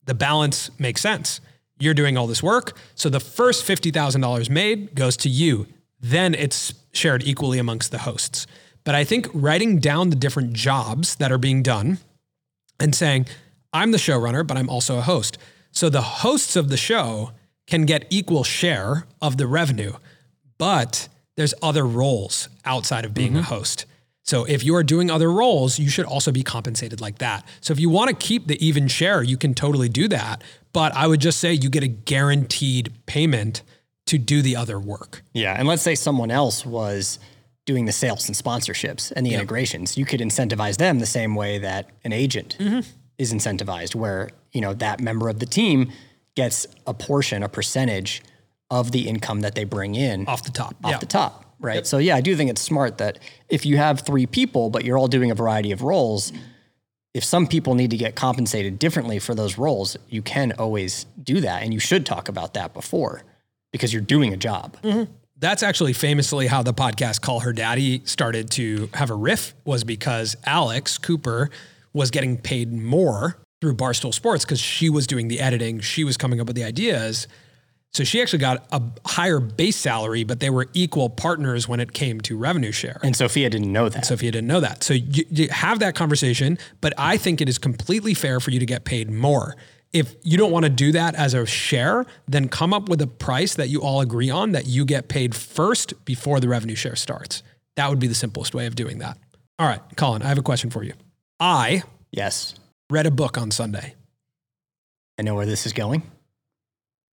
the 0.04 0.14
balance 0.14 0.70
makes 0.78 1.00
sense. 1.00 1.40
You're 1.78 1.94
doing 1.94 2.16
all 2.16 2.26
this 2.26 2.42
work. 2.42 2.76
So 2.94 3.08
the 3.08 3.20
first 3.20 3.66
$50,000 3.66 4.48
made 4.48 4.94
goes 4.94 5.16
to 5.18 5.28
you. 5.28 5.66
Then 6.00 6.34
it's 6.34 6.74
shared 6.92 7.24
equally 7.24 7.58
amongst 7.58 7.90
the 7.90 7.98
hosts. 7.98 8.46
But 8.84 8.94
I 8.94 9.04
think 9.04 9.28
writing 9.32 9.78
down 9.78 10.10
the 10.10 10.16
different 10.16 10.52
jobs 10.52 11.16
that 11.16 11.32
are 11.32 11.38
being 11.38 11.62
done 11.62 11.98
and 12.78 12.94
saying, 12.94 13.26
I'm 13.72 13.90
the 13.90 13.98
showrunner, 13.98 14.46
but 14.46 14.56
I'm 14.56 14.68
also 14.68 14.98
a 14.98 15.02
host. 15.02 15.38
So 15.72 15.88
the 15.88 16.02
hosts 16.02 16.54
of 16.54 16.68
the 16.68 16.76
show 16.76 17.32
can 17.66 17.86
get 17.86 18.06
equal 18.10 18.44
share 18.44 19.06
of 19.20 19.36
the 19.36 19.46
revenue. 19.46 19.94
But 20.58 21.08
there's 21.36 21.54
other 21.62 21.86
roles 21.86 22.48
outside 22.64 23.04
of 23.04 23.14
being 23.14 23.32
mm-hmm. 23.32 23.40
a 23.40 23.42
host. 23.42 23.86
So 24.22 24.44
if 24.44 24.64
you 24.64 24.74
are 24.74 24.82
doing 24.82 25.10
other 25.10 25.30
roles, 25.30 25.78
you 25.78 25.90
should 25.90 26.06
also 26.06 26.32
be 26.32 26.42
compensated 26.42 27.00
like 27.00 27.18
that. 27.18 27.46
So 27.60 27.72
if 27.72 27.80
you 27.80 27.90
want 27.90 28.08
to 28.08 28.16
keep 28.16 28.46
the 28.46 28.64
even 28.64 28.88
share, 28.88 29.22
you 29.22 29.36
can 29.36 29.52
totally 29.52 29.88
do 29.88 30.08
that. 30.08 30.42
But 30.72 30.96
I 30.96 31.06
would 31.06 31.20
just 31.20 31.38
say 31.40 31.52
you 31.52 31.68
get 31.68 31.82
a 31.82 31.88
guaranteed 31.88 32.92
payment 33.06 33.62
to 34.06 34.16
do 34.16 34.40
the 34.40 34.56
other 34.56 34.78
work. 34.78 35.22
Yeah. 35.34 35.54
And 35.58 35.68
let's 35.68 35.82
say 35.82 35.94
someone 35.94 36.30
else 36.30 36.64
was 36.64 37.18
doing 37.66 37.84
the 37.84 37.92
sales 37.92 38.26
and 38.28 38.36
sponsorships 38.36 39.12
and 39.12 39.24
the 39.24 39.30
yep. 39.30 39.40
integrations. 39.40 39.96
You 39.96 40.04
could 40.04 40.20
incentivize 40.20 40.76
them 40.76 40.98
the 40.98 41.06
same 41.06 41.34
way 41.34 41.58
that 41.58 41.90
an 42.02 42.12
agent 42.12 42.56
mm-hmm. 42.58 42.80
is 43.18 43.32
incentivized, 43.32 43.94
where, 43.94 44.30
you 44.52 44.60
know, 44.60 44.74
that 44.74 45.00
member 45.00 45.28
of 45.28 45.38
the 45.38 45.46
team 45.46 45.90
gets 46.34 46.66
a 46.86 46.94
portion, 46.94 47.42
a 47.42 47.48
percentage 47.48 48.22
of 48.74 48.90
the 48.90 49.08
income 49.08 49.40
that 49.42 49.54
they 49.54 49.62
bring 49.62 49.94
in 49.94 50.26
off 50.26 50.42
the 50.42 50.50
top. 50.50 50.74
Off 50.82 50.90
yeah. 50.90 50.98
the 50.98 51.06
top, 51.06 51.44
right? 51.60 51.76
Yep. 51.76 51.86
So 51.86 51.98
yeah, 51.98 52.16
I 52.16 52.20
do 52.20 52.34
think 52.34 52.50
it's 52.50 52.60
smart 52.60 52.98
that 52.98 53.20
if 53.48 53.64
you 53.64 53.76
have 53.76 54.00
three 54.00 54.26
people, 54.26 54.68
but 54.68 54.84
you're 54.84 54.98
all 54.98 55.06
doing 55.06 55.30
a 55.30 55.34
variety 55.34 55.70
of 55.70 55.82
roles, 55.82 56.32
if 57.14 57.22
some 57.22 57.46
people 57.46 57.76
need 57.76 57.90
to 57.92 57.96
get 57.96 58.16
compensated 58.16 58.80
differently 58.80 59.20
for 59.20 59.32
those 59.32 59.56
roles, 59.56 59.96
you 60.08 60.22
can 60.22 60.52
always 60.58 61.06
do 61.22 61.40
that, 61.40 61.62
and 61.62 61.72
you 61.72 61.78
should 61.78 62.04
talk 62.04 62.28
about 62.28 62.54
that 62.54 62.74
before 62.74 63.22
because 63.70 63.92
you're 63.92 64.02
doing 64.02 64.32
a 64.32 64.36
job. 64.36 64.76
Mm-hmm. 64.82 65.12
That's 65.36 65.62
actually 65.62 65.92
famously 65.92 66.48
how 66.48 66.64
the 66.64 66.74
podcast 66.74 67.20
Call 67.20 67.40
Her 67.40 67.52
Daddy 67.52 68.02
started 68.04 68.50
to 68.52 68.88
have 68.94 69.10
a 69.10 69.14
riff 69.14 69.54
was 69.64 69.84
because 69.84 70.36
Alex 70.44 70.98
Cooper 70.98 71.50
was 71.92 72.10
getting 72.10 72.38
paid 72.38 72.72
more 72.72 73.38
through 73.60 73.76
Barstool 73.76 74.12
Sports 74.12 74.44
because 74.44 74.60
she 74.60 74.90
was 74.90 75.06
doing 75.06 75.28
the 75.28 75.38
editing, 75.38 75.78
she 75.78 76.02
was 76.02 76.16
coming 76.16 76.40
up 76.40 76.48
with 76.48 76.56
the 76.56 76.64
ideas 76.64 77.28
so 77.94 78.02
she 78.02 78.20
actually 78.20 78.40
got 78.40 78.66
a 78.72 78.82
higher 79.06 79.38
base 79.38 79.76
salary, 79.76 80.24
but 80.24 80.40
they 80.40 80.50
were 80.50 80.66
equal 80.74 81.08
partners 81.08 81.68
when 81.68 81.78
it 81.78 81.92
came 81.92 82.20
to 82.22 82.36
revenue 82.36 82.72
share. 82.72 82.98
And 83.04 83.14
Sofia 83.14 83.48
didn't 83.48 83.72
know 83.72 83.88
that. 83.88 83.96
And 83.96 84.04
Sofia 84.04 84.32
didn't 84.32 84.48
know 84.48 84.60
that. 84.60 84.82
So 84.82 84.94
you, 84.94 85.24
you 85.30 85.48
have 85.48 85.78
that 85.78 85.94
conversation, 85.94 86.58
but 86.80 86.92
I 86.98 87.16
think 87.16 87.40
it 87.40 87.48
is 87.48 87.56
completely 87.56 88.12
fair 88.12 88.40
for 88.40 88.50
you 88.50 88.58
to 88.58 88.66
get 88.66 88.84
paid 88.84 89.10
more. 89.10 89.56
If 89.92 90.16
you 90.22 90.36
don't 90.36 90.50
want 90.50 90.64
to 90.64 90.70
do 90.70 90.90
that 90.90 91.14
as 91.14 91.34
a 91.34 91.46
share, 91.46 92.04
then 92.26 92.48
come 92.48 92.74
up 92.74 92.88
with 92.88 93.00
a 93.00 93.06
price 93.06 93.54
that 93.54 93.68
you 93.68 93.80
all 93.80 94.00
agree 94.00 94.28
on 94.28 94.50
that 94.52 94.66
you 94.66 94.84
get 94.84 95.06
paid 95.06 95.36
first 95.36 96.04
before 96.04 96.40
the 96.40 96.48
revenue 96.48 96.74
share 96.74 96.96
starts. 96.96 97.44
That 97.76 97.90
would 97.90 98.00
be 98.00 98.08
the 98.08 98.14
simplest 98.14 98.56
way 98.56 98.66
of 98.66 98.74
doing 98.74 98.98
that. 98.98 99.18
All 99.60 99.68
right, 99.68 99.80
Colin, 99.96 100.22
I 100.22 100.26
have 100.26 100.38
a 100.38 100.42
question 100.42 100.68
for 100.70 100.82
you. 100.82 100.94
I 101.38 101.84
yes 102.10 102.56
read 102.90 103.06
a 103.06 103.10
book 103.10 103.38
on 103.38 103.50
Sunday. 103.50 103.94
I 105.18 105.22
know 105.22 105.34
where 105.34 105.46
this 105.46 105.64
is 105.64 105.72
going. 105.72 106.02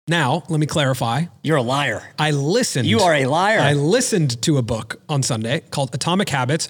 Now, 0.08 0.44
let 0.48 0.60
me 0.60 0.66
clarify. 0.66 1.26
You're 1.44 1.58
a 1.58 1.62
liar. 1.62 2.02
I 2.18 2.32
listened. 2.32 2.88
You 2.88 3.00
are 3.00 3.14
a 3.14 3.26
liar. 3.26 3.60
I 3.60 3.74
listened 3.74 4.42
to 4.44 4.58
a 4.58 4.62
book 4.62 5.02
on 5.10 5.22
Sunday 5.22 5.62
called 5.70 5.94
Atomic 5.94 6.30
Habits. 6.30 6.70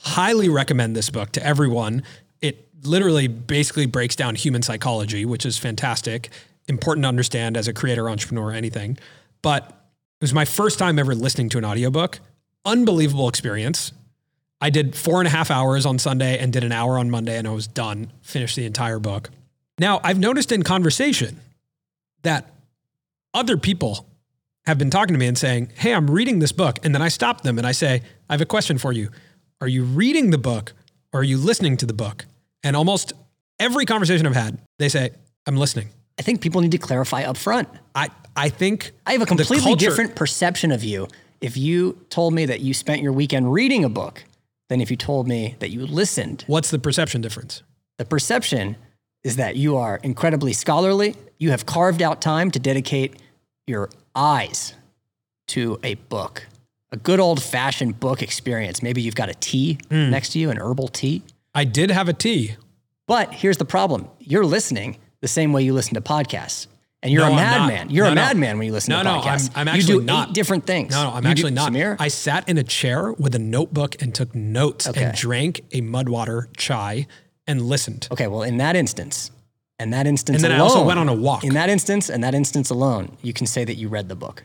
Highly 0.00 0.50
recommend 0.50 0.94
this 0.94 1.08
book 1.08 1.32
to 1.32 1.44
everyone. 1.44 2.02
It 2.42 2.68
literally 2.82 3.26
basically 3.26 3.86
breaks 3.86 4.16
down 4.16 4.34
human 4.34 4.60
psychology, 4.60 5.24
which 5.24 5.46
is 5.46 5.56
fantastic, 5.56 6.28
important 6.68 7.04
to 7.04 7.08
understand 7.08 7.56
as 7.56 7.68
a 7.68 7.72
creator, 7.72 8.10
entrepreneur, 8.10 8.52
anything. 8.52 8.98
But 9.40 9.64
it 9.68 10.24
was 10.24 10.34
my 10.34 10.44
first 10.44 10.78
time 10.78 10.98
ever 10.98 11.14
listening 11.14 11.48
to 11.50 11.58
an 11.58 11.64
audiobook. 11.64 12.20
Unbelievable 12.66 13.28
experience. 13.28 13.92
I 14.60 14.68
did 14.68 14.94
four 14.94 15.20
and 15.20 15.26
a 15.26 15.30
half 15.30 15.50
hours 15.50 15.86
on 15.86 15.98
Sunday 15.98 16.38
and 16.38 16.52
did 16.52 16.64
an 16.64 16.72
hour 16.72 16.98
on 16.98 17.10
Monday, 17.10 17.36
and 17.38 17.48
I 17.48 17.52
was 17.52 17.66
done, 17.66 18.12
finished 18.20 18.56
the 18.56 18.66
entire 18.66 18.98
book. 18.98 19.30
Now, 19.78 20.00
I've 20.04 20.18
noticed 20.18 20.52
in 20.52 20.62
conversation 20.62 21.40
that 22.22 22.53
other 23.34 23.56
people 23.56 24.06
have 24.66 24.78
been 24.78 24.90
talking 24.90 25.12
to 25.12 25.18
me 25.18 25.26
and 25.26 25.36
saying, 25.36 25.70
Hey, 25.74 25.92
I'm 25.92 26.10
reading 26.10 26.38
this 26.38 26.52
book. 26.52 26.78
And 26.82 26.94
then 26.94 27.02
I 27.02 27.08
stop 27.08 27.42
them 27.42 27.58
and 27.58 27.66
I 27.66 27.72
say, 27.72 28.02
I 28.28 28.32
have 28.32 28.40
a 28.40 28.46
question 28.46 28.78
for 28.78 28.92
you. 28.92 29.10
Are 29.60 29.68
you 29.68 29.84
reading 29.84 30.30
the 30.30 30.38
book 30.38 30.72
or 31.12 31.20
are 31.20 31.24
you 31.24 31.36
listening 31.36 31.76
to 31.78 31.86
the 31.86 31.92
book? 31.92 32.24
And 32.62 32.76
almost 32.76 33.12
every 33.58 33.84
conversation 33.84 34.26
I've 34.26 34.34
had, 34.34 34.58
they 34.78 34.88
say, 34.88 35.10
I'm 35.46 35.56
listening. 35.56 35.88
I 36.18 36.22
think 36.22 36.40
people 36.40 36.60
need 36.60 36.72
to 36.72 36.78
clarify 36.78 37.22
up 37.24 37.36
front. 37.36 37.68
I, 37.94 38.08
I 38.36 38.48
think 38.48 38.92
I 39.06 39.12
have 39.12 39.22
a 39.22 39.26
completely 39.26 39.58
culture- 39.58 39.88
different 39.88 40.14
perception 40.16 40.72
of 40.72 40.82
you 40.84 41.08
if 41.40 41.56
you 41.56 41.98
told 42.08 42.32
me 42.32 42.46
that 42.46 42.60
you 42.60 42.72
spent 42.72 43.02
your 43.02 43.12
weekend 43.12 43.52
reading 43.52 43.84
a 43.84 43.88
book 43.88 44.24
than 44.68 44.80
if 44.80 44.90
you 44.90 44.96
told 44.96 45.28
me 45.28 45.56
that 45.58 45.70
you 45.70 45.86
listened. 45.86 46.44
What's 46.46 46.70
the 46.70 46.78
perception 46.78 47.20
difference? 47.20 47.62
The 47.98 48.04
perception 48.04 48.76
is 49.22 49.36
that 49.36 49.56
you 49.56 49.76
are 49.76 50.00
incredibly 50.02 50.52
scholarly. 50.52 51.16
You 51.38 51.50
have 51.50 51.66
carved 51.66 52.00
out 52.00 52.22
time 52.22 52.50
to 52.52 52.58
dedicate 52.58 53.16
your 53.66 53.90
eyes 54.14 54.74
to 55.48 55.78
a 55.82 55.94
book, 55.94 56.46
a 56.92 56.96
good 56.96 57.20
old 57.20 57.42
fashioned 57.42 57.98
book 58.00 58.22
experience. 58.22 58.82
Maybe 58.82 59.02
you've 59.02 59.14
got 59.14 59.28
a 59.28 59.34
tea 59.34 59.78
Hmm. 59.90 60.10
next 60.10 60.30
to 60.30 60.38
you, 60.38 60.50
an 60.50 60.58
herbal 60.58 60.88
tea. 60.88 61.22
I 61.54 61.64
did 61.64 61.90
have 61.90 62.08
a 62.08 62.12
tea. 62.12 62.56
But 63.06 63.32
here's 63.34 63.58
the 63.58 63.64
problem 63.64 64.08
you're 64.18 64.46
listening 64.46 64.98
the 65.20 65.28
same 65.28 65.52
way 65.52 65.62
you 65.62 65.72
listen 65.72 65.94
to 65.94 66.00
podcasts. 66.00 66.66
And 67.02 67.12
you're 67.12 67.26
No, 67.26 67.32
a 67.32 67.36
madman. 67.36 67.90
You're 67.90 68.06
No, 68.06 68.12
a 68.12 68.14
no. 68.14 68.20
madman 68.22 68.56
when 68.56 68.66
you 68.66 68.72
listen 68.72 68.92
No, 68.92 68.98
to 68.98 69.04
no, 69.04 69.10
I'm, 69.16 69.20
podcasts. 69.22 69.50
I'm 69.54 69.66
you 69.68 69.72
actually 69.74 69.98
do 69.98 70.04
not. 70.04 70.28
eight 70.28 70.34
different 70.34 70.66
things. 70.66 70.92
No, 70.92 71.04
no, 71.04 71.10
I'm 71.14 71.24
You 71.24 71.30
actually 71.30 71.50
do, 71.50 71.54
not. 71.56 71.72
Samir? 71.72 71.96
I 71.98 72.08
sat 72.08 72.48
in 72.48 72.56
a 72.56 72.62
chair 72.62 73.12
with 73.12 73.34
a 73.34 73.38
notebook 73.38 74.00
and 74.00 74.14
took 74.14 74.34
notes 74.34 74.86
Okay. 74.88 75.04
and 75.04 75.14
drank 75.14 75.60
a 75.72 75.82
mudwater 75.82 76.46
chai 76.56 77.06
and 77.46 77.60
listened. 77.60 78.08
Okay, 78.10 78.26
well, 78.26 78.42
in 78.42 78.56
that 78.56 78.74
instance, 78.74 79.30
and 79.78 79.92
that 79.92 80.06
instance 80.06 80.36
And 80.36 80.44
then 80.44 80.52
I 80.52 80.58
also 80.62 80.84
went 80.84 80.98
on 80.98 81.08
a 81.08 81.14
walk. 81.14 81.44
In 81.44 81.54
that 81.54 81.68
instance, 81.68 82.08
and 82.08 82.22
that 82.24 82.34
instance 82.34 82.70
alone, 82.70 83.16
you 83.22 83.32
can 83.32 83.46
say 83.46 83.64
that 83.64 83.74
you 83.74 83.88
read 83.88 84.08
the 84.08 84.16
book. 84.16 84.44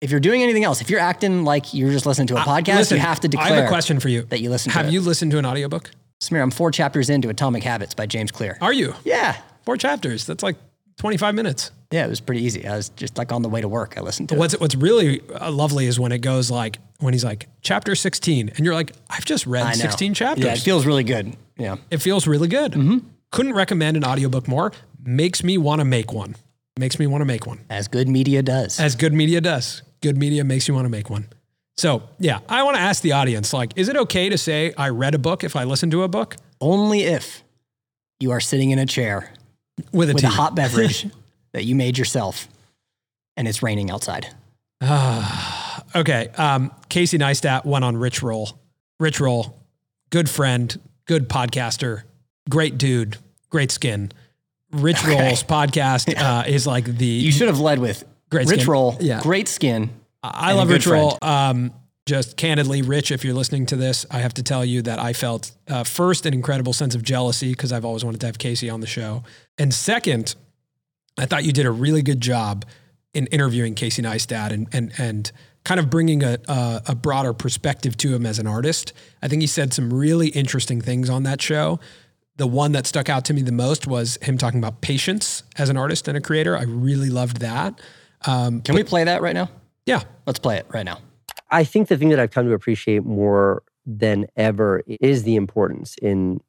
If 0.00 0.10
you're 0.10 0.20
doing 0.20 0.42
anything 0.42 0.64
else, 0.64 0.80
if 0.80 0.90
you're 0.90 1.00
acting 1.00 1.44
like 1.44 1.72
you're 1.72 1.90
just 1.92 2.04
listening 2.06 2.26
to 2.28 2.36
a 2.36 2.40
podcast, 2.40 2.76
Listen, 2.76 2.96
you 2.98 3.02
have 3.02 3.20
to 3.20 3.28
declare. 3.28 3.52
I 3.52 3.56
have 3.56 3.64
a 3.64 3.68
question 3.68 4.00
for 4.00 4.08
you. 4.08 4.22
that 4.22 4.40
you 4.40 4.50
listen 4.50 4.70
to 4.72 4.78
Have 4.78 4.88
it. 4.88 4.92
you 4.92 5.00
listened 5.00 5.30
to 5.30 5.38
an 5.38 5.46
audiobook? 5.46 5.90
Samir, 6.20 6.42
I'm 6.42 6.50
four 6.50 6.70
chapters 6.70 7.08
into 7.10 7.28
Atomic 7.28 7.62
Habits 7.62 7.94
by 7.94 8.06
James 8.06 8.30
Clear. 8.30 8.58
Are 8.60 8.72
you? 8.72 8.94
Yeah, 9.04 9.36
Four 9.64 9.76
chapters. 9.78 10.26
That's 10.26 10.42
like 10.42 10.56
25 10.98 11.34
minutes. 11.34 11.70
yeah, 11.90 12.04
it 12.04 12.08
was 12.10 12.20
pretty 12.20 12.42
easy. 12.42 12.66
I 12.66 12.76
was 12.76 12.90
just 12.90 13.16
like 13.16 13.32
on 13.32 13.40
the 13.42 13.48
way 13.48 13.60
to 13.62 13.68
work. 13.68 13.96
I 13.96 14.00
listened 14.02 14.28
to 14.28 14.34
it. 14.34 14.38
What's 14.38 14.58
what's 14.60 14.74
really 14.74 15.22
uh, 15.30 15.50
lovely 15.50 15.86
is 15.86 15.98
when 15.98 16.12
it 16.12 16.18
goes 16.18 16.50
like 16.50 16.78
when 17.00 17.14
he's 17.14 17.24
like 17.24 17.48
chapter 17.62 17.94
16 17.94 18.50
and 18.50 18.58
you're 18.60 18.74
like 18.74 18.92
I've 19.08 19.24
just 19.24 19.46
read 19.46 19.74
16 19.74 20.12
chapters. 20.14 20.44
Yeah, 20.44 20.52
it 20.52 20.58
feels 20.60 20.84
really 20.86 21.04
good. 21.04 21.34
Yeah. 21.56 21.76
it 21.90 21.98
feels 21.98 22.26
really 22.26 22.48
good. 22.48 22.72
Mm-hmm. 22.72 22.98
Couldn't 23.34 23.54
recommend 23.54 23.96
an 23.96 24.04
audiobook 24.04 24.46
more. 24.46 24.70
Makes 25.04 25.42
me 25.42 25.58
want 25.58 25.80
to 25.80 25.84
make 25.84 26.12
one. 26.12 26.36
Makes 26.78 27.00
me 27.00 27.08
want 27.08 27.20
to 27.20 27.24
make 27.24 27.48
one. 27.48 27.64
As 27.68 27.88
good 27.88 28.08
media 28.08 28.44
does. 28.44 28.78
As 28.78 28.94
good 28.94 29.12
media 29.12 29.40
does. 29.40 29.82
Good 30.02 30.16
media 30.16 30.44
makes 30.44 30.68
you 30.68 30.74
want 30.74 30.84
to 30.84 30.88
make 30.88 31.10
one. 31.10 31.26
So, 31.76 32.04
yeah, 32.20 32.38
I 32.48 32.62
want 32.62 32.76
to 32.76 32.80
ask 32.80 33.02
the 33.02 33.10
audience 33.10 33.52
like 33.52 33.72
is 33.74 33.88
it 33.88 33.96
okay 33.96 34.28
to 34.28 34.38
say 34.38 34.72
I 34.78 34.90
read 34.90 35.16
a 35.16 35.18
book 35.18 35.42
if 35.42 35.56
I 35.56 35.64
listen 35.64 35.90
to 35.90 36.04
a 36.04 36.08
book 36.08 36.36
Only 36.60 37.02
if 37.02 37.42
you 38.20 38.30
are 38.30 38.38
sitting 38.38 38.70
in 38.70 38.78
a 38.78 38.86
chair 38.86 39.32
with 39.92 40.10
a 40.10 40.14
with 40.14 40.22
a 40.22 40.28
hot 40.28 40.54
beverage 40.60 41.08
that 41.54 41.64
you 41.64 41.74
made 41.74 41.98
yourself 41.98 42.46
and 43.36 43.48
it's 43.48 43.64
raining 43.64 43.90
outside. 43.90 44.28
Okay. 45.96 46.28
Um, 46.36 46.70
Casey 46.88 47.18
Neistat 47.18 47.64
went 47.64 47.84
on 47.84 47.96
Rich 47.96 48.22
Roll. 48.22 48.50
Rich 49.00 49.18
Roll, 49.18 49.58
good 50.10 50.30
friend, 50.30 50.80
good 51.06 51.28
podcaster, 51.28 52.04
great 52.48 52.78
dude, 52.78 53.16
great 53.50 53.70
skin. 53.70 54.12
Rich 54.72 55.04
Roll's 55.04 55.42
podcast 55.44 56.12
uh, 56.18 56.44
is 56.48 56.66
like 56.66 56.84
the. 56.84 57.06
You 57.06 57.30
should 57.32 57.48
have 57.48 57.60
led 57.60 57.78
with 57.78 58.04
Great 58.30 58.48
Rich 58.48 58.60
skin. 58.62 58.72
Roll, 58.72 58.96
Yeah. 59.00 59.20
great 59.22 59.46
skin. 59.48 59.90
I 60.22 60.54
love 60.54 60.68
Rich 60.70 60.86
Roll. 60.86 61.18
Um, 61.22 61.72
just 62.06 62.36
candidly, 62.36 62.82
Rich, 62.82 63.10
if 63.12 63.24
you're 63.24 63.34
listening 63.34 63.66
to 63.66 63.76
this, 63.76 64.04
I 64.10 64.18
have 64.18 64.34
to 64.34 64.42
tell 64.42 64.64
you 64.64 64.82
that 64.82 64.98
I 64.98 65.12
felt 65.12 65.52
uh, 65.68 65.84
first 65.84 66.26
an 66.26 66.34
incredible 66.34 66.72
sense 66.72 66.94
of 66.94 67.02
jealousy 67.02 67.50
because 67.52 67.72
I've 67.72 67.84
always 67.84 68.04
wanted 68.04 68.20
to 68.22 68.26
have 68.26 68.38
Casey 68.38 68.68
on 68.68 68.80
the 68.80 68.86
show, 68.86 69.22
and 69.58 69.72
second, 69.72 70.34
I 71.18 71.26
thought 71.26 71.44
you 71.44 71.52
did 71.52 71.66
a 71.66 71.70
really 71.70 72.02
good 72.02 72.20
job 72.20 72.64
in 73.14 73.26
interviewing 73.28 73.74
Casey 73.74 74.02
Neistat 74.02 74.50
and 74.50 74.66
and 74.72 74.92
and 74.98 75.30
kind 75.64 75.78
of 75.80 75.88
bringing 75.88 76.22
a, 76.24 76.38
a 76.48 76.82
a 76.88 76.94
broader 76.94 77.32
perspective 77.32 77.96
to 77.98 78.14
him 78.14 78.26
as 78.26 78.38
an 78.38 78.46
artist. 78.46 78.92
I 79.22 79.28
think 79.28 79.40
he 79.42 79.46
said 79.46 79.72
some 79.72 79.92
really 79.92 80.28
interesting 80.28 80.80
things 80.80 81.08
on 81.08 81.22
that 81.22 81.40
show. 81.40 81.80
The 82.36 82.46
one 82.46 82.72
that 82.72 82.86
stuck 82.86 83.08
out 83.08 83.24
to 83.26 83.34
me 83.34 83.42
the 83.42 83.52
most 83.52 83.86
was 83.86 84.18
him 84.22 84.38
talking 84.38 84.58
about 84.58 84.80
patience 84.80 85.44
as 85.56 85.68
an 85.68 85.76
artist 85.76 86.08
and 86.08 86.16
a 86.16 86.20
creator. 86.20 86.56
I 86.56 86.62
really 86.64 87.10
loved 87.10 87.40
that. 87.40 87.80
Um, 88.26 88.60
Can 88.62 88.74
we 88.74 88.82
play 88.82 89.04
that 89.04 89.22
right 89.22 89.34
now? 89.34 89.50
yeah, 89.86 90.02
Let's 90.26 90.38
play 90.38 90.56
it 90.56 90.66
right 90.70 90.84
now. 90.84 90.98
I 91.50 91.64
think 91.64 91.88
the 91.88 91.96
thing 91.96 92.08
that 92.08 92.18
I've 92.18 92.30
come 92.30 92.46
to 92.46 92.52
appreciate 92.52 93.04
more 93.04 93.62
than 93.86 94.26
ever 94.36 94.82
is 94.86 95.24
the 95.24 95.36
importance 95.36 95.96
in 96.00 96.40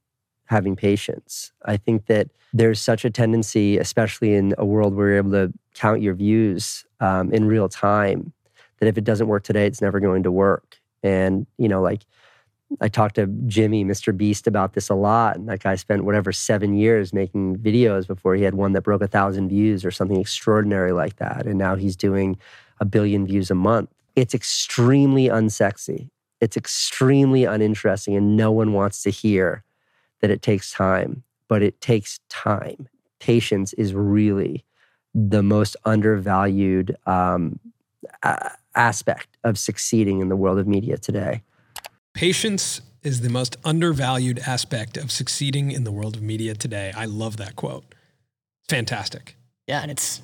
having 0.45 0.75
patience. 0.75 1.51
I 1.65 1.77
think 1.77 2.05
that 2.05 2.29
there's 2.53 2.79
such 2.79 3.03
a 3.03 3.09
tendency, 3.09 3.77
especially 3.77 4.33
in 4.33 4.55
a 4.57 4.65
world 4.65 4.95
where 4.95 5.09
you're 5.09 5.17
able 5.17 5.31
to 5.31 5.53
count 5.73 6.01
your 6.01 6.13
views 6.13 6.85
um, 7.01 7.31
in 7.33 7.45
real 7.45 7.67
time, 7.67 8.31
that 8.79 8.87
if 8.87 8.97
it 8.97 9.03
doesn't 9.03 9.27
work 9.27 9.43
today, 9.43 9.67
it's 9.67 9.81
never 9.81 9.99
going 9.99 10.23
to 10.23 10.31
work. 10.31 10.77
And, 11.03 11.45
you 11.57 11.67
know, 11.67 11.81
like 11.81 12.05
I 12.81 12.87
talked 12.87 13.15
to 13.15 13.27
Jimmy, 13.47 13.85
Mr. 13.85 14.15
Beast, 14.15 14.47
about 14.47 14.73
this 14.73 14.89
a 14.89 14.95
lot. 14.95 15.37
And 15.37 15.47
that 15.49 15.63
guy 15.63 15.75
spent 15.75 16.05
whatever 16.05 16.31
seven 16.31 16.73
years 16.75 17.13
making 17.13 17.57
videos 17.57 18.07
before 18.07 18.35
he 18.35 18.43
had 18.43 18.55
one 18.55 18.73
that 18.73 18.81
broke 18.81 19.01
a 19.01 19.07
thousand 19.07 19.49
views 19.49 19.85
or 19.85 19.91
something 19.91 20.19
extraordinary 20.19 20.91
like 20.91 21.17
that. 21.17 21.45
And 21.45 21.57
now 21.57 21.75
he's 21.75 21.95
doing 21.95 22.37
a 22.79 22.85
billion 22.85 23.25
views 23.25 23.49
a 23.49 23.55
month. 23.55 23.89
It's 24.15 24.33
extremely 24.33 25.27
unsexy. 25.27 26.09
It's 26.41 26.57
extremely 26.57 27.45
uninteresting, 27.45 28.15
and 28.15 28.35
no 28.35 28.51
one 28.51 28.73
wants 28.73 29.01
to 29.03 29.09
hear 29.09 29.63
that 30.21 30.29
it 30.29 30.41
takes 30.41 30.71
time, 30.71 31.23
but 31.47 31.61
it 31.61 31.79
takes 31.81 32.19
time. 32.29 32.87
Patience 33.19 33.73
is 33.73 33.93
really 33.93 34.65
the 35.13 35.41
most 35.41 35.77
undervalued 35.85 36.95
um, 37.05 37.59
aspect 38.75 39.37
of 39.43 39.57
succeeding 39.57 40.19
in 40.19 40.29
the 40.29 40.35
world 40.35 40.59
of 40.59 40.67
media 40.67 40.97
today. 40.97 41.41
Patience 42.15 42.79
is 43.03 43.21
the 43.21 43.29
most 43.29 43.57
undervalued 43.65 44.39
aspect 44.39 44.95
of 44.97 45.11
succeeding 45.11 45.71
in 45.71 45.83
the 45.83 45.91
world 45.91 46.15
of 46.15 46.21
media 46.21 46.55
today. 46.55 46.91
I 46.95 47.05
love 47.05 47.37
that 47.37 47.55
quote. 47.57 47.83
Fantastic. 48.69 49.35
Yeah, 49.67 49.81
and 49.81 49.91
it's 49.91 50.21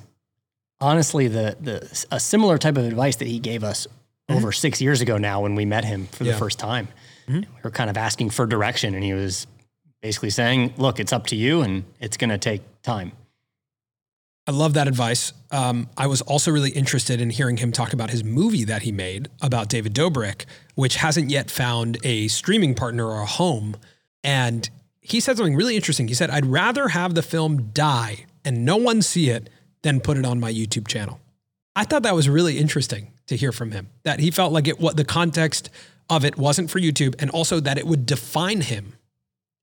honestly 0.80 1.28
the 1.28 1.56
the 1.60 2.06
a 2.10 2.18
similar 2.18 2.56
type 2.58 2.76
of 2.78 2.84
advice 2.86 3.16
that 3.16 3.28
he 3.28 3.38
gave 3.38 3.62
us 3.62 3.86
over 4.30 4.52
six 4.52 4.80
years 4.80 5.00
ago 5.02 5.18
now 5.18 5.42
when 5.42 5.54
we 5.54 5.64
met 5.66 5.84
him 5.84 6.06
for 6.06 6.24
Yeah. 6.24 6.32
the 6.32 6.38
first 6.38 6.58
time. 6.58 6.88
Mhm. 7.28 7.42
We 7.42 7.60
were 7.62 7.70
kind 7.70 7.90
of 7.90 7.96
asking 7.98 8.30
for 8.30 8.46
direction, 8.46 8.94
and 8.94 9.04
he 9.04 9.12
was 9.12 9.46
basically 10.00 10.30
saying, 10.30 10.72
"Look, 10.78 10.98
it's 10.98 11.12
up 11.12 11.26
to 11.28 11.36
you, 11.36 11.60
and 11.60 11.84
it's 12.00 12.16
going 12.16 12.30
to 12.30 12.38
take 12.38 12.62
time." 12.82 13.12
I 14.46 14.50
love 14.50 14.74
that 14.74 14.88
advice. 14.88 15.32
Um, 15.52 15.88
I 15.96 16.08
was 16.08 16.20
also 16.22 16.50
really 16.50 16.70
interested 16.70 17.20
in 17.20 17.30
hearing 17.30 17.58
him 17.58 17.70
talk 17.70 17.92
about 17.92 18.10
his 18.10 18.24
movie 18.24 18.64
that 18.64 18.82
he 18.82 18.90
made 18.90 19.28
about 19.40 19.68
David 19.68 19.94
Dobrik, 19.94 20.46
which 20.74 20.96
hasn't 20.96 21.30
yet 21.30 21.50
found 21.50 21.98
a 22.02 22.26
streaming 22.28 22.74
partner 22.74 23.06
or 23.06 23.20
a 23.20 23.26
home. 23.26 23.76
And 24.24 24.68
he 25.00 25.20
said 25.20 25.36
something 25.36 25.54
really 25.54 25.76
interesting. 25.76 26.08
He 26.08 26.14
said, 26.14 26.30
I'd 26.30 26.46
rather 26.46 26.88
have 26.88 27.14
the 27.14 27.22
film 27.22 27.70
die 27.72 28.26
and 28.44 28.64
no 28.64 28.76
one 28.76 29.00
see 29.00 29.30
it 29.30 29.48
than 29.82 30.00
put 30.00 30.16
it 30.16 30.24
on 30.24 30.40
my 30.40 30.52
YouTube 30.52 30.88
channel. 30.88 31.20
I 31.76 31.84
thought 31.84 32.02
that 32.02 32.14
was 32.14 32.28
really 32.28 32.58
interesting 32.58 33.12
to 33.28 33.36
hear 33.36 33.52
from 33.52 33.70
him, 33.70 33.90
that 34.02 34.20
he 34.20 34.30
felt 34.30 34.52
like 34.52 34.66
it 34.66 34.80
what 34.80 34.96
the 34.96 35.04
context 35.04 35.70
of 36.10 36.24
it 36.24 36.36
wasn't 36.36 36.70
for 36.70 36.80
YouTube 36.80 37.14
and 37.18 37.30
also 37.30 37.60
that 37.60 37.78
it 37.78 37.86
would 37.86 38.06
define 38.06 38.60
him 38.60 38.94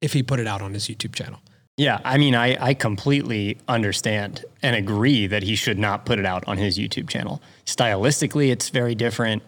if 0.01 0.13
he 0.13 0.23
put 0.23 0.39
it 0.39 0.47
out 0.47 0.61
on 0.61 0.73
his 0.73 0.87
YouTube 0.87 1.13
channel. 1.13 1.41
Yeah, 1.79 2.01
I 2.03 2.17
mean, 2.17 2.35
I, 2.35 2.57
I 2.61 2.73
completely 2.73 3.57
understand 3.69 4.43
and 4.61 4.75
agree 4.75 5.27
that 5.27 5.43
he 5.43 5.55
should 5.55 5.79
not 5.79 6.05
put 6.05 6.19
it 6.19 6.25
out 6.25 6.45
on 6.45 6.57
his 6.57 6.77
YouTube 6.77 7.07
channel. 7.07 7.41
Stylistically, 7.65 8.51
it's 8.51 8.67
very 8.67 8.95
different. 8.95 9.43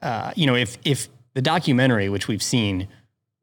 Uh, 0.00 0.30
you 0.36 0.46
know, 0.46 0.54
if 0.54 0.78
if 0.84 1.08
the 1.34 1.42
documentary, 1.42 2.08
which 2.08 2.28
we've 2.28 2.42
seen, 2.42 2.86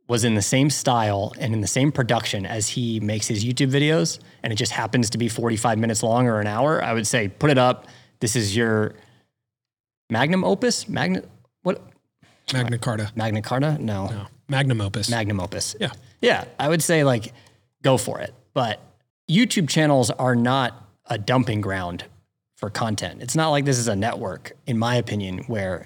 was 0.07 0.23
in 0.23 0.35
the 0.35 0.41
same 0.41 0.69
style 0.69 1.33
and 1.37 1.53
in 1.53 1.59
the 1.59 1.67
same 1.67 1.91
production 1.91 2.45
as 2.45 2.69
he 2.69 3.01
makes 3.01 3.27
his 3.27 3.43
YouTube 3.43 3.71
videos, 3.71 4.19
and 4.41 4.53
it 4.53 4.55
just 4.55 4.71
happens 4.71 5.09
to 5.09 5.17
be 5.17 5.27
45 5.27 5.77
minutes 5.77 6.01
long 6.01 6.29
or 6.29 6.39
an 6.39 6.47
hour, 6.47 6.81
I 6.81 6.93
would 6.93 7.05
say 7.05 7.27
put 7.27 7.49
it 7.49 7.57
up. 7.57 7.87
This 8.21 8.37
is 8.37 8.55
your 8.55 8.93
magnum 10.09 10.45
opus? 10.45 10.87
Magna 10.87 11.23
what? 11.63 11.81
Magna 12.53 12.77
Carta. 12.77 13.11
Magna 13.17 13.41
Carta? 13.41 13.77
No. 13.81 14.07
No. 14.07 14.27
Magnum 14.47 14.79
opus. 14.79 15.09
Magnum 15.09 15.41
opus. 15.41 15.75
Yeah. 15.77 15.91
Yeah, 16.21 16.45
I 16.57 16.69
would 16.69 16.81
say 16.81 17.03
like 17.03 17.33
go 17.83 17.97
for 17.97 18.19
it. 18.19 18.33
But 18.53 18.79
YouTube 19.29 19.69
channels 19.69 20.09
are 20.11 20.35
not 20.35 20.89
a 21.05 21.17
dumping 21.17 21.61
ground 21.61 22.05
for 22.57 22.69
content. 22.69 23.21
It's 23.21 23.35
not 23.35 23.49
like 23.49 23.65
this 23.65 23.77
is 23.77 23.87
a 23.87 23.95
network, 23.95 24.53
in 24.65 24.77
my 24.77 24.95
opinion, 24.95 25.39
where 25.47 25.85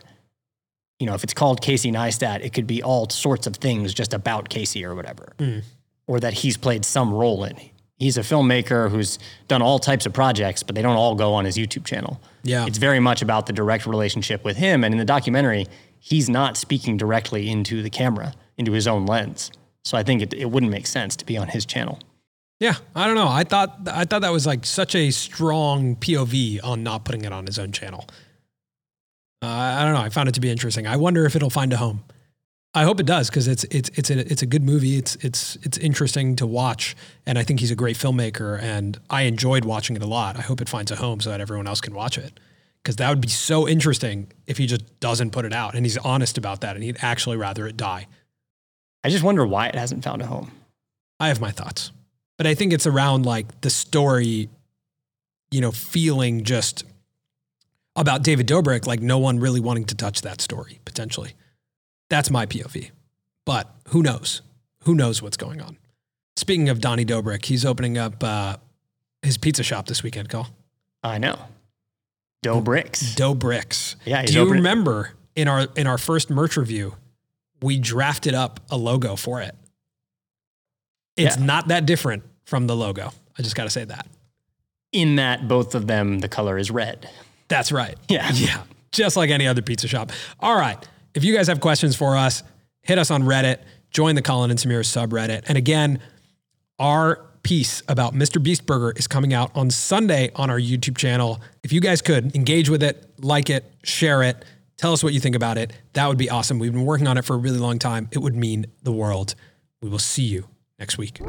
you 1.00 1.06
know 1.08 1.14
if 1.14 1.24
it's 1.24 1.34
called 1.34 1.62
Casey 1.62 1.92
Neistat, 1.92 2.44
it 2.44 2.54
could 2.54 2.68
be 2.68 2.82
all 2.82 3.10
sorts 3.10 3.46
of 3.48 3.56
things 3.58 3.94
just 3.94 4.14
about 4.14 4.50
Casey 4.50 4.86
or 4.86 4.96
whatever, 4.96 5.34
Mm. 5.38 5.64
or 6.08 6.20
that 6.20 6.34
he's 6.34 6.56
played 6.58 6.86
some 6.86 7.14
role 7.14 7.44
in. 7.44 7.56
He's 8.00 8.16
a 8.18 8.22
filmmaker 8.22 8.92
who's 8.92 9.18
done 9.48 9.64
all 9.64 9.80
types 9.80 10.06
of 10.06 10.14
projects, 10.14 10.62
but 10.62 10.76
they 10.76 10.84
don't 10.84 10.96
all 10.96 11.16
go 11.16 11.34
on 11.34 11.46
his 11.46 11.58
YouTube 11.58 11.84
channel. 11.84 12.22
Yeah. 12.44 12.68
It's 12.68 12.78
very 12.78 13.00
much 13.00 13.24
about 13.24 13.48
the 13.48 13.54
direct 13.54 13.88
relationship 13.88 14.44
with 14.44 14.56
him. 14.58 14.84
And 14.84 14.94
in 14.94 15.00
the 15.00 15.06
documentary, 15.06 15.66
he's 16.00 16.30
not 16.30 16.58
speaking 16.58 16.98
directly 16.98 17.50
into 17.50 17.82
the 17.82 17.90
camera. 17.90 18.34
into 18.60 18.72
his 18.72 18.88
own 18.88 19.06
lens. 19.06 19.52
So 19.88 19.98
I 19.98 20.04
think 20.04 20.22
it, 20.22 20.34
it 20.34 20.52
wouldn't 20.52 20.70
make 20.70 20.86
sense 20.86 21.16
to 21.16 21.26
be 21.26 21.38
on 21.38 21.48
his 21.48 21.66
channel. 21.66 21.98
Yeah, 22.60 22.76
I 22.94 23.08
don't 23.08 23.16
know. 23.16 23.30
I 23.30 23.46
thought 23.46 23.88
I 23.88 24.04
thought 24.04 24.22
that 24.22 24.34
was 24.34 24.46
like 24.46 24.66
such 24.66 24.96
a 24.96 25.12
strong 25.12 25.96
POV 25.96 26.60
on 26.62 26.84
not 26.84 27.06
putting 27.06 27.24
it 27.24 27.32
on 27.32 27.46
his 27.46 27.58
own 27.58 27.72
channel. 27.72 28.06
Uh, 29.42 29.48
I 29.48 29.86
don't 29.86 29.94
know. 29.94 30.02
I 30.02 30.10
found 30.10 30.28
it 30.28 30.34
to 30.34 30.42
be 30.42 30.50
interesting. 30.50 30.88
I 30.88 30.98
wonder 30.98 31.26
if 31.26 31.38
it'll 31.38 31.50
find 31.50 31.72
a 31.72 31.78
home. 31.78 32.04
I 32.74 32.84
hope 32.84 33.00
it 33.00 33.06
does 33.06 33.30
because 33.30 33.48
it's 33.48 33.64
it's 33.66 33.90
it's 33.96 34.10
a 34.10 34.30
it's 34.30 34.42
a 34.42 34.46
good 34.46 34.64
movie. 34.64 34.98
It's 34.98 35.16
it's 35.22 35.56
it's 35.62 35.78
interesting 35.78 36.36
to 36.36 36.46
watch, 36.46 36.94
and 37.26 37.40
I 37.40 37.44
think 37.44 37.62
he's 37.62 37.72
a 37.72 37.76
great 37.76 37.96
filmmaker, 37.96 38.62
and 38.62 39.00
I 39.10 39.22
enjoyed 39.22 39.64
watching 39.64 39.96
it 39.96 40.04
a 40.04 40.08
lot. 40.08 40.36
I 40.36 40.42
hope 40.42 40.60
it 40.60 40.68
finds 40.68 40.92
a 40.92 40.98
home 40.98 41.22
so 41.22 41.30
that 41.30 41.40
everyone 41.40 41.66
else 41.66 41.80
can 41.80 41.94
watch 41.94 42.18
it, 42.18 42.42
because 42.84 42.98
that 42.98 43.08
would 43.08 43.22
be 43.22 43.30
so 43.30 43.70
interesting 43.70 44.34
if 44.48 44.58
he 44.58 44.66
just 44.66 45.00
doesn't 45.00 45.32
put 45.32 45.46
it 45.46 45.54
out 45.54 45.76
and 45.76 45.86
he's 45.86 45.98
honest 45.98 46.38
about 46.38 46.60
that, 46.60 46.76
and 46.76 46.84
he'd 46.84 46.98
actually 47.02 47.38
rather 47.38 47.66
it 47.68 47.78
die. 47.78 48.08
I 49.08 49.10
just 49.10 49.24
wonder 49.24 49.48
why 49.48 49.68
it 49.68 49.76
hasn't 49.76 50.04
found 50.04 50.22
a 50.22 50.26
home. 50.26 50.52
I 51.18 51.30
have 51.30 51.40
my 51.40 51.50
thoughts, 51.50 51.94
but 52.36 52.46
I 52.46 52.54
think 52.54 52.74
it's 52.74 52.86
around 52.86 53.26
like 53.26 53.62
the 53.62 53.70
story, 53.70 54.50
you 55.50 55.62
know, 55.62 55.72
feeling 55.72 56.44
just 56.44 56.84
about 57.96 58.22
David 58.22 58.48
Dobrik, 58.50 58.86
like 58.86 59.00
no 59.00 59.18
one 59.18 59.40
really 59.40 59.62
wanting 59.62 59.86
to 59.86 59.96
touch 59.96 60.24
that 60.24 60.42
story 60.42 60.82
potentially. 60.84 61.36
That's 62.10 62.30
my 62.30 62.46
POV. 62.46 62.92
But 63.46 63.74
who 63.88 64.04
knows? 64.04 64.42
Who 64.84 64.94
knows 64.94 65.22
what's 65.22 65.38
going 65.38 65.62
on? 65.62 65.78
Speaking 66.36 66.68
of 66.68 66.82
Donnie 66.82 67.06
Dobrik, 67.06 67.46
he's 67.46 67.64
opening 67.64 67.98
up 67.98 68.22
uh, 68.22 68.58
his 69.22 69.38
pizza 69.38 69.64
shop 69.64 69.88
this 69.88 70.04
weekend, 70.04 70.28
Call. 70.28 70.50
I 71.02 71.18
know. 71.18 71.40
Doughbrik's. 72.44 73.16
Dough 73.16 73.36
Bricks. 73.36 73.96
Yeah, 74.04 74.26
Do 74.26 74.34
you 74.34 74.52
remember 74.52 75.14
in 75.34 75.48
our 75.48 75.70
in 75.78 75.88
our 75.88 75.98
first 75.98 76.30
merch 76.30 76.58
review, 76.58 76.96
we 77.62 77.80
drafted 77.80 78.34
up 78.34 78.60
a 78.70 78.78
logo 78.78 79.16
for 79.16 79.42
it? 79.42 79.56
It's 81.16 81.38
Yeah. 81.38 81.46
not 81.46 81.68
that 81.70 81.86
different 81.86 82.24
from 82.46 82.68
the 82.68 82.76
logo. 82.76 83.12
I 83.38 83.42
just 83.42 83.56
got 83.56 83.64
to 83.66 83.70
say 83.70 83.86
that. 83.86 84.08
In 84.92 85.16
that 85.18 85.48
both 85.48 85.76
of 85.76 85.88
them, 85.88 86.20
the 86.20 86.30
color 86.30 86.58
is 86.58 86.72
red. 86.72 87.10
That's 87.48 87.72
right. 87.72 87.96
Yeah. 88.10 88.32
Yeah. 88.34 88.64
Just 88.92 89.18
like 89.18 89.30
any 89.30 89.48
other 89.48 89.62
pizza 89.62 89.88
shop. 89.88 90.12
All 90.40 90.56
right. 90.56 90.78
If 91.14 91.24
you 91.24 91.36
guys 91.36 91.48
have 91.48 91.60
questions 91.60 91.96
for 91.96 92.16
us, 92.16 92.42
hit 92.84 92.98
us 92.98 93.12
on 93.12 93.24
Reddit, 93.24 93.60
join 93.92 94.16
the 94.16 94.22
Colin 94.22 94.50
and 94.52 94.60
Samir 94.60 94.80
subreddit. 94.82 95.44
And 95.48 95.58
again, 95.58 96.00
our 96.80 97.26
piece 97.44 97.82
about 97.88 98.14
Mr. 98.14 98.42
Beast 98.42 98.66
Burger 98.66 98.94
is 98.98 99.08
coming 99.08 99.34
out 99.34 99.52
on 99.56 99.70
Sunday 99.72 100.32
on 100.36 100.50
our 100.50 100.60
YouTube 100.60 100.98
channel. 100.98 101.42
If 101.64 101.72
you 101.74 101.82
guys 101.82 102.02
could 102.02 102.36
engage 102.36 102.70
with 102.70 102.84
it, 102.84 103.10
like 103.20 103.50
it, 103.50 103.66
share 103.84 104.24
it, 104.24 104.44
tell 104.78 104.94
us 104.94 105.04
what 105.04 105.14
you 105.14 105.20
think 105.20 105.36
about 105.36 105.58
it, 105.58 105.74
that 105.94 106.08
would 106.08 106.18
be 106.18 106.30
awesome. 106.30 106.60
We've 106.60 106.74
been 106.74 106.86
working 106.86 107.08
on 107.08 107.18
it 107.18 107.26
for 107.26 107.34
a 107.34 107.38
really 107.38 107.60
long 107.60 107.80
time. 107.80 108.10
It 108.12 108.20
would 108.20 108.36
mean 108.36 108.68
the 108.84 108.92
world. 108.92 109.36
We 109.82 109.90
will 109.90 110.00
see 110.00 110.24
you 110.24 110.48
next 110.80 110.98
week. 110.98 111.20